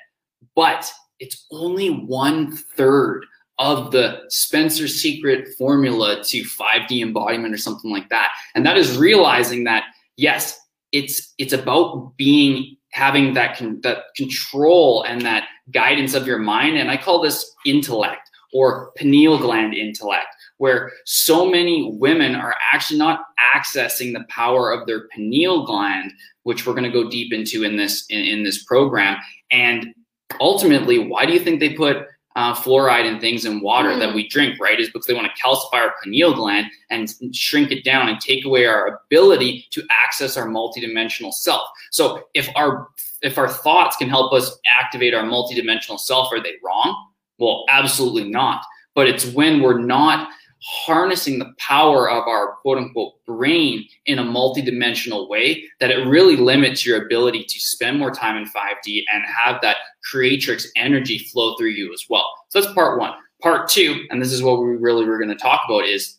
but 0.55 0.91
it's 1.19 1.45
only 1.51 1.89
one 1.89 2.55
third 2.55 3.25
of 3.57 3.91
the 3.91 4.21
Spencer 4.29 4.87
secret 4.87 5.47
formula 5.57 6.21
to 6.23 6.43
5D 6.43 7.01
embodiment 7.01 7.53
or 7.53 7.57
something 7.57 7.91
like 7.91 8.09
that. 8.09 8.31
And 8.53 8.65
that 8.65 8.77
is 8.77 8.97
realizing 8.97 9.63
that 9.65 9.83
yes, 10.17 10.59
it's 10.91 11.33
it's 11.37 11.53
about 11.53 12.15
being 12.17 12.75
having 12.91 13.33
that 13.33 13.57
con- 13.57 13.79
that 13.83 14.03
control 14.15 15.03
and 15.03 15.21
that 15.21 15.47
guidance 15.71 16.13
of 16.13 16.27
your 16.27 16.39
mind 16.39 16.77
and 16.77 16.91
I 16.91 16.97
call 16.97 17.21
this 17.21 17.51
intellect 17.65 18.29
or 18.53 18.91
pineal 18.95 19.37
gland 19.37 19.73
intellect 19.73 20.27
where 20.57 20.91
so 21.05 21.49
many 21.49 21.91
women 21.99 22.35
are 22.35 22.55
actually 22.71 22.99
not 22.99 23.21
accessing 23.55 24.13
the 24.13 24.23
power 24.29 24.71
of 24.71 24.87
their 24.87 25.07
pineal 25.09 25.65
gland 25.65 26.11
which 26.45 26.65
we're 26.65 26.73
going 26.73 26.83
to 26.83 26.91
go 26.91 27.09
deep 27.09 27.33
into 27.33 27.63
in 27.63 27.75
this 27.75 28.05
in, 28.09 28.19
in 28.19 28.43
this 28.43 28.63
program. 28.63 29.17
And 29.51 29.93
ultimately, 30.39 30.99
why 30.99 31.25
do 31.25 31.33
you 31.33 31.39
think 31.39 31.59
they 31.59 31.73
put 31.73 32.05
uh, 32.35 32.53
fluoride 32.53 33.05
and 33.05 33.19
things 33.19 33.45
in 33.45 33.61
water 33.61 33.89
mm. 33.89 33.99
that 33.99 34.13
we 34.13 34.27
drink, 34.29 34.59
right? 34.59 34.79
Is 34.79 34.89
because 34.89 35.07
they 35.07 35.13
want 35.13 35.27
to 35.33 35.41
calcify 35.41 35.81
our 35.81 35.95
pineal 36.03 36.35
gland 36.35 36.67
and 36.91 37.11
shrink 37.35 37.71
it 37.71 37.83
down 37.83 38.09
and 38.09 38.19
take 38.19 38.45
away 38.45 38.65
our 38.65 38.99
ability 39.05 39.65
to 39.71 39.83
access 40.05 40.37
our 40.37 40.47
multidimensional 40.47 41.33
self. 41.33 41.67
So 41.91 42.23
if 42.35 42.47
our 42.55 42.89
if 43.21 43.37
our 43.37 43.49
thoughts 43.49 43.95
can 43.95 44.09
help 44.09 44.33
us 44.33 44.57
activate 44.71 45.13
our 45.13 45.23
multidimensional 45.23 45.99
self, 45.99 46.31
are 46.31 46.41
they 46.41 46.53
wrong? 46.63 47.11
Well, 47.37 47.65
absolutely 47.69 48.29
not. 48.29 48.65
But 48.93 49.07
it's 49.07 49.25
when 49.25 49.61
we're 49.61 49.79
not 49.79 50.29
harnessing 50.65 51.37
the 51.37 51.53
power 51.59 52.09
of 52.09 52.27
our 52.27 52.53
quote 52.61 52.77
unquote 52.77 53.13
brain 53.25 53.85
in 54.07 54.19
a 54.19 54.23
multidimensional 54.23 55.29
way 55.29 55.63
that 55.79 55.91
it 55.91 56.07
really 56.07 56.35
limits 56.35 56.85
your 56.85 57.05
ability 57.05 57.43
to 57.43 57.59
spend 57.59 57.99
more 57.99 58.11
time 58.11 58.35
in 58.35 58.45
5D 58.45 59.03
and 59.13 59.23
have 59.25 59.61
that 59.61 59.77
creatrix 60.09 60.67
energy 60.75 61.19
flow 61.19 61.55
through 61.55 61.69
you 61.69 61.93
as 61.93 62.05
well. 62.09 62.25
So 62.49 62.61
that's 62.61 62.73
part 62.73 62.99
one. 62.99 63.13
Part 63.41 63.69
two, 63.69 64.05
and 64.09 64.21
this 64.21 64.31
is 64.31 64.41
what 64.41 64.59
we 64.59 64.69
really 64.69 65.05
were 65.05 65.17
going 65.17 65.29
to 65.29 65.35
talk 65.35 65.61
about, 65.65 65.85
is 65.85 66.14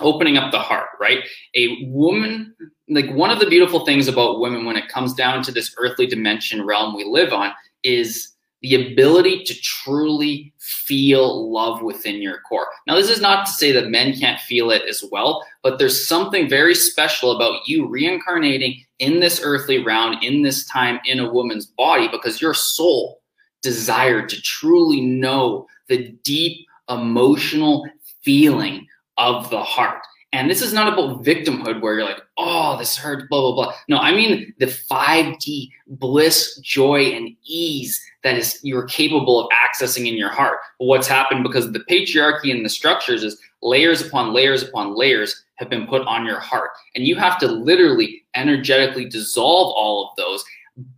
opening 0.00 0.36
up 0.36 0.50
the 0.52 0.58
heart, 0.58 0.88
right? 1.00 1.24
A 1.54 1.84
woman, 1.86 2.54
like 2.88 3.10
one 3.12 3.30
of 3.30 3.40
the 3.40 3.46
beautiful 3.46 3.84
things 3.84 4.08
about 4.08 4.40
women 4.40 4.64
when 4.64 4.76
it 4.76 4.88
comes 4.88 5.14
down 5.14 5.42
to 5.44 5.52
this 5.52 5.74
earthly 5.78 6.06
dimension 6.06 6.64
realm 6.64 6.96
we 6.96 7.04
live 7.04 7.32
on 7.32 7.52
is 7.82 8.28
the 8.62 8.92
ability 8.92 9.42
to 9.42 9.54
truly 9.60 10.52
feel 10.58 11.52
love 11.52 11.82
within 11.82 12.22
your 12.22 12.40
core. 12.48 12.68
Now, 12.86 12.94
this 12.94 13.10
is 13.10 13.20
not 13.20 13.44
to 13.46 13.52
say 13.52 13.72
that 13.72 13.88
men 13.88 14.16
can't 14.16 14.40
feel 14.40 14.70
it 14.70 14.82
as 14.88 15.04
well, 15.10 15.44
but 15.64 15.78
there's 15.78 16.06
something 16.06 16.48
very 16.48 16.74
special 16.74 17.32
about 17.32 17.66
you 17.66 17.88
reincarnating 17.88 18.80
in 19.00 19.18
this 19.18 19.40
earthly 19.42 19.84
round, 19.84 20.22
in 20.22 20.42
this 20.42 20.64
time, 20.66 21.00
in 21.04 21.18
a 21.18 21.32
woman's 21.32 21.66
body, 21.66 22.06
because 22.06 22.40
your 22.40 22.54
soul 22.54 23.20
desired 23.62 24.28
to 24.28 24.40
truly 24.42 25.00
know 25.00 25.66
the 25.88 26.12
deep 26.22 26.66
emotional 26.88 27.84
feeling 28.22 28.86
of 29.16 29.50
the 29.50 29.62
heart. 29.62 30.02
And 30.34 30.50
this 30.50 30.62
is 30.62 30.72
not 30.72 30.90
about 30.90 31.22
victimhood 31.22 31.82
where 31.82 31.94
you're 31.94 32.04
like, 32.04 32.22
oh, 32.38 32.78
this 32.78 32.96
hurts, 32.96 33.24
blah, 33.28 33.40
blah, 33.40 33.52
blah. 33.52 33.74
No, 33.88 33.98
I 33.98 34.12
mean 34.12 34.54
the 34.58 34.66
5D 34.66 35.70
bliss, 35.88 36.58
joy, 36.60 37.12
and 37.12 37.36
ease 37.44 38.02
that 38.24 38.38
is 38.38 38.58
you're 38.62 38.86
capable 38.86 39.40
of 39.40 39.50
accessing 39.50 40.08
in 40.08 40.14
your 40.14 40.30
heart. 40.30 40.58
But 40.78 40.86
what's 40.86 41.06
happened 41.06 41.42
because 41.42 41.66
of 41.66 41.74
the 41.74 41.84
patriarchy 41.90 42.50
and 42.50 42.64
the 42.64 42.70
structures 42.70 43.22
is 43.22 43.38
layers 43.60 44.00
upon 44.00 44.32
layers 44.32 44.62
upon 44.62 44.96
layers 44.96 45.44
have 45.56 45.68
been 45.68 45.86
put 45.86 46.02
on 46.06 46.24
your 46.24 46.40
heart. 46.40 46.70
And 46.94 47.06
you 47.06 47.16
have 47.16 47.38
to 47.40 47.46
literally 47.46 48.22
energetically 48.34 49.04
dissolve 49.08 49.74
all 49.76 50.08
of 50.08 50.16
those. 50.16 50.42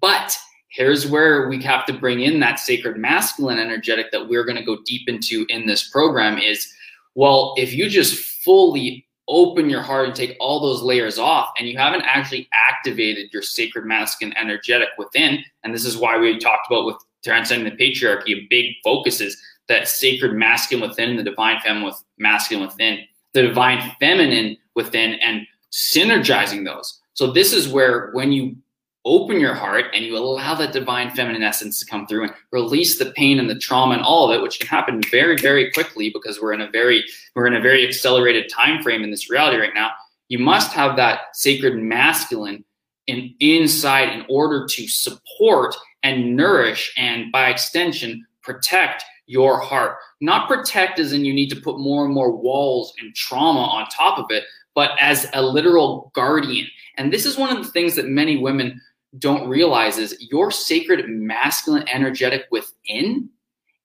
But 0.01 0.37
here's 0.69 1.09
where 1.09 1.49
we 1.49 1.62
have 1.62 1.87
to 1.87 1.93
bring 1.93 2.21
in 2.21 2.41
that 2.41 2.61
sacred 2.61 2.99
masculine 2.99 3.59
energetic 3.59 4.12
that 4.12 4.29
we're 4.29 4.45
going 4.45 4.57
to 4.57 4.65
go 4.65 4.79
deep 4.87 5.09
into 5.09 5.45
in 5.49 5.67
this 5.67 5.89
program 5.89 6.39
is 6.39 6.73
well, 7.15 7.55
if 7.57 7.73
you 7.73 7.89
just 7.89 8.19
fully 8.45 9.07
open 9.29 9.71
your 9.71 9.81
heart 9.81 10.07
and 10.07 10.15
take 10.15 10.37
all 10.39 10.61
those 10.61 10.83
layers 10.83 11.19
off 11.19 11.51
and 11.59 11.67
you 11.67 11.79
haven't 11.79 12.03
actually 12.03 12.49
activated 12.69 13.33
your 13.33 13.41
sacred 13.41 13.87
masculine 13.87 14.37
energetic 14.37 14.89
within 14.99 15.39
and 15.62 15.75
this 15.75 15.87
is 15.87 15.97
why 15.97 16.19
we 16.19 16.39
talked 16.39 16.67
about 16.71 16.85
with 16.85 16.97
transcending 17.25 17.75
the 17.75 17.83
patriarchy 17.83 18.37
a 18.37 18.47
big 18.51 18.75
focus 18.85 19.23
is 19.23 19.43
that 19.69 19.89
sacred 19.89 20.35
masculine 20.35 20.89
within 20.89 21.17
the 21.17 21.23
divine 21.23 21.59
feminine 21.61 21.87
with 21.87 22.03
masculine 22.19 22.67
within 22.67 23.01
the 23.33 23.43
divine 23.43 23.93
feminine 23.99 24.57
within 24.75 25.15
and 25.15 25.47
synergizing 25.73 26.65
those. 26.65 27.01
So 27.15 27.33
this 27.33 27.53
is 27.53 27.69
where 27.69 28.11
when 28.12 28.33
you 28.33 28.57
open 29.05 29.39
your 29.39 29.55
heart 29.55 29.87
and 29.93 30.05
you 30.05 30.17
allow 30.17 30.55
that 30.55 30.73
divine 30.73 31.11
feminine 31.11 31.43
essence 31.43 31.79
to 31.79 31.87
come 31.87 32.07
through 32.07 32.25
and 32.25 32.35
release 32.53 32.99
the 32.99 33.13
pain 33.13 33.39
and 33.39 33.51
the 33.51 33.59
trauma 33.59 33.95
and 33.95 34.03
all 34.03 34.31
of 34.31 34.37
it 34.37 34.43
which 34.43 34.59
can 34.59 34.69
happen 34.69 35.01
very 35.11 35.37
very 35.37 35.71
quickly 35.73 36.11
because 36.11 36.41
we're 36.41 36.53
in 36.53 36.61
a 36.61 36.71
very 36.71 37.05
we're 37.35 37.47
in 37.47 37.55
a 37.55 37.61
very 37.61 37.87
accelerated 37.87 38.51
time 38.51 38.83
frame 38.83 39.03
in 39.03 39.11
this 39.11 39.31
reality 39.31 39.59
right 39.59 39.75
now. 39.75 39.91
You 40.29 40.39
must 40.39 40.73
have 40.73 40.97
that 40.97 41.37
sacred 41.37 41.77
masculine 41.77 42.65
in 43.07 43.35
inside 43.41 44.09
in 44.09 44.25
order 44.31 44.67
to 44.67 44.89
support 44.89 45.75
and 46.03 46.35
nourish 46.35 46.93
and 46.97 47.31
by 47.31 47.51
extension 47.51 48.27
protect 48.43 49.05
your 49.27 49.59
heart. 49.59 49.97
Not 50.21 50.49
protect 50.49 50.99
as 50.99 51.13
in 51.13 51.25
you 51.25 51.33
need 51.33 51.51
to 51.51 51.61
put 51.61 51.79
more 51.79 52.05
and 52.05 52.15
more 52.15 52.35
walls 52.35 52.95
and 53.01 53.15
trauma 53.15 53.61
on 53.61 53.87
top 53.89 54.19
of 54.19 54.27
it 54.31 54.45
but 54.75 54.91
as 55.01 55.29
a 55.33 55.43
literal 55.43 56.11
guardian. 56.15 56.67
And 56.97 57.13
this 57.13 57.25
is 57.25 57.39
one 57.39 57.57
of 57.57 57.65
the 57.65 57.71
things 57.71 57.95
that 57.95 58.07
many 58.07 58.37
women 58.37 58.81
don't 59.19 59.49
realize 59.49 59.99
is 59.99 60.17
your 60.31 60.51
sacred 60.51 61.09
masculine 61.09 61.89
energetic 61.89 62.45
within 62.51 63.29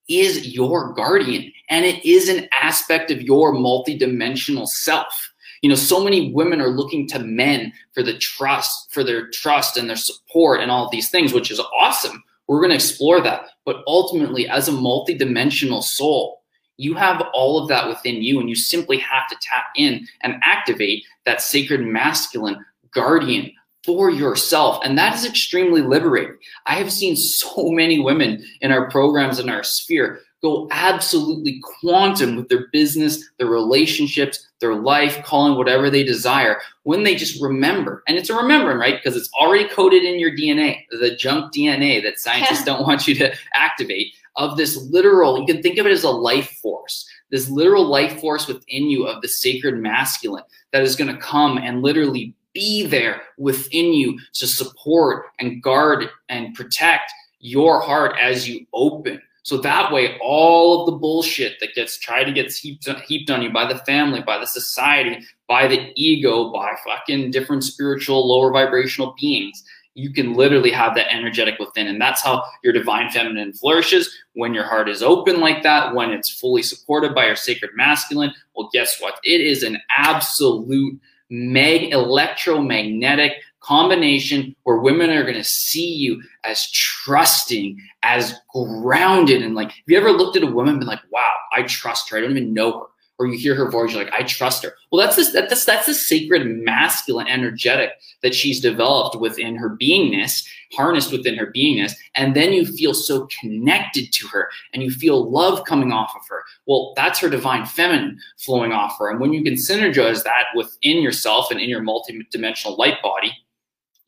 is 0.08 0.48
your 0.48 0.94
guardian 0.94 1.52
and 1.70 1.86
it 1.86 2.04
is 2.04 2.30
an 2.30 2.48
aspect 2.52 3.12
of 3.12 3.22
your 3.22 3.54
multidimensional 3.54 4.68
self. 4.68 5.32
You 5.62 5.70
know, 5.70 5.76
so 5.76 6.04
many 6.04 6.32
women 6.32 6.62
are 6.62 6.70
looking 6.70 7.08
to 7.10 7.20
men 7.20 7.74
for 7.94 8.02
the 8.02 8.18
trust, 8.18 8.92
for 8.92 9.04
their 9.04 9.30
trust 9.30 9.78
and 9.78 9.90
their 9.90 9.98
support 9.98 10.62
and 10.62 10.72
all 10.72 10.90
these 10.90 11.10
things, 11.10 11.34
which 11.34 11.52
is 11.52 11.62
awesome. 11.80 12.24
We're 12.48 12.60
going 12.60 12.70
to 12.70 12.76
explore 12.76 13.22
that. 13.22 13.44
But 13.66 13.84
ultimately, 13.86 14.48
as 14.48 14.68
a 14.68 14.72
multidimensional 14.72 15.84
soul, 15.84 16.42
you 16.78 16.96
have 16.96 17.22
all 17.34 17.62
of 17.62 17.68
that 17.68 17.90
within 17.90 18.24
you, 18.24 18.40
and 18.40 18.50
you 18.50 18.56
simply 18.56 18.98
have 19.00 19.28
to 19.28 19.36
tap 19.42 19.66
in 19.76 20.08
and 20.22 20.42
activate 20.44 21.04
that 21.26 21.42
sacred 21.42 21.82
masculine 21.82 22.66
guardian 22.92 23.52
for 23.86 24.10
yourself. 24.10 24.80
And 24.84 24.98
that 24.98 25.16
is 25.16 25.26
extremely 25.26 25.82
liberating. 25.82 26.38
I 26.66 26.76
have 26.76 26.92
seen 26.92 27.16
so 27.16 27.70
many 27.72 28.00
women 28.00 28.46
in 28.62 28.72
our 28.72 28.90
programs 28.90 29.40
in 29.40 29.50
our 29.50 29.64
sphere 29.64 30.22
go 30.42 30.70
absolutely 30.72 31.62
quantum 31.82 32.38
with 32.38 32.48
their 32.48 32.68
business, 32.72 33.30
their 33.38 33.48
relationships, 33.48 34.48
their 34.62 34.76
life, 34.76 35.22
calling 35.26 35.58
whatever 35.58 35.90
they 35.90 36.04
desire 36.04 36.62
when 36.84 37.04
they 37.04 37.14
just 37.14 37.42
remember. 37.42 38.04
And 38.08 38.18
it's 38.18 38.30
a 38.30 38.36
remembering, 38.36 38.78
right? 38.78 38.96
Because 38.96 39.18
it's 39.18 39.30
already 39.34 39.68
coded 39.68 40.04
in 40.04 40.18
your 40.18 40.32
DNA, 40.32 40.86
the 40.92 41.16
junk 41.16 41.54
DNA 41.54 42.02
that 42.04 42.20
scientists 42.20 42.64
don't 42.66 42.88
want 42.88 43.06
you 43.06 43.16
to 43.16 43.34
activate 43.54 44.14
of 44.38 44.56
this 44.56 44.78
literal, 44.90 45.40
you 45.40 45.46
can 45.46 45.62
think 45.62 45.78
of 45.78 45.86
it 45.86 45.92
as 45.92 46.04
a 46.04 46.10
life 46.10 46.58
force, 46.62 47.08
this 47.30 47.50
literal 47.50 47.86
life 47.86 48.22
force 48.22 48.48
within 48.48 48.90
you 48.90 49.06
of 49.06 49.22
the 49.22 49.28
sacred 49.28 49.78
masculine 49.78 50.44
that 50.72 50.84
is 50.84 50.96
going 50.96 51.14
to 51.14 51.22
come 51.22 51.58
and 51.58 51.82
literally 51.82 52.34
be 52.60 52.86
there 52.86 53.22
within 53.38 53.94
you 53.94 54.20
to 54.34 54.46
support 54.46 55.28
and 55.40 55.64
guard 55.64 56.10
and 56.28 56.54
protect 56.54 57.10
your 57.40 57.80
heart 57.80 58.18
as 58.22 58.50
you 58.50 58.66
open. 58.74 59.22
So 59.44 59.58
that 59.60 59.94
way, 59.94 60.18
all 60.22 60.82
of 60.82 60.86
the 60.88 61.00
bullshit 61.00 61.58
that 61.62 61.74
gets 61.74 61.98
tried 61.98 62.26
to 62.26 62.34
get 62.34 62.52
heaped, 62.52 62.90
heaped 63.08 63.32
on 63.32 63.42
you 63.42 63.50
by 63.50 63.72
the 63.72 63.80
family, 63.80 64.22
by 64.22 64.38
the 64.38 64.46
society, 64.46 65.26
by 65.48 65.68
the 65.68 65.94
ego, 65.96 66.52
by 66.52 66.74
fucking 66.86 67.32
different 67.32 67.64
spiritual, 67.64 68.28
lower 68.28 68.52
vibrational 68.52 69.16
beings, 69.20 69.64
you 69.96 70.12
can 70.12 70.34
literally 70.34 70.72
have 70.72 70.94
that 70.96 71.12
energetic 71.14 71.58
within. 71.60 71.88
And 71.88 72.00
that's 72.00 72.22
how 72.22 72.44
your 72.64 72.74
divine 72.74 73.10
feminine 73.10 73.54
flourishes 73.54 74.14
when 74.34 74.54
your 74.54 74.66
heart 74.66 74.90
is 74.90 75.02
open 75.02 75.40
like 75.40 75.64
that, 75.64 75.96
when 75.96 76.12
it's 76.12 76.30
fully 76.30 76.62
supported 76.62 77.16
by 77.16 77.26
your 77.26 77.38
sacred 77.38 77.72
masculine. 77.76 78.34
Well, 78.56 78.70
guess 78.74 79.00
what? 79.00 79.16
It 79.24 79.40
is 79.40 79.64
an 79.64 79.80
absolute 79.98 81.00
mag 81.30 81.92
electromagnetic 81.92 83.34
combination 83.62 84.56
where 84.64 84.78
women 84.78 85.10
are 85.10 85.24
going 85.24 85.36
to 85.36 85.44
see 85.44 85.94
you 85.94 86.22
as 86.44 86.72
trusting, 86.72 87.80
as 88.04 88.36
grounded. 88.54 89.42
And 89.42 89.56
like, 89.56 89.70
have 89.70 89.84
you 89.88 89.98
ever 89.98 90.12
looked 90.12 90.38
at 90.38 90.44
a 90.44 90.52
woman 90.52 90.76
and 90.76 90.80
been 90.80 90.88
like, 90.88 91.02
wow, 91.12 91.34
I 91.54 91.64
trust 91.64 92.10
her. 92.10 92.18
I 92.18 92.22
don't 92.22 92.32
even 92.32 92.54
know 92.54 92.80
her 92.80 92.86
or 93.20 93.28
you 93.28 93.38
hear 93.38 93.54
her 93.54 93.70
voice, 93.70 93.92
you're 93.92 94.04
like, 94.04 94.14
I 94.14 94.24
trust 94.24 94.64
her. 94.64 94.74
Well, 94.92 95.06
that's 95.06 95.18
this, 95.18 95.34
that's 95.34 95.66
that's 95.66 95.86
the 95.86 95.94
sacred 95.94 96.46
masculine 96.48 97.28
energetic 97.28 97.92
that 98.24 98.34
she's 98.34 98.62
developed 98.62 99.20
within 99.20 99.58
her 99.58 99.76
beingness, 99.76 100.48
harnessed 100.74 101.12
within 101.12 101.36
her 101.36 101.52
beingness, 101.54 101.94
and 102.16 102.34
then 102.36 102.54
you 102.54 102.66
feel 102.66 102.94
so 102.94 103.28
connected 103.40 104.12
to 104.14 104.28
her, 104.28 104.50
and 104.74 104.82
you 104.82 104.90
feel 104.90 105.30
love 105.30 105.66
coming 105.66 105.92
off 105.92 106.14
of 106.16 106.22
her. 106.30 106.44
Well, 106.66 106.94
that's 106.96 107.20
her 107.20 107.30
divine 107.30 107.66
feminine 107.66 108.18
flowing 108.38 108.72
off 108.72 108.98
her, 109.00 109.10
and 109.12 109.20
when 109.20 109.34
you 109.34 109.44
can 109.44 109.56
synergize 109.56 110.24
that 110.24 110.46
within 110.56 111.02
yourself 111.02 111.52
and 111.52 111.60
in 111.60 111.70
your 111.70 111.82
multidimensional 111.82 112.78
light 112.78 113.02
body, 113.04 113.34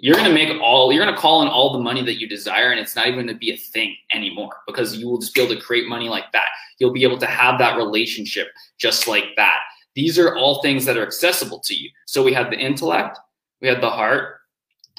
you're 0.01 0.15
going 0.15 0.27
to 0.27 0.33
make 0.33 0.49
all 0.61 0.91
you're 0.91 1.03
going 1.03 1.13
to 1.13 1.21
call 1.21 1.43
in 1.43 1.47
all 1.47 1.71
the 1.71 1.79
money 1.79 2.03
that 2.03 2.19
you 2.19 2.27
desire 2.27 2.71
and 2.71 2.79
it's 2.79 2.95
not 2.95 3.05
even 3.05 3.19
going 3.19 3.27
to 3.27 3.35
be 3.35 3.51
a 3.51 3.57
thing 3.57 3.95
anymore 4.11 4.57
because 4.65 4.97
you 4.97 5.07
will 5.07 5.19
just 5.19 5.33
be 5.33 5.41
able 5.41 5.53
to 5.55 5.61
create 5.61 5.87
money 5.87 6.09
like 6.09 6.31
that. 6.33 6.47
You'll 6.79 6.91
be 6.91 7.03
able 7.03 7.19
to 7.19 7.27
have 7.27 7.59
that 7.59 7.77
relationship 7.77 8.47
just 8.79 9.07
like 9.07 9.27
that. 9.37 9.59
These 9.93 10.17
are 10.17 10.35
all 10.35 10.61
things 10.61 10.85
that 10.85 10.97
are 10.97 11.05
accessible 11.05 11.59
to 11.59 11.75
you. 11.75 11.89
So 12.05 12.23
we 12.23 12.33
have 12.33 12.49
the 12.49 12.57
intellect 12.57 13.17
we 13.61 13.67
have 13.67 13.79
the 13.79 13.89
heart 13.91 14.39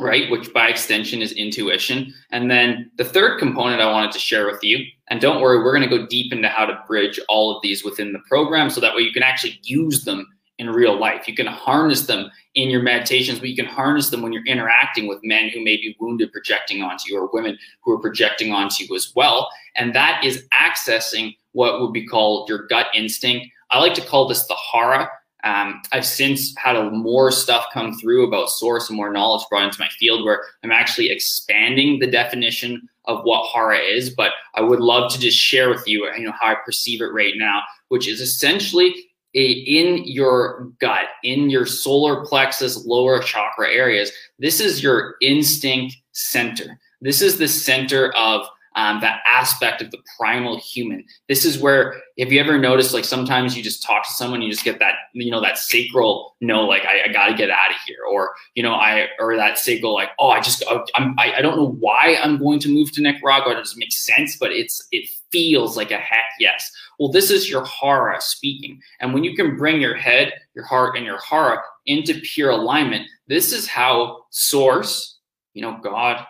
right 0.01 0.31
which 0.31 0.53
by 0.55 0.69
extension 0.69 1.21
is 1.21 1.33
intuition. 1.33 2.15
And 2.31 2.49
then 2.49 2.93
the 2.97 3.05
third 3.05 3.41
component 3.41 3.83
i 3.83 3.91
wanted 3.91 4.13
to 4.13 4.21
share 4.21 4.47
with 4.47 4.63
you 4.63 4.87
and 5.09 5.21
don't 5.21 5.43
worry 5.43 5.59
we're 5.59 5.77
going 5.77 5.89
to 5.89 5.99
go 5.99 6.07
deep 6.07 6.33
into 6.33 6.49
how 6.49 6.65
to 6.65 6.81
bridge 6.87 7.19
all 7.29 7.55
of 7.55 7.61
these 7.63 7.85
within 7.85 8.13
the 8.13 8.21
program 8.29 8.71
so 8.71 8.81
that 8.81 8.95
way 8.95 9.03
you 9.03 9.13
can 9.13 9.25
actually 9.25 9.59
use 9.65 10.05
them 10.05 10.27
in 10.63 10.71
real 10.71 10.99
life. 10.99 11.27
You 11.27 11.35
can 11.35 11.47
harness 11.47 12.07
them 12.07 12.31
in 12.55 12.71
your 12.71 12.83
meditations, 12.83 13.39
but 13.39 13.49
you 13.49 13.57
can 13.57 13.67
harness 13.67 14.11
them 14.11 14.23
when 14.23 14.33
you're 14.33 14.47
interacting 14.47 15.09
with 15.09 15.19
men 15.23 15.49
who 15.49 15.63
may 15.63 15.77
be 15.77 15.97
wounded 15.99 16.33
projecting 16.33 16.83
onto 16.83 17.11
you 17.11 17.19
or 17.19 17.29
women 17.33 17.59
who 17.83 17.93
are 17.93 17.99
projecting 17.99 18.53
onto 18.53 18.85
you 18.85 18.95
as 18.95 19.13
well. 19.15 19.49
And 19.77 19.95
that 19.95 20.23
is 20.25 20.47
accessing 20.53 21.37
what 21.53 21.81
would 21.81 21.93
be 21.93 22.07
called 22.07 22.49
your 22.49 22.67
gut 22.67 22.87
instinct. 22.95 23.47
I 23.71 23.79
like 23.79 23.95
to 23.95 24.01
call 24.03 24.29
this 24.29 24.47
the 24.47 24.57
hara. 24.73 25.09
Um, 25.45 25.83
I've 25.91 26.07
since 26.07 26.55
had 26.57 26.77
a, 26.77 26.91
more 26.91 27.33
stuff 27.33 27.67
come 27.73 27.99
through 27.99 28.29
about 28.29 28.49
source 28.49 28.89
and 28.89 28.97
more 28.97 29.11
knowledge 29.11 29.45
brought 29.51 29.65
into 29.65 29.81
my 29.81 29.89
field 29.89 30.25
where 30.25 30.45
I'm 30.63 30.71
actually 30.71 31.11
expanding 31.11 31.99
the 31.99 32.07
definition 32.07 32.89
of 33.07 33.25
what 33.25 33.51
hara 33.53 33.79
is. 33.79 34.11
But 34.11 34.33
I 34.55 34.61
would 34.61 34.79
love 34.79 35.11
to 35.13 35.19
just 35.19 35.37
share 35.37 35.69
with 35.69 35.89
you, 35.89 36.09
you 36.17 36.25
know, 36.25 36.35
how 36.39 36.53
I 36.53 36.57
perceive 36.65 37.01
it 37.01 37.13
right 37.13 37.35
now, 37.37 37.63
which 37.89 38.07
is 38.07 38.21
essentially 38.21 38.95
in 39.35 40.05
your 40.05 40.71
gut, 40.79 41.07
in 41.23 41.49
your 41.49 41.67
solar 41.67 42.25
plexus, 42.25 42.85
lower 42.85 43.21
chakra 43.21 43.69
areas, 43.69 44.13
this 44.39 44.61
is 44.61 44.83
your 44.83 45.17
instinct 45.23 45.97
center. 46.13 46.79
This 47.01 47.23
is 47.23 47.39
the 47.39 47.49
center 47.49 48.13
of 48.13 48.47
um, 48.75 49.01
that 49.01 49.21
aspect 49.27 49.83
of 49.83 49.91
the 49.91 49.99
primal 50.19 50.59
human. 50.59 51.05
This 51.29 51.45
is 51.45 51.59
where, 51.59 52.01
if 52.17 52.33
you 52.33 52.41
ever 52.41 52.59
notice, 52.59 52.93
like 52.93 53.05
sometimes 53.05 53.57
you 53.57 53.63
just 53.63 53.83
talk 53.83 54.07
to 54.07 54.13
someone, 54.13 54.43
you 54.43 54.51
just 54.51 54.65
get 54.65 54.79
that, 54.79 54.95
you 55.13 55.31
know, 55.31 55.41
that 55.41 55.59
sacral, 55.59 56.37
no, 56.41 56.65
like 56.65 56.85
I, 56.85 57.09
I 57.09 57.13
got 57.13 57.27
to 57.27 57.35
get 57.35 57.51
out 57.51 57.71
of 57.71 57.77
here, 57.87 57.99
or 58.11 58.31
you 58.55 58.63
know, 58.63 58.75
I, 58.75 59.09
or 59.19 59.37
that 59.37 59.59
sacral, 59.59 59.95
like, 59.95 60.11
oh, 60.19 60.31
I 60.31 60.41
just, 60.41 60.63
I'm, 60.95 61.15
I, 61.19 61.35
I 61.39 61.43
don't 61.43 61.57
know 61.57 61.77
why 61.81 62.17
I'm 62.23 62.39
going 62.39 62.61
to 62.61 62.69
move 62.73 62.93
to 62.93 63.03
Nicaragua. 63.03 63.53
It 63.53 63.57
doesn't 63.57 63.79
make 63.79 63.93
sense, 63.93 64.37
but 64.39 64.53
it's, 64.53 64.87
it 64.93 65.09
feels 65.31 65.77
like 65.77 65.91
a 65.91 65.99
heck 65.99 66.25
yes. 66.39 66.71
Well, 66.99 67.11
this 67.11 67.31
is 67.31 67.51
your 67.51 67.65
hara 67.65 68.21
speaking, 68.21 68.81
and 69.01 69.13
when 69.13 69.25
you 69.25 69.35
can 69.35 69.57
bring 69.57 69.81
your 69.81 69.97
head, 69.97 70.33
your 70.55 70.65
heart, 70.65 70.97
and 70.97 71.05
your 71.05 71.19
hara 71.21 71.59
into 71.87 72.21
pure 72.21 72.51
alignment, 72.51 73.07
this 73.27 73.53
is 73.53 73.67
how 73.67 74.25
Source, 74.31 75.19
you 75.55 75.63
know, 75.63 75.79
God, 75.83 76.25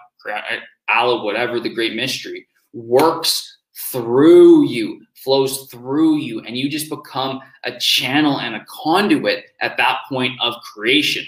Allah, 0.88 1.24
whatever 1.24 1.60
the 1.60 1.72
great 1.72 1.94
mystery, 1.94 2.46
works 2.72 3.58
through 3.90 4.66
you, 4.66 5.00
flows 5.14 5.68
through 5.70 6.16
you, 6.16 6.40
and 6.40 6.56
you 6.56 6.68
just 6.68 6.88
become 6.88 7.40
a 7.64 7.78
channel 7.78 8.40
and 8.40 8.54
a 8.54 8.64
conduit 8.68 9.44
at 9.60 9.76
that 9.76 9.98
point 10.08 10.32
of 10.40 10.54
creation. 10.62 11.26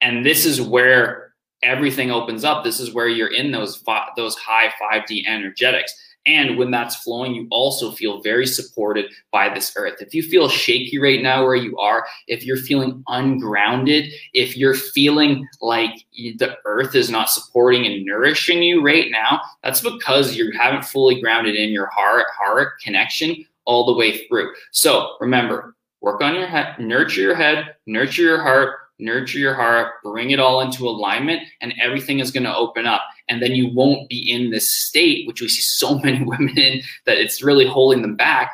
And 0.00 0.24
this 0.24 0.44
is 0.44 0.60
where 0.60 1.32
everything 1.62 2.10
opens 2.10 2.44
up. 2.44 2.64
This 2.64 2.80
is 2.80 2.92
where 2.92 3.08
you're 3.08 3.32
in 3.32 3.52
those 3.52 3.82
those 4.16 4.36
high 4.36 4.72
5D 4.80 5.26
energetics. 5.26 5.94
And 6.24 6.56
when 6.56 6.70
that's 6.70 6.96
flowing, 6.96 7.34
you 7.34 7.48
also 7.50 7.90
feel 7.90 8.22
very 8.22 8.46
supported 8.46 9.06
by 9.32 9.52
this 9.52 9.72
earth. 9.76 10.00
If 10.00 10.14
you 10.14 10.22
feel 10.22 10.48
shaky 10.48 10.98
right 10.98 11.20
now 11.20 11.44
where 11.44 11.56
you 11.56 11.76
are, 11.78 12.06
if 12.28 12.44
you're 12.44 12.56
feeling 12.56 13.02
ungrounded, 13.08 14.12
if 14.32 14.56
you're 14.56 14.74
feeling 14.74 15.48
like 15.60 16.04
the 16.16 16.56
earth 16.64 16.94
is 16.94 17.10
not 17.10 17.30
supporting 17.30 17.86
and 17.86 18.04
nourishing 18.04 18.62
you 18.62 18.84
right 18.84 19.10
now, 19.10 19.40
that's 19.64 19.80
because 19.80 20.36
you 20.36 20.52
haven't 20.52 20.84
fully 20.84 21.20
grounded 21.20 21.56
in 21.56 21.70
your 21.70 21.86
heart, 21.86 22.26
heart 22.38 22.80
connection 22.80 23.44
all 23.64 23.84
the 23.86 23.94
way 23.94 24.26
through. 24.26 24.52
So 24.70 25.16
remember, 25.20 25.74
work 26.00 26.20
on 26.20 26.34
your 26.34 26.46
head, 26.46 26.78
nurture 26.78 27.20
your 27.20 27.34
head, 27.34 27.74
nurture 27.86 28.22
your 28.22 28.42
heart, 28.42 28.76
nurture 28.98 29.38
your 29.38 29.54
heart, 29.54 29.94
bring 30.02 30.30
it 30.30 30.40
all 30.40 30.60
into 30.60 30.88
alignment, 30.88 31.42
and 31.60 31.74
everything 31.80 32.20
is 32.20 32.30
going 32.30 32.44
to 32.44 32.54
open 32.54 32.86
up. 32.86 33.02
And 33.28 33.42
then 33.42 33.52
you 33.52 33.72
won't 33.72 34.08
be 34.08 34.30
in 34.30 34.50
this 34.50 34.70
state, 34.70 35.26
which 35.26 35.40
we 35.40 35.48
see 35.48 35.62
so 35.62 35.98
many 36.04 36.24
women 36.24 36.56
in, 36.58 36.82
that 37.06 37.18
it's 37.18 37.42
really 37.42 37.66
holding 37.66 38.02
them 38.02 38.16
back 38.16 38.52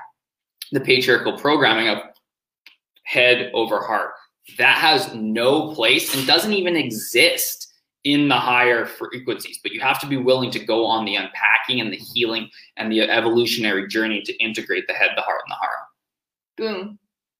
the 0.72 0.80
patriarchal 0.80 1.38
programming 1.38 1.88
of 1.88 1.98
head 3.04 3.50
over 3.54 3.80
heart. 3.82 4.12
That 4.58 4.78
has 4.78 5.14
no 5.14 5.74
place 5.74 6.14
and 6.14 6.26
doesn't 6.26 6.52
even 6.52 6.76
exist 6.76 7.72
in 8.04 8.28
the 8.28 8.36
higher 8.36 8.86
frequencies, 8.86 9.58
but 9.62 9.72
you 9.72 9.80
have 9.80 10.00
to 10.00 10.06
be 10.06 10.16
willing 10.16 10.50
to 10.52 10.64
go 10.64 10.86
on 10.86 11.04
the 11.04 11.16
unpacking 11.16 11.80
and 11.80 11.92
the 11.92 11.96
healing 11.96 12.48
and 12.76 12.90
the 12.90 13.02
evolutionary 13.02 13.88
journey 13.88 14.22
to 14.22 14.32
integrate 14.42 14.86
the 14.86 14.94
head, 14.94 15.10
the 15.16 15.22
heart, 15.22 15.42
and 15.46 15.52
the 15.52 15.56
heart. 15.56 15.78
Boom. 16.56 16.98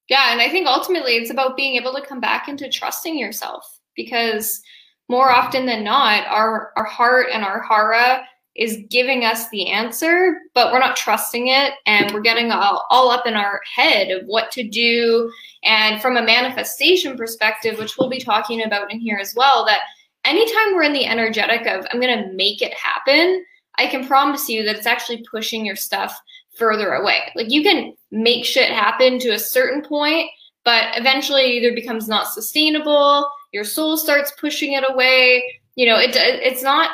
Yeah, 0.09 0.33
and 0.33 0.41
I 0.41 0.49
think 0.49 0.67
ultimately 0.67 1.13
it's 1.17 1.31
about 1.31 1.57
being 1.57 1.77
able 1.77 1.93
to 1.95 2.07
come 2.07 2.21
back 2.21 2.49
into 2.49 2.71
trusting 2.71 3.19
yourself 3.19 3.79
because 3.95 4.63
more 5.09 5.31
often 5.31 5.67
than 5.67 5.85
not, 5.85 6.27
our 6.27 6.73
our 6.77 6.85
heart 6.85 7.27
and 7.33 7.45
our 7.45 7.63
hara 7.63 8.25
is 8.59 8.83
giving 8.91 9.25
us 9.25 9.49
the 9.51 9.71
answer, 9.71 10.41
but 10.53 10.73
we're 10.73 10.81
not 10.81 10.97
trusting 10.97 11.47
it 11.47 11.75
and 11.87 12.13
we're 12.13 12.21
getting 12.21 12.51
all, 12.51 12.85
all 12.91 13.09
up 13.09 13.25
in 13.25 13.35
our 13.35 13.61
head 13.73 14.11
of 14.11 14.27
what 14.27 14.51
to 14.51 14.69
do. 14.69 15.31
And 15.63 16.03
from 16.03 16.17
a 16.17 16.23
manifestation 16.23 17.17
perspective, 17.17 17.79
which 17.79 17.97
we'll 17.97 18.11
be 18.11 18.19
talking 18.19 18.65
about 18.65 18.93
in 18.93 18.99
here 18.99 19.19
as 19.19 19.33
well, 19.37 19.65
that 19.67 19.83
anytime 20.25 20.75
we're 20.75 20.83
in 20.83 20.93
the 20.93 21.07
energetic 21.07 21.67
of 21.69 21.87
I'm 21.93 22.01
gonna 22.01 22.33
make 22.33 22.61
it 22.61 22.75
happen, 22.75 23.45
I 23.79 23.87
can 23.87 24.07
promise 24.07 24.49
you 24.49 24.65
that 24.65 24.77
it's 24.77 24.87
actually 24.87 25.25
pushing 25.31 25.65
your 25.65 25.77
stuff 25.77 26.21
further 26.59 26.93
away. 26.93 27.21
Like 27.35 27.51
you 27.51 27.63
can 27.63 27.95
make 28.11 28.45
shit 28.45 28.71
happen 28.71 29.19
to 29.21 29.31
a 29.31 29.39
certain 29.39 29.83
point, 29.83 30.29
but 30.65 30.85
eventually 30.97 31.43
it 31.43 31.63
either 31.63 31.75
becomes 31.75 32.09
not 32.09 32.29
sustainable, 32.29 33.31
your 33.53 33.65
soul 33.65 33.97
starts 33.97 34.33
pushing 34.39 34.73
it 34.73 34.85
away. 34.89 35.43
You 35.77 35.87
know, 35.87 35.99
it 35.99 36.15
it's 36.15 36.63
not 36.63 36.91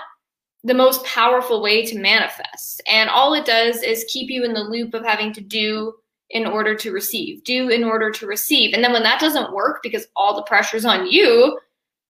the 0.63 0.75
most 0.75 1.05
powerful 1.05 1.63
way 1.63 1.85
to 1.85 1.99
manifest. 1.99 2.83
And 2.87 3.11
all 3.11 3.35
it 3.35 3.45
does 3.45 3.83
is 3.83 4.07
keep 4.09 4.31
you 4.31 4.45
in 4.45 4.55
the 4.55 4.61
loop 4.61 4.95
of 4.95 5.05
having 5.05 5.33
to 5.35 5.41
do 5.41 5.95
in 6.31 6.47
order 6.47 6.75
to 6.75 6.91
receive, 6.91 7.45
do 7.45 7.69
in 7.69 7.85
order 7.85 8.11
to 8.11 8.27
receive. 8.27 8.75
And 8.75 8.83
then 8.83 8.93
when 8.93 9.03
that 9.03 9.21
doesn't 9.21 9.53
work 9.53 9.81
because 9.83 10.07
all 10.17 10.35
the 10.35 10.43
pressure's 10.43 10.87
on 10.87 11.07
you, 11.07 11.59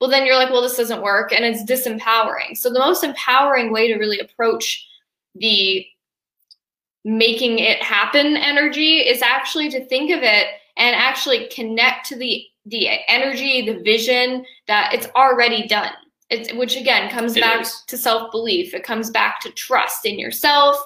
well, 0.01 0.09
then 0.09 0.25
you're 0.25 0.37
like, 0.37 0.51
well, 0.51 0.63
this 0.63 0.77
doesn't 0.77 1.03
work. 1.03 1.33
And 1.33 1.45
it's 1.45 1.65
disempowering. 1.65 2.57
So 2.57 2.73
the 2.73 2.79
most 2.79 3.03
empowering 3.03 3.73
way 3.73 3.89
to 3.89 3.99
really 3.99 4.21
approach 4.21 4.87
the 5.35 5.85
making 7.05 7.59
it 7.59 7.83
happen 7.83 8.37
energy 8.37 8.99
is 8.99 9.23
actually 9.23 9.69
to 9.71 9.85
think 9.87 10.11
of 10.11 10.23
it 10.23 10.47
and 10.77 10.97
actually 10.97 11.49
connect 11.49 12.07
to 12.07 12.17
the 12.17 12.45
the 12.67 12.89
energy 13.09 13.67
the 13.67 13.83
vision 13.83 14.45
that 14.67 14.95
it's 14.95 15.09
already 15.15 15.69
done. 15.69 15.93
It's 16.31 16.53
which 16.55 16.77
again 16.77 17.11
comes 17.11 17.37
it 17.37 17.43
back 17.43 17.61
is. 17.61 17.83
to 17.89 17.99
self-belief. 17.99 18.73
It 18.73 18.85
comes 18.85 19.11
back 19.11 19.41
to 19.41 19.51
trust 19.51 20.07
in 20.07 20.19
yourself 20.19 20.83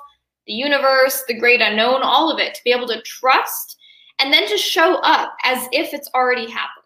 the 0.49 0.55
universe 0.55 1.23
the 1.29 1.39
great 1.39 1.61
unknown 1.61 2.01
all 2.03 2.33
of 2.33 2.41
it 2.41 2.55
to 2.55 2.61
be 2.65 2.73
able 2.73 2.89
to 2.89 3.01
trust 3.03 3.77
and 4.19 4.33
then 4.33 4.49
to 4.49 4.59
show 4.59 4.97
up 5.03 5.37
as 5.45 5.69
if 5.71 5.95
it's 5.95 6.11
already 6.15 6.51
happened 6.51 6.78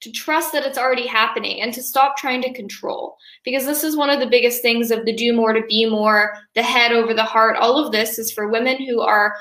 to 0.00 0.12
trust 0.12 0.52
that 0.52 0.64
it's 0.64 0.78
already 0.78 1.06
happening 1.06 1.62
and 1.62 1.72
to 1.74 1.82
stop 1.82 2.16
trying 2.16 2.42
to 2.42 2.52
control. 2.52 3.16
Because 3.44 3.64
this 3.64 3.82
is 3.82 3.96
one 3.96 4.10
of 4.10 4.20
the 4.20 4.26
biggest 4.26 4.62
things 4.62 4.90
of 4.90 5.04
the 5.04 5.14
do 5.14 5.32
more 5.32 5.52
to 5.52 5.62
be 5.68 5.88
more, 5.88 6.34
the 6.54 6.62
head 6.62 6.92
over 6.92 7.14
the 7.14 7.24
heart. 7.24 7.56
All 7.56 7.84
of 7.84 7.92
this 7.92 8.18
is 8.18 8.32
for 8.32 8.48
women 8.48 8.84
who 8.84 9.00
are 9.00 9.34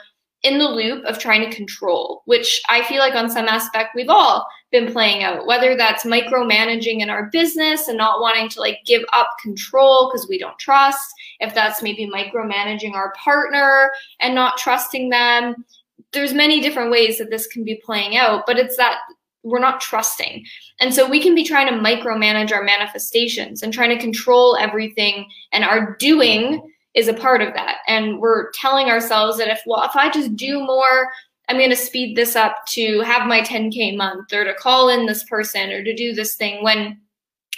in 0.46 0.60
the 0.60 0.66
loop 0.66 1.04
of 1.06 1.18
trying 1.18 1.42
to 1.42 1.56
control, 1.56 2.22
which 2.26 2.62
I 2.70 2.84
feel 2.84 3.00
like 3.00 3.16
on 3.16 3.32
some 3.32 3.48
aspect 3.48 3.96
we've 3.96 4.10
all 4.10 4.46
been 4.72 4.92
playing 4.92 5.24
out, 5.24 5.48
whether 5.48 5.76
that's 5.76 6.06
micromanaging 6.06 7.00
in 7.02 7.10
our 7.10 7.32
business 7.32 7.88
and 7.88 7.98
not 7.98 8.22
wanting 8.22 8.50
to 8.50 8.60
like 8.60 8.78
give 8.86 9.02
up 9.12 9.30
control 9.42 10.08
because 10.08 10.28
we 10.30 10.38
don't 10.38 10.58
trust, 10.60 11.12
if 11.40 11.56
that's 11.56 11.82
maybe 11.82 12.08
micromanaging 12.08 12.94
our 12.94 13.12
partner 13.14 13.92
and 14.20 14.36
not 14.36 14.58
trusting 14.58 15.10
them. 15.10 15.66
There's 16.14 16.34
many 16.34 16.62
different 16.62 16.92
ways 16.92 17.18
that 17.18 17.32
this 17.32 17.48
can 17.48 17.64
be 17.64 17.82
playing 17.84 18.16
out, 18.16 18.44
but 18.46 18.60
it's 18.60 18.78
that 18.78 19.00
we're 19.46 19.60
not 19.60 19.80
trusting. 19.80 20.44
And 20.80 20.94
so 20.94 21.08
we 21.08 21.22
can 21.22 21.36
be 21.36 21.44
trying 21.44 21.68
to 21.68 21.80
micromanage 21.80 22.52
our 22.52 22.64
manifestations 22.64 23.62
and 23.62 23.72
trying 23.72 23.92
to 23.92 24.02
control 24.02 24.58
everything 24.58 25.30
and 25.54 25.64
our 25.64 25.96
doing 25.98 26.72
is 26.96 27.08
a 27.08 27.14
part 27.14 27.42
of 27.42 27.54
that. 27.54 27.78
And 27.88 28.20
we're 28.20 28.52
telling 28.52 28.88
ourselves 28.88 29.38
that 29.38 29.48
if 29.48 29.62
well 29.66 29.84
if 29.84 29.96
I 29.96 30.10
just 30.10 30.36
do 30.36 30.60
more 30.60 31.10
I'm 31.48 31.58
going 31.58 31.70
to 31.70 31.76
speed 31.76 32.18
this 32.18 32.36
up 32.36 32.66
to 32.70 33.02
have 33.02 33.28
my 33.28 33.42
10k 33.42 33.96
month 33.96 34.34
or 34.34 34.44
to 34.46 34.54
call 34.56 34.90
in 34.90 35.06
this 35.06 35.24
person 35.26 35.72
or 35.72 35.84
to 35.84 35.96
do 35.96 36.14
this 36.14 36.36
thing 36.36 36.64
when 36.64 37.00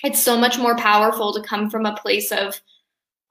it's 0.04 0.22
so 0.22 0.38
much 0.38 0.60
more 0.60 0.76
powerful 0.76 1.34
to 1.34 1.42
come 1.42 1.70
from 1.70 1.86
a 1.86 1.96
place 1.96 2.32
of 2.32 2.60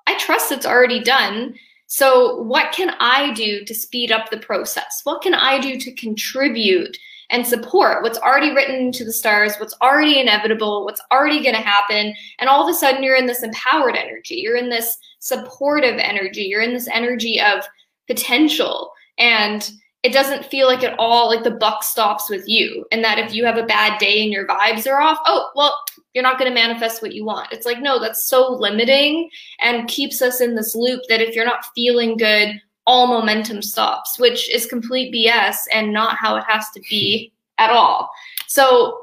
I 0.07 0.17
trust 0.19 0.53
it's 0.53 0.67
already 0.67 1.03
done. 1.03 1.57
So 1.89 2.43
what 2.43 2.73
can 2.73 2.95
I 3.01 3.33
do 3.35 3.65
to 3.65 3.75
speed 3.75 4.11
up 4.11 4.31
the 4.31 4.39
process? 4.39 5.03
What 5.05 5.23
can 5.23 5.35
I 5.35 5.61
do 5.61 5.79
to 5.79 5.93
contribute 5.93 6.97
and 7.31 7.47
support 7.47 8.03
what's 8.03 8.19
already 8.19 8.53
written 8.53 8.93
to 8.93 9.05
the 9.05 9.13
stars, 9.13 9.57
what's 9.57 9.77
already 9.83 10.21
inevitable, 10.21 10.85
what's 10.85 11.01
already 11.11 11.43
going 11.43 11.55
to 11.55 11.61
happen. 11.61 12.15
And 12.39 12.49
all 12.49 12.63
of 12.63 12.73
a 12.73 12.77
sudden, 12.77 13.03
you're 13.03 13.17
in 13.17 13.27
this 13.27 13.43
empowered 13.43 13.97
energy, 13.97 14.37
you're 14.37 14.57
in 14.57 14.71
this 14.71 14.97
supportive 15.19 15.99
energy, 15.99 16.43
you're 16.43 16.63
in 16.63 16.75
this 16.75 16.89
energy 16.89 17.41
of 17.41 17.65
potential. 18.07 18.93
And 19.19 19.69
it 20.03 20.13
doesn't 20.13 20.47
feel 20.47 20.69
like 20.69 20.85
at 20.85 20.97
all 20.99 21.27
like 21.29 21.43
the 21.43 21.51
buck 21.51 21.83
stops 21.83 22.31
with 22.31 22.45
you. 22.47 22.85
And 22.93 23.03
that 23.03 23.19
if 23.19 23.35
you 23.35 23.45
have 23.45 23.57
a 23.57 23.67
bad 23.67 23.99
day 23.99 24.23
and 24.23 24.31
your 24.31 24.47
vibes 24.47 24.87
are 24.87 25.01
off, 25.01 25.19
oh, 25.27 25.51
well, 25.57 25.75
you're 26.15 26.23
not 26.23 26.39
going 26.39 26.51
to 26.51 26.55
manifest 26.55 27.03
what 27.03 27.13
you 27.13 27.25
want. 27.25 27.53
It's 27.53 27.67
like, 27.67 27.81
no, 27.81 27.99
that's 27.99 28.27
so 28.27 28.53
limiting 28.53 29.29
and 29.61 29.89
keeps 29.89 30.23
us 30.23 30.41
in 30.41 30.55
this 30.55 30.77
loop 30.77 31.01
that 31.09 31.21
if 31.21 31.35
you're 31.35 31.45
not 31.45 31.67
feeling 31.75 32.17
good, 32.17 32.61
all 32.87 33.07
momentum 33.07 33.63
stops, 33.63 34.19
which 34.19 34.51
is 34.51 34.67
complete 34.67 35.13
BS 35.13 35.57
and 35.73 35.93
not 35.93 36.17
how 36.17 36.37
it 36.37 36.45
has 36.47 36.67
to 36.75 36.81
be 36.89 37.33
at 37.59 37.71
all. 37.71 38.11
So 38.47 39.01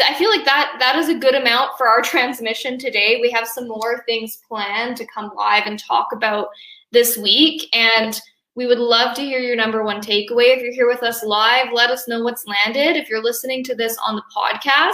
I 0.00 0.14
feel 0.14 0.30
like 0.30 0.44
that 0.44 0.76
that 0.78 0.96
is 0.96 1.08
a 1.08 1.18
good 1.18 1.34
amount 1.34 1.72
for 1.76 1.88
our 1.88 2.02
transmission 2.02 2.78
today. 2.78 3.18
We 3.20 3.30
have 3.30 3.46
some 3.46 3.68
more 3.68 4.02
things 4.06 4.38
planned 4.48 4.96
to 4.98 5.06
come 5.06 5.30
live 5.36 5.66
and 5.66 5.78
talk 5.78 6.08
about 6.12 6.48
this 6.92 7.16
week 7.18 7.68
and 7.72 8.20
we 8.56 8.66
would 8.66 8.78
love 8.78 9.16
to 9.16 9.22
hear 9.22 9.40
your 9.40 9.56
number 9.56 9.82
one 9.82 10.00
takeaway. 10.00 10.54
If 10.54 10.62
you're 10.62 10.72
here 10.72 10.86
with 10.86 11.02
us 11.02 11.24
live, 11.24 11.72
let 11.72 11.90
us 11.90 12.06
know 12.06 12.22
what's 12.22 12.46
landed. 12.46 12.96
If 12.96 13.08
you're 13.08 13.22
listening 13.22 13.64
to 13.64 13.74
this 13.74 13.98
on 14.06 14.14
the 14.14 14.22
podcast, 14.34 14.92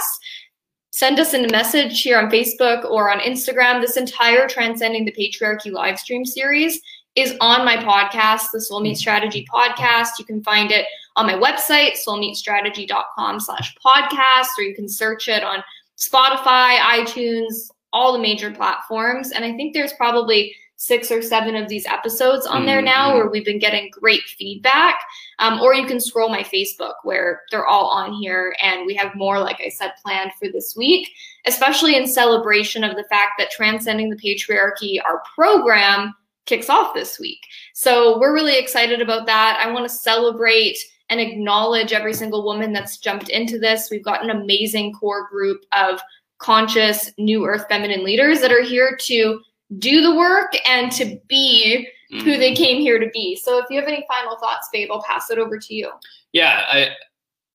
send 0.91 1.19
us 1.19 1.35
a 1.35 1.47
message 1.49 2.01
here 2.01 2.17
on 2.17 2.31
Facebook 2.31 2.89
or 2.89 3.11
on 3.11 3.19
Instagram. 3.19 3.79
This 3.79 3.97
entire 3.97 4.47
Transcending 4.47 5.05
the 5.05 5.11
Patriarchy 5.11 5.71
live 5.71 5.99
stream 5.99 6.25
series 6.25 6.81
is 7.15 7.35
on 7.41 7.65
my 7.65 7.77
podcast, 7.77 8.51
the 8.53 8.61
Soul 8.61 8.79
Meat 8.79 8.97
Strategy 8.97 9.45
podcast. 9.53 10.09
You 10.19 10.25
can 10.25 10.43
find 10.43 10.71
it 10.71 10.85
on 11.15 11.27
my 11.27 11.33
website, 11.33 11.97
soulmeatstrategy.com 12.07 13.39
slash 13.39 13.75
podcast, 13.85 14.47
or 14.57 14.63
you 14.63 14.75
can 14.75 14.87
search 14.87 15.27
it 15.27 15.43
on 15.43 15.63
Spotify, 15.97 16.77
iTunes, 16.77 17.69
all 17.93 18.13
the 18.13 18.19
major 18.19 18.51
platforms. 18.51 19.31
And 19.31 19.43
I 19.43 19.53
think 19.55 19.73
there's 19.73 19.93
probably 19.93 20.55
six 20.77 21.11
or 21.11 21.21
seven 21.21 21.55
of 21.55 21.69
these 21.69 21.85
episodes 21.85 22.47
on 22.47 22.65
there 22.65 22.81
now 22.81 23.09
mm-hmm. 23.09 23.17
where 23.17 23.29
we've 23.29 23.45
been 23.45 23.59
getting 23.59 23.91
great 23.91 24.23
feedback. 24.23 24.95
Um, 25.37 25.59
or 25.59 25.75
you 25.75 25.85
can 25.85 25.99
scroll 25.99 26.29
my 26.29 26.41
Facebook 26.41 26.93
where 27.03 27.41
they're 27.51 27.67
all 27.67 27.87
on 27.89 28.13
here. 28.13 28.55
And 28.63 28.87
we 28.87 28.95
have 28.95 29.13
more, 29.13 29.39
like 29.39 29.61
I 29.63 29.69
said, 29.69 29.91
planned 30.03 30.31
for 30.39 30.47
this 30.47 30.75
week, 30.75 31.07
especially 31.45 31.97
in 31.97 32.07
celebration 32.07 32.83
of 32.83 32.95
the 32.95 33.03
fact 33.11 33.33
that 33.37 33.51
Transcending 33.51 34.09
the 34.09 34.15
Patriarchy, 34.15 34.99
our 35.05 35.21
program, 35.35 36.15
kicks 36.45 36.69
off 36.69 36.93
this 36.93 37.19
week. 37.19 37.39
So 37.73 38.19
we're 38.19 38.33
really 38.33 38.57
excited 38.57 39.01
about 39.01 39.25
that. 39.27 39.61
I 39.63 39.71
want 39.71 39.85
to 39.85 39.93
celebrate 39.93 40.77
and 41.09 41.19
acknowledge 41.19 41.91
every 41.91 42.13
single 42.13 42.43
woman 42.43 42.73
that's 42.73 42.97
jumped 42.97 43.29
into 43.29 43.59
this. 43.59 43.89
We've 43.91 44.03
got 44.03 44.23
an 44.23 44.29
amazing 44.29 44.93
core 44.93 45.27
group 45.29 45.61
of 45.77 45.99
conscious 46.39 47.11
new 47.17 47.45
earth 47.45 47.65
feminine 47.69 48.03
leaders 48.03 48.41
that 48.41 48.51
are 48.51 48.63
here 48.63 48.97
to 49.01 49.41
do 49.77 50.01
the 50.01 50.15
work 50.15 50.53
and 50.65 50.91
to 50.93 51.19
be 51.27 51.87
mm-hmm. 52.11 52.25
who 52.25 52.37
they 52.37 52.55
came 52.55 52.81
here 52.81 52.99
to 52.99 53.09
be. 53.13 53.35
So 53.35 53.57
if 53.59 53.65
you 53.69 53.79
have 53.79 53.87
any 53.87 54.05
final 54.07 54.37
thoughts, 54.37 54.69
babe, 54.73 54.89
I'll 54.91 55.03
pass 55.03 55.29
it 55.29 55.37
over 55.37 55.59
to 55.59 55.73
you. 55.73 55.91
Yeah, 56.33 56.63
I 56.67 56.89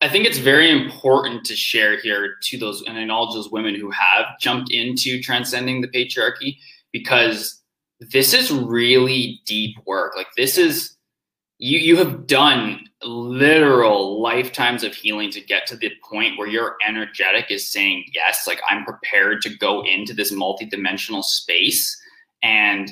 I 0.02 0.10
think 0.10 0.26
it's 0.26 0.38
very 0.38 0.70
important 0.70 1.44
to 1.46 1.56
share 1.56 1.98
here 1.98 2.34
to 2.42 2.58
those 2.58 2.82
and 2.86 2.98
acknowledge 2.98 3.34
those 3.34 3.50
women 3.50 3.74
who 3.74 3.90
have 3.90 4.26
jumped 4.38 4.70
into 4.70 5.22
transcending 5.22 5.80
the 5.80 5.88
patriarchy 5.88 6.58
because 6.92 7.62
this 8.00 8.34
is 8.34 8.50
really 8.52 9.40
deep 9.46 9.76
work. 9.86 10.14
Like 10.16 10.28
this 10.36 10.58
is 10.58 10.96
you 11.58 11.78
you 11.78 11.96
have 11.96 12.26
done 12.26 12.80
literal 13.02 14.20
lifetimes 14.20 14.82
of 14.82 14.94
healing 14.94 15.30
to 15.30 15.40
get 15.40 15.66
to 15.66 15.76
the 15.76 15.90
point 16.02 16.38
where 16.38 16.48
your 16.48 16.76
energetic 16.86 17.50
is 17.50 17.68
saying 17.68 18.04
yes 18.14 18.46
like 18.46 18.60
i'm 18.68 18.84
prepared 18.84 19.40
to 19.40 19.56
go 19.56 19.82
into 19.84 20.12
this 20.12 20.32
multidimensional 20.32 21.22
space 21.22 21.98
and 22.42 22.90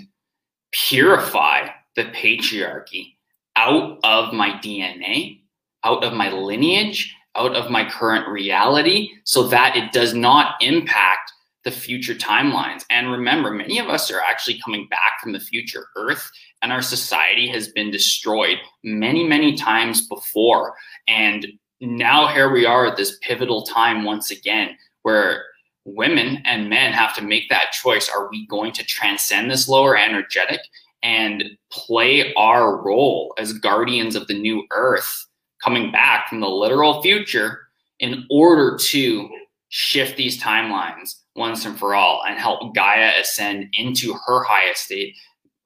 purify 0.73 1.67
the 1.97 2.05
patriarchy 2.05 3.15
out 3.57 3.99
of 4.05 4.33
my 4.33 4.51
dna 4.63 5.41
out 5.85 6.05
of 6.05 6.13
my 6.13 6.31
lineage 6.31 7.15
out 7.37 7.57
of 7.57 7.71
my 7.71 7.89
current 7.89 8.29
reality 8.29 9.11
so 9.25 9.47
that 9.49 9.77
it 9.77 9.91
does 9.93 10.15
not 10.15 10.55
impact 10.61 11.33
the 11.65 11.71
future 11.71 12.15
timelines. 12.15 12.85
And 12.91 13.11
remember, 13.11 13.51
many 13.51 13.79
of 13.79 13.89
us 13.89 14.11
are 14.11 14.21
actually 14.21 14.61
coming 14.65 14.87
back 14.89 15.21
from 15.23 15.33
the 15.33 15.41
future. 15.41 15.87
Earth 15.97 16.31
and 16.63 16.71
our 16.71 16.83
society 16.83 17.49
has 17.49 17.69
been 17.69 17.91
destroyed 17.91 18.59
many, 18.83 19.27
many 19.27 19.57
times 19.57 20.07
before. 20.07 20.75
And 21.09 21.47
now 21.81 22.29
here 22.29 22.51
we 22.51 22.67
are 22.67 22.87
at 22.87 22.97
this 22.97 23.19
pivotal 23.23 23.63
time 23.63 24.05
once 24.05 24.31
again 24.31 24.77
where 25.03 25.45
women 25.85 26.41
and 26.45 26.71
men 26.71 26.93
have 26.93 27.15
to 27.17 27.23
make 27.23 27.49
that 27.49 27.73
choice. 27.73 28.09
Are 28.09 28.29
we 28.31 28.47
going 28.47 28.73
to 28.73 28.85
transcend 28.85 29.51
this 29.51 29.69
lower 29.69 29.97
energetic 29.97 30.61
and 31.03 31.45
play 31.71 32.33
our 32.35 32.83
role 32.83 33.35
as 33.39 33.53
guardians 33.55 34.17
of 34.17 34.27
the 34.27 34.39
new 34.39 34.65
earth 34.71 35.27
coming 35.63 35.91
back 35.93 36.29
from 36.29 36.41
the 36.41 36.49
literal 36.49 37.03
future 37.03 37.61
in 38.01 38.27
order 38.31 38.79
to 38.79 39.29
shift 39.69 40.17
these 40.17 40.43
timelines 40.43 41.17
once 41.37 41.65
and 41.65 41.79
for 41.79 41.95
all 41.95 42.23
and 42.27 42.39
help 42.39 42.75
Gaia 42.75 43.13
ascend 43.21 43.69
into 43.75 44.15
her 44.27 44.45
highest 44.45 44.85
state, 44.85 45.15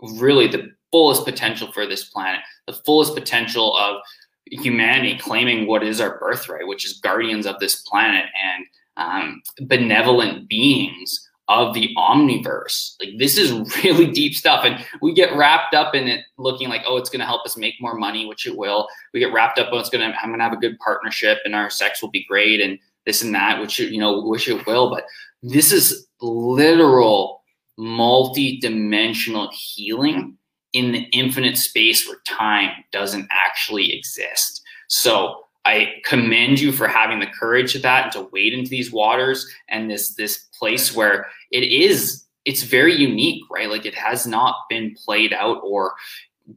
really 0.00 0.48
the 0.48 0.70
fullest 0.90 1.24
potential 1.24 1.70
for 1.72 1.86
this 1.86 2.04
planet, 2.04 2.40
the 2.66 2.72
fullest 2.72 3.14
potential 3.14 3.76
of 3.76 4.00
humanity 4.50 5.18
claiming 5.18 5.66
what 5.66 5.82
is 5.82 6.00
our 6.00 6.18
birthright, 6.18 6.66
which 6.66 6.86
is 6.86 7.00
guardians 7.00 7.46
of 7.46 7.58
this 7.58 7.82
planet 7.82 8.24
and 8.42 8.64
um, 8.96 9.42
benevolent 9.66 10.48
beings 10.48 11.28
of 11.48 11.72
the 11.72 11.94
omniverse. 11.96 12.94
Like 13.00 13.18
this 13.18 13.38
is 13.38 13.52
really 13.84 14.06
deep 14.06 14.34
stuff. 14.34 14.64
And 14.64 14.84
we 15.00 15.12
get 15.14 15.34
wrapped 15.34 15.74
up 15.74 15.94
in 15.94 16.06
it 16.08 16.24
looking 16.36 16.68
like, 16.68 16.82
oh, 16.86 16.96
it's 16.96 17.10
gonna 17.10 17.26
help 17.26 17.44
us 17.46 17.56
make 17.56 17.74
more 17.80 17.94
money, 17.94 18.26
which 18.26 18.46
it 18.46 18.56
will. 18.56 18.88
We 19.12 19.20
get 19.20 19.32
wrapped 19.32 19.58
up, 19.58 19.68
oh, 19.72 19.78
it's 19.78 19.90
gonna 19.90 20.14
I'm 20.22 20.30
gonna 20.30 20.42
have 20.42 20.52
a 20.52 20.56
good 20.56 20.78
partnership 20.78 21.38
and 21.44 21.54
our 21.54 21.70
sex 21.70 22.02
will 22.02 22.10
be 22.10 22.24
great 22.24 22.60
and 22.60 22.78
this 23.08 23.22
and 23.22 23.34
that, 23.34 23.58
which 23.58 23.78
you 23.78 23.98
know, 23.98 24.20
wish 24.20 24.48
it 24.48 24.66
will. 24.66 24.90
But 24.90 25.04
this 25.42 25.72
is 25.72 26.06
literal 26.20 27.42
multi-dimensional 27.78 29.48
healing 29.50 30.36
in 30.74 30.92
the 30.92 31.08
infinite 31.12 31.56
space 31.56 32.06
where 32.06 32.18
time 32.26 32.70
doesn't 32.92 33.26
actually 33.30 33.96
exist. 33.96 34.60
So 34.88 35.40
I 35.64 35.94
commend 36.04 36.60
you 36.60 36.70
for 36.70 36.86
having 36.86 37.18
the 37.18 37.26
courage 37.26 37.74
of 37.74 37.80
that 37.82 38.04
and 38.04 38.12
to 38.12 38.28
wade 38.30 38.52
into 38.52 38.68
these 38.68 38.92
waters 38.92 39.50
and 39.70 39.90
this 39.90 40.14
this 40.14 40.48
place 40.58 40.94
where 40.94 41.28
it 41.50 41.64
is 41.64 42.26
it's 42.44 42.62
very 42.62 42.94
unique, 42.94 43.42
right? 43.50 43.70
Like 43.70 43.86
it 43.86 43.94
has 43.94 44.26
not 44.26 44.54
been 44.68 44.94
played 44.94 45.32
out 45.32 45.60
or 45.62 45.94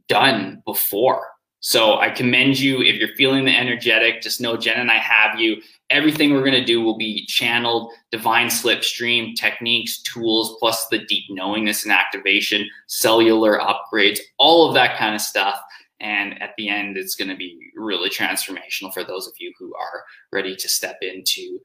done 0.08 0.62
before. 0.66 1.28
So 1.62 2.00
I 2.00 2.10
commend 2.10 2.58
you. 2.58 2.82
If 2.82 2.96
you're 2.96 3.14
feeling 3.14 3.44
the 3.44 3.56
energetic, 3.56 4.20
just 4.20 4.40
know 4.40 4.56
Jen 4.56 4.80
and 4.80 4.90
I 4.90 4.98
have 4.98 5.38
you. 5.38 5.62
Everything 5.90 6.32
we're 6.32 6.40
going 6.40 6.52
to 6.52 6.64
do 6.64 6.82
will 6.82 6.98
be 6.98 7.24
channeled, 7.26 7.92
divine 8.10 8.48
slipstream 8.48 9.36
techniques, 9.36 10.02
tools, 10.02 10.56
plus 10.58 10.88
the 10.88 10.98
deep 11.06 11.24
knowingness 11.30 11.84
and 11.84 11.92
activation, 11.92 12.68
cellular 12.88 13.60
upgrades, 13.60 14.18
all 14.38 14.66
of 14.66 14.74
that 14.74 14.98
kind 14.98 15.14
of 15.14 15.20
stuff. 15.20 15.60
And 16.00 16.42
at 16.42 16.50
the 16.58 16.68
end, 16.68 16.96
it's 16.96 17.14
going 17.14 17.28
to 17.28 17.36
be 17.36 17.56
really 17.76 18.10
transformational 18.10 18.92
for 18.92 19.04
those 19.04 19.28
of 19.28 19.34
you 19.38 19.52
who 19.56 19.72
are 19.76 20.02
ready 20.32 20.56
to 20.56 20.68
step 20.68 20.98
into 21.00 21.60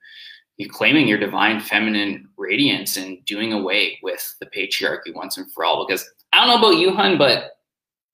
claiming 0.70 1.08
your 1.08 1.20
divine 1.20 1.60
feminine 1.60 2.28
radiance 2.38 2.98
and 2.98 3.24
doing 3.26 3.52
away 3.52 3.98
with 4.04 4.36
the 4.40 4.46
patriarchy 4.48 5.14
once 5.16 5.38
and 5.38 5.52
for 5.54 5.66
all. 5.66 5.88
Because 5.88 6.08
I 6.34 6.46
don't 6.46 6.50
know 6.62 6.68
about 6.68 6.80
you, 6.80 6.94
hun, 6.94 7.18
but 7.18 7.57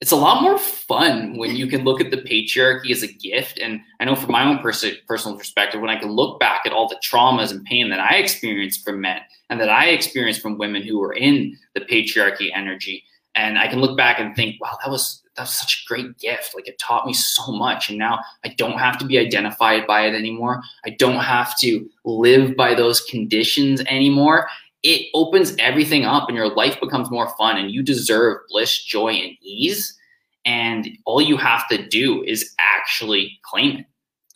it's 0.03 0.11
a 0.11 0.17
lot 0.17 0.41
more 0.41 0.57
fun 0.57 1.37
when 1.37 1.55
you 1.55 1.65
can 1.65 1.85
look 1.85 2.01
at 2.01 2.11
the 2.11 2.17
patriarchy 2.17 2.91
as 2.91 3.03
a 3.03 3.07
gift. 3.07 3.57
And 3.57 3.79
I 4.01 4.03
know 4.03 4.17
from 4.17 4.33
my 4.33 4.43
own 4.43 4.59
pers- 4.59 4.97
personal 5.07 5.37
perspective, 5.37 5.79
when 5.79 5.89
I 5.89 5.97
can 5.97 6.11
look 6.11 6.41
back 6.41 6.63
at 6.65 6.73
all 6.73 6.89
the 6.89 7.01
traumas 7.01 7.51
and 7.51 7.63
pain 7.63 7.89
that 7.89 8.01
I 8.01 8.15
experienced 8.15 8.83
from 8.83 8.99
men 8.99 9.21
and 9.49 9.61
that 9.61 9.69
I 9.69 9.91
experienced 9.91 10.41
from 10.41 10.57
women 10.57 10.83
who 10.83 10.99
were 10.99 11.13
in 11.13 11.57
the 11.73 11.79
patriarchy 11.79 12.49
energy, 12.53 13.05
and 13.33 13.57
I 13.57 13.69
can 13.69 13.79
look 13.79 13.95
back 13.95 14.19
and 14.19 14.35
think, 14.35 14.59
wow, 14.59 14.77
that 14.83 14.91
was 14.91 15.23
that 15.37 15.43
was 15.43 15.53
such 15.53 15.85
a 15.85 15.87
great 15.87 16.17
gift. 16.17 16.53
Like 16.53 16.67
it 16.67 16.77
taught 16.79 17.07
me 17.07 17.13
so 17.13 17.53
much. 17.53 17.89
And 17.89 17.97
now 17.97 18.19
I 18.43 18.49
don't 18.49 18.77
have 18.77 18.97
to 18.97 19.05
be 19.05 19.17
identified 19.17 19.87
by 19.87 20.05
it 20.05 20.13
anymore. 20.13 20.61
I 20.85 20.89
don't 20.89 21.23
have 21.23 21.57
to 21.59 21.89
live 22.03 22.57
by 22.57 22.75
those 22.75 22.99
conditions 23.05 23.79
anymore 23.87 24.49
it 24.83 25.07
opens 25.13 25.55
everything 25.59 26.05
up 26.05 26.27
and 26.27 26.35
your 26.35 26.53
life 26.53 26.79
becomes 26.81 27.09
more 27.09 27.29
fun 27.37 27.57
and 27.57 27.71
you 27.71 27.81
deserve 27.81 28.39
bliss, 28.49 28.83
joy, 28.83 29.13
and 29.13 29.31
ease. 29.41 29.97
And 30.45 30.89
all 31.05 31.21
you 31.21 31.37
have 31.37 31.67
to 31.69 31.87
do 31.87 32.21
is 32.23 32.53
actually 32.59 33.39
claim 33.43 33.77
it. 33.77 33.85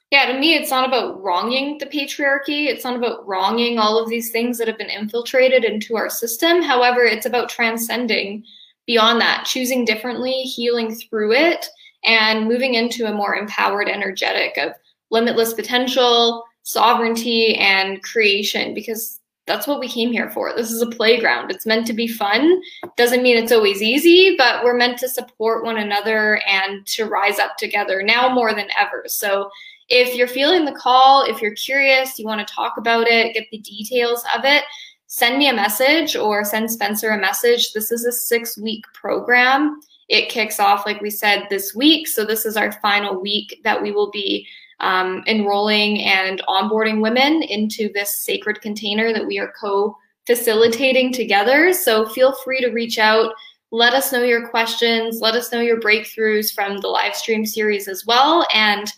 Yeah, 0.10 0.32
to 0.32 0.40
me, 0.40 0.56
it's 0.56 0.72
not 0.72 0.88
about 0.88 1.22
wronging 1.22 1.80
the 1.80 1.86
patriarchy. 1.86 2.68
It's 2.68 2.86
not 2.86 2.96
about 2.96 3.28
wronging 3.28 3.78
all 3.78 4.02
of 4.02 4.10
these 4.10 4.32
things 4.32 4.58
that 4.58 4.70
have 4.70 4.78
been 4.78 4.90
infiltrated 4.90 5.66
into 5.66 5.98
our 5.98 6.10
system. 6.10 6.62
However, 6.62 7.04
it's 7.04 7.26
about 7.26 7.50
transcending 7.50 8.46
beyond 8.86 9.20
that, 9.20 9.44
choosing 9.46 9.84
differently, 9.84 10.44
healing 10.44 10.96
through 10.96 11.34
it, 11.34 11.66
and 12.06 12.48
moving 12.48 12.76
into 12.76 13.06
a 13.06 13.14
more 13.14 13.36
empowered 13.36 13.90
energetic 13.90 14.58
of 14.58 14.72
limitless 15.12 15.54
potential, 15.54 16.46
sovereignty, 16.64 17.56
and 17.56 18.02
creation. 18.02 18.74
Because 18.74 19.20
that's 19.48 19.66
what 19.66 19.80
we 19.80 19.88
came 19.88 20.12
here 20.12 20.30
for. 20.30 20.54
This 20.54 20.72
is 20.72 20.82
a 20.82 20.90
playground. 20.90 21.50
It's 21.50 21.66
meant 21.66 21.88
to 21.88 21.94
be 21.94 22.08
fun. 22.08 22.62
Doesn't 22.98 23.24
mean 23.24 23.38
it's 23.38 23.52
always 23.52 23.82
easy, 23.82 24.36
but 24.38 24.64
we're 24.64 24.78
meant 24.78 25.00
to 25.00 25.10
support 25.10 25.64
one 25.64 25.78
another 25.78 26.42
and 26.48 26.86
to 26.88 27.06
rise 27.06 27.40
up 27.40 27.56
together 27.58 28.04
now 28.04 28.30
more 28.30 28.54
than 28.54 28.68
ever. 28.78 29.06
So 29.08 29.50
if 29.90 30.16
you're 30.16 30.28
feeling 30.28 30.66
the 30.66 30.74
call, 30.74 31.24
if 31.24 31.42
you're 31.42 31.56
curious, 31.56 32.20
you 32.20 32.26
want 32.26 32.46
to 32.46 32.54
talk 32.54 32.74
about 32.78 33.08
it, 33.08 33.34
get 33.34 33.48
the 33.50 33.60
details 33.60 34.24
of 34.38 34.44
it, 34.44 34.64
send 35.08 35.38
me 35.38 35.48
a 35.48 35.54
message 35.54 36.18
or 36.18 36.44
send 36.44 36.70
Spencer 36.70 37.12
a 37.12 37.18
message. 37.18 37.72
This 37.72 37.92
is 37.92 38.06
a 38.06 38.12
six 38.12 38.58
week 38.58 38.84
program. 38.94 39.80
It 40.10 40.30
kicks 40.30 40.60
off, 40.60 40.86
like 40.86 41.02
we 41.02 41.10
said, 41.10 41.48
this 41.50 41.74
week. 41.74 42.08
So 42.08 42.26
this 42.26 42.46
is 42.46 42.58
our 42.58 42.74
final 42.74 43.22
week 43.22 43.62
that 43.64 43.82
we 43.82 43.92
will 43.92 44.12
be 44.12 44.46
um, 44.80 45.24
enrolling 45.28 46.02
and 46.04 46.42
onboarding 46.48 47.02
women 47.02 47.44
into 47.44 47.90
this 47.94 48.24
sacred 48.24 48.62
container 48.62 49.14
that 49.14 49.26
we 49.26 49.40
are 49.40 49.54
co 49.60 49.98
facilitating 50.26 51.14
together. 51.14 51.74
So 51.74 52.06
feel 52.08 52.34
free 52.44 52.62
to 52.62 52.70
reach 52.70 53.00
out. 53.00 53.34
Let 53.72 53.94
us 53.94 54.12
know 54.12 54.24
your 54.24 54.48
questions. 54.50 55.20
Let 55.22 55.36
us 55.36 55.52
know 55.52 55.62
your 55.62 55.80
breakthroughs 55.80 56.54
from 56.54 56.80
the 56.80 56.88
live 56.88 57.16
stream 57.16 57.46
series 57.46 57.88
as 57.88 58.06
well. 58.06 58.46
And 58.54 58.92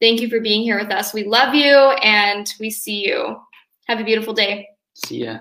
thank 0.00 0.20
you 0.20 0.28
for 0.28 0.40
being 0.40 0.62
here 0.62 0.78
with 0.78 0.92
us. 0.92 1.12
We 1.12 1.24
love 1.24 1.54
you 1.54 1.76
and 2.02 2.52
we 2.58 2.70
see 2.70 3.06
you. 3.06 3.36
Have 3.86 4.00
a 4.00 4.04
beautiful 4.04 4.32
day. 4.32 4.68
See 4.94 5.24
ya. 5.24 5.38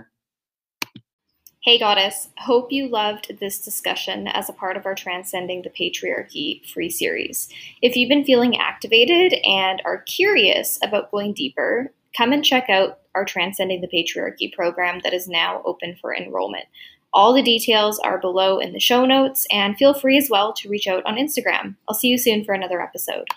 Hey, 1.68 1.78
Goddess. 1.78 2.30
Hope 2.38 2.72
you 2.72 2.88
loved 2.88 3.42
this 3.42 3.60
discussion 3.60 4.30
as 4.30 4.48
a 4.48 4.54
part 4.54 4.78
of 4.78 4.86
our 4.86 4.96
Transcending 4.96 5.64
the 5.64 5.70
Patriarchy 5.70 6.66
free 6.66 6.90
series. 6.90 7.50
If 7.82 7.98
you've 7.98 8.08
been 8.08 8.24
feeling 8.24 8.58
activated 8.58 9.38
and 9.44 9.82
are 9.84 10.04
curious 10.04 10.80
about 10.82 11.12
going 11.12 11.34
deeper, 11.34 11.92
come 12.16 12.32
and 12.32 12.42
check 12.42 12.70
out 12.70 13.00
our 13.16 13.26
Transcending 13.26 13.82
the 13.82 13.90
Patriarchy 13.90 14.50
program 14.54 15.02
that 15.04 15.14
is 15.14 15.28
now 15.28 15.62
open 15.66 15.98
for 16.00 16.16
enrollment. 16.16 16.68
All 17.12 17.34
the 17.34 17.44
details 17.44 18.00
are 18.00 18.18
below 18.18 18.60
in 18.60 18.72
the 18.72 18.80
show 18.80 19.06
notes, 19.06 19.46
and 19.52 19.76
feel 19.76 19.94
free 19.94 20.18
as 20.18 20.30
well 20.30 20.54
to 20.54 20.70
reach 20.70 20.88
out 20.88 21.06
on 21.06 21.18
Instagram. 21.18 21.76
I'll 21.90 21.96
see 21.96 22.08
you 22.08 22.18
soon 22.18 22.46
for 22.46 22.54
another 22.54 22.82
episode. 22.82 23.28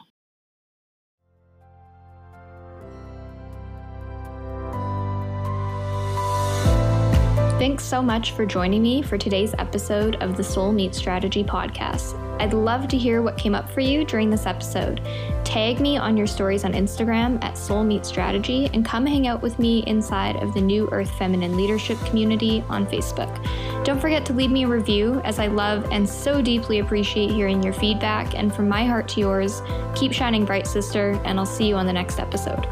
Thanks 7.61 7.84
so 7.84 8.00
much 8.00 8.32
for 8.32 8.46
joining 8.46 8.80
me 8.80 9.02
for 9.02 9.18
today's 9.18 9.52
episode 9.58 10.16
of 10.22 10.34
the 10.34 10.42
Soul 10.42 10.72
Meet 10.72 10.94
Strategy 10.94 11.44
podcast. 11.44 12.18
I'd 12.40 12.54
love 12.54 12.88
to 12.88 12.96
hear 12.96 13.20
what 13.20 13.36
came 13.36 13.54
up 13.54 13.68
for 13.70 13.80
you 13.80 14.02
during 14.02 14.30
this 14.30 14.46
episode. 14.46 15.02
Tag 15.44 15.78
me 15.78 15.98
on 15.98 16.16
your 16.16 16.26
stories 16.26 16.64
on 16.64 16.72
Instagram 16.72 17.38
at 17.44 17.58
Soul 17.58 17.84
Meet 17.84 18.06
Strategy 18.06 18.70
and 18.72 18.82
come 18.82 19.04
hang 19.04 19.26
out 19.26 19.42
with 19.42 19.58
me 19.58 19.84
inside 19.86 20.36
of 20.36 20.54
the 20.54 20.61
New 20.62 20.88
Earth 20.90 21.11
Feminine 21.18 21.54
Leadership 21.54 21.98
community 22.06 22.64
on 22.70 22.86
Facebook. 22.86 23.44
Don't 23.84 24.00
forget 24.00 24.24
to 24.24 24.32
leave 24.32 24.50
me 24.50 24.64
a 24.64 24.66
review 24.66 25.20
as 25.24 25.38
I 25.38 25.48
love 25.48 25.86
and 25.92 26.08
so 26.08 26.40
deeply 26.40 26.78
appreciate 26.78 27.30
hearing 27.30 27.62
your 27.62 27.74
feedback. 27.74 28.38
And 28.38 28.54
from 28.54 28.70
my 28.70 28.86
heart 28.86 29.06
to 29.08 29.20
yours, 29.20 29.61
keep 29.94 30.14
shining 30.14 30.46
bright, 30.46 30.66
sister, 30.66 31.20
and 31.26 31.38
I'll 31.38 31.44
see 31.44 31.68
you 31.68 31.74
on 31.74 31.84
the 31.84 31.92
next 31.92 32.20
episode. 32.20 32.66